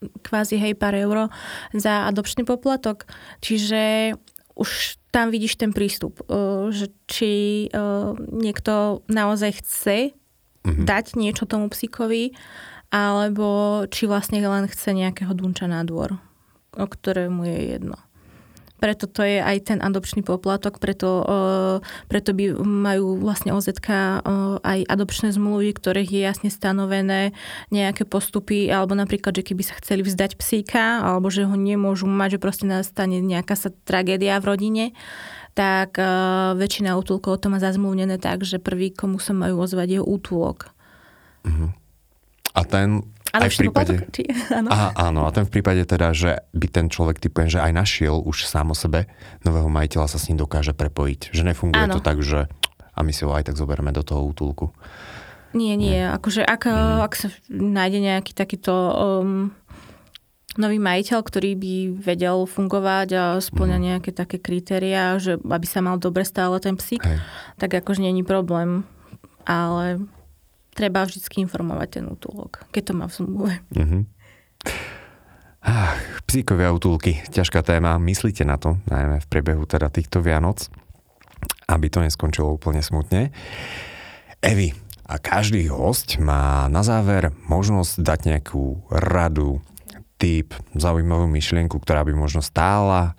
kvázi 0.01 0.57
hej 0.57 0.79
pár 0.79 0.97
euro 0.97 1.29
za 1.77 2.09
adopčný 2.09 2.49
poplatok. 2.49 3.05
Čiže 3.45 4.15
už 4.61 5.01
tam 5.09 5.33
vidíš 5.33 5.57
ten 5.57 5.73
prístup, 5.73 6.21
uh, 6.29 6.69
že 6.69 6.93
či 7.09 7.67
uh, 7.73 8.13
niekto 8.29 9.01
naozaj 9.09 9.65
chce 9.65 10.13
mm-hmm. 10.13 10.85
dať 10.85 11.17
niečo 11.17 11.49
tomu 11.49 11.73
psíkovi, 11.73 12.37
alebo 12.93 13.83
či 13.89 14.05
vlastne 14.05 14.45
len 14.45 14.69
chce 14.69 14.93
nejakého 14.93 15.33
dunča 15.33 15.65
na 15.65 15.81
dvor, 15.83 16.21
o 16.77 16.87
ktorému 16.87 17.49
je 17.49 17.59
jedno 17.79 17.97
preto 18.81 19.05
to 19.05 19.21
je 19.21 19.39
aj 19.39 19.57
ten 19.69 19.79
adopčný 19.79 20.25
poplatok, 20.25 20.81
preto, 20.81 21.23
uh, 21.23 21.77
preto 22.09 22.33
by 22.33 22.57
majú 22.65 23.21
vlastne 23.21 23.53
OZK 23.53 23.89
uh, 23.93 24.59
aj 24.65 24.89
adopčné 24.89 25.37
zmluvy, 25.37 25.77
ktorých 25.77 26.11
je 26.11 26.21
jasne 26.25 26.49
stanovené 26.49 27.37
nejaké 27.69 28.09
postupy, 28.09 28.73
alebo 28.73 28.97
napríklad, 28.97 29.37
že 29.37 29.45
keby 29.45 29.63
sa 29.63 29.77
chceli 29.79 30.01
vzdať 30.01 30.41
psíka, 30.41 31.05
alebo 31.05 31.29
že 31.29 31.45
ho 31.45 31.55
nemôžu 31.55 32.09
mať, 32.09 32.41
že 32.41 32.43
proste 32.43 32.65
nastane 32.65 33.21
nejaká 33.21 33.53
sa 33.55 33.69
tragédia 33.85 34.41
v 34.41 34.49
rodine, 34.49 34.85
tak 35.53 36.01
uh, 36.01 36.57
väčšina 36.57 36.97
útulkov 36.97 37.45
to 37.45 37.53
má 37.53 37.61
zazmluvnené 37.61 38.17
tak, 38.17 38.49
že 38.49 38.57
prvý, 38.57 38.89
komu 38.91 39.21
sa 39.21 39.37
majú 39.37 39.61
ozvať, 39.61 39.99
je 39.99 40.01
útulok. 40.01 40.73
Uh-huh. 41.45 41.71
A 42.57 42.61
ten 42.65 43.05
Ale 43.31 43.47
aj 43.47 43.51
v 43.51 43.59
prípade... 43.61 43.93
či, 44.11 44.23
áno. 44.59 44.69
Aha, 44.69 44.89
áno, 44.97 45.21
a 45.25 45.31
ten 45.31 45.43
v 45.43 45.53
prípade 45.53 45.83
teda, 45.83 46.11
že 46.11 46.43
by 46.51 46.67
ten 46.67 46.87
človek 46.87 47.19
typujem, 47.19 47.47
že 47.49 47.59
aj 47.59 47.73
našiel 47.73 48.19
už 48.19 48.45
sám 48.45 48.71
o 48.71 48.77
sebe 48.77 49.07
nového 49.41 49.67
majiteľa 49.67 50.07
sa 50.07 50.19
s 50.19 50.27
ním 50.27 50.39
dokáže 50.39 50.73
prepojiť. 50.73 51.31
Že 51.31 51.43
nefunguje 51.49 51.85
Áno. 51.85 51.95
to 51.95 52.01
tak, 52.01 52.19
že 52.21 52.51
a 52.91 52.99
my 53.01 53.11
si 53.11 53.23
ho 53.23 53.31
aj 53.31 53.47
tak 53.47 53.57
zoberieme 53.57 53.91
do 53.91 54.03
toho 54.03 54.21
útulku. 54.21 54.75
Nie, 55.51 55.75
nie. 55.75 55.99
Akože 55.99 56.43
ak, 56.43 56.63
Mhm. 56.67 56.99
ak 57.01 57.13
sa 57.15 57.29
nájde 57.49 57.99
nejaký 58.01 58.33
takýto 58.33 58.71
um, 58.71 59.51
nový 60.55 60.79
majiteľ, 60.79 61.19
ktorý 61.21 61.55
by 61.55 61.75
vedel 61.97 62.45
fungovať 62.45 63.09
a 63.15 63.23
splňa 63.39 63.79
Mhm. 63.79 63.85
nejaké 63.85 64.11
také 64.11 64.37
kritériá, 64.37 65.17
že 65.17 65.39
aby 65.39 65.67
sa 65.67 65.81
mal 65.81 65.97
dobre 65.97 66.23
stále 66.23 66.59
ten 66.59 66.75
psík, 66.75 67.03
Hej. 67.03 67.19
tak 67.57 67.71
akože 67.73 67.99
není 68.01 68.23
problém. 68.23 68.83
Ale 69.43 70.05
treba 70.81 71.05
vždy 71.05 71.21
informovať 71.45 72.01
ten 72.01 72.05
útulok, 72.09 72.65
keď 72.73 72.83
to 72.89 72.93
má 72.97 73.05
v 73.05 73.15
zmluve. 73.21 73.53
Mhm. 73.77 73.99
Ach, 75.61 76.01
psíkovia 76.25 76.73
útulky, 76.73 77.21
ťažká 77.29 77.61
téma. 77.61 78.01
Myslíte 78.01 78.49
na 78.49 78.57
to, 78.57 78.81
najmä 78.89 79.21
v 79.21 79.29
priebehu 79.29 79.69
teda 79.69 79.93
týchto 79.93 80.25
Vianoc, 80.25 80.73
aby 81.69 81.93
to 81.93 82.01
neskončilo 82.01 82.57
úplne 82.57 82.81
smutne. 82.81 83.29
Evi, 84.41 84.73
a 85.05 85.21
každý 85.21 85.69
host 85.69 86.17
má 86.17 86.65
na 86.73 86.81
záver 86.81 87.29
možnosť 87.45 88.01
dať 88.01 88.21
nejakú 88.33 88.89
radu, 88.89 89.61
tip, 90.17 90.57
zaujímavú 90.73 91.29
myšlienku, 91.29 91.77
ktorá 91.77 92.09
by 92.09 92.13
možno 92.17 92.41
stála 92.41 93.13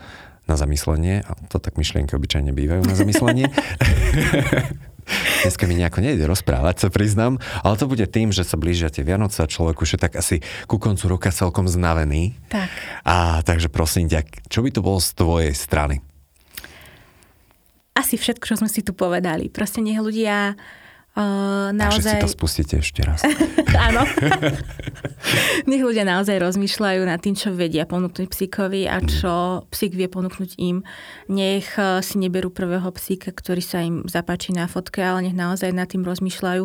na 0.49 0.57
zamyslenie. 0.57 1.21
A 1.25 1.37
to 1.49 1.61
tak 1.61 1.75
myšlienky 1.77 2.13
obyčajne 2.17 2.53
bývajú 2.53 2.85
na 2.85 2.95
zamyslenie. 2.97 3.45
Dneska 5.45 5.65
mi 5.65 5.77
nejako 5.77 5.99
nejde 6.03 6.25
rozprávať, 6.27 6.87
sa 6.87 6.89
priznám, 6.93 7.41
ale 7.61 7.75
to 7.77 7.89
bude 7.89 8.05
tým, 8.09 8.29
že 8.29 8.45
sa 8.45 8.59
blížia 8.59 8.93
tie 8.93 9.05
Vianoce 9.05 9.41
a 9.41 9.49
človek 9.49 9.81
už 9.81 9.97
je 9.97 9.99
tak 9.99 10.13
asi 10.17 10.43
ku 10.69 10.77
koncu 10.77 11.17
roka 11.17 11.33
celkom 11.33 11.65
znavený. 11.65 12.37
Tak. 12.51 12.69
A 13.07 13.41
takže 13.41 13.71
prosím 13.71 14.11
ťa, 14.11 14.27
čo 14.47 14.61
by 14.61 14.69
to 14.71 14.81
bolo 14.83 14.99
z 15.01 15.09
tvojej 15.15 15.53
strany? 15.55 16.03
Asi 17.91 18.15
všetko, 18.15 18.43
čo 18.47 18.55
sme 18.59 18.71
si 18.71 18.81
tu 18.81 18.95
povedali. 18.95 19.51
Proste 19.51 19.83
nech 19.83 19.99
ľudia 19.99 20.55
uh, 20.55 20.59
Takže 21.11 21.99
si 21.99 22.07
naozaj... 22.07 22.23
to 22.23 22.31
spustíte 22.31 22.75
ešte 22.79 23.03
raz. 23.03 23.19
Áno. 23.91 24.07
Nech 25.69 25.83
ľudia 25.83 26.07
naozaj 26.07 26.39
rozmýšľajú 26.39 27.01
nad 27.03 27.19
tým, 27.19 27.35
čo 27.35 27.51
vedia 27.51 27.83
ponúknuť 27.83 28.31
psíkovi 28.31 28.87
a 28.87 29.03
čo 29.03 29.67
psík 29.67 29.91
vie 29.91 30.07
ponúknuť 30.07 30.55
im. 30.63 30.87
Nech 31.27 31.75
eh, 31.75 31.99
si 31.99 32.15
neberú 32.15 32.47
prvého 32.47 32.87
psíka, 32.95 33.35
ktorý 33.35 33.59
sa 33.59 33.83
im 33.83 34.07
zapáči 34.07 34.55
na 34.55 34.71
fotke, 34.71 35.03
ale 35.03 35.27
nech 35.27 35.35
naozaj 35.35 35.75
nad 35.75 35.91
tým 35.91 36.07
rozmýšľajú, 36.07 36.63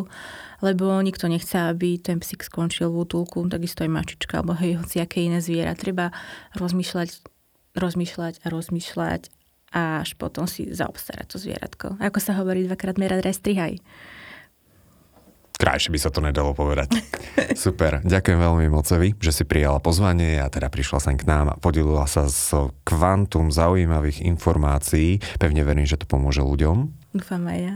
lebo 0.63 0.85
nikto 1.03 1.27
nechce, 1.27 1.67
aby 1.67 1.99
ten 1.99 2.23
psík 2.23 2.47
skončil 2.47 2.87
v 2.87 3.03
útulku, 3.03 3.43
takisto 3.51 3.83
aj 3.83 3.91
mačička, 3.91 4.39
alebo 4.39 4.55
hej, 4.55 4.79
hociaké 4.79 5.27
iné 5.27 5.43
zviera. 5.43 5.75
Treba 5.75 6.15
rozmýšľať, 6.55 7.19
rozmýšľať 7.75 8.33
a 8.43 8.47
rozmýšľať 8.47 9.21
až 9.67 10.15
potom 10.15 10.47
si 10.47 10.71
zaobstarať 10.71 11.27
to 11.27 11.37
zvieratko. 11.43 11.87
Ako 11.99 12.23
sa 12.23 12.39
hovorí, 12.39 12.63
dvakrát 12.63 12.95
merať 12.95 13.19
restrihaj. 13.27 13.83
Krajšie 15.57 15.89
by 15.89 15.99
sa 15.99 16.13
to 16.13 16.21
nedalo 16.21 16.53
povedať. 16.53 16.93
Super, 17.57 18.05
ďakujem 18.05 18.37
veľmi 18.37 18.69
mocovi, 18.69 19.17
že 19.17 19.33
si 19.33 19.43
prijala 19.43 19.81
pozvanie 19.81 20.37
a 20.37 20.53
teda 20.53 20.69
prišla 20.69 21.01
sem 21.01 21.17
k 21.17 21.25
nám 21.25 21.53
a 21.53 21.59
podelila 21.59 22.05
sa 22.05 22.29
s 22.29 22.53
kvantum 22.85 23.49
zaujímavých 23.49 24.21
informácií. 24.21 25.17
Pevne 25.41 25.65
verím, 25.65 25.89
že 25.89 25.97
to 25.97 26.05
pomôže 26.05 26.45
ľuďom. 26.45 26.93
Dúfam 27.17 27.43
aj 27.49 27.59
ja. 27.59 27.75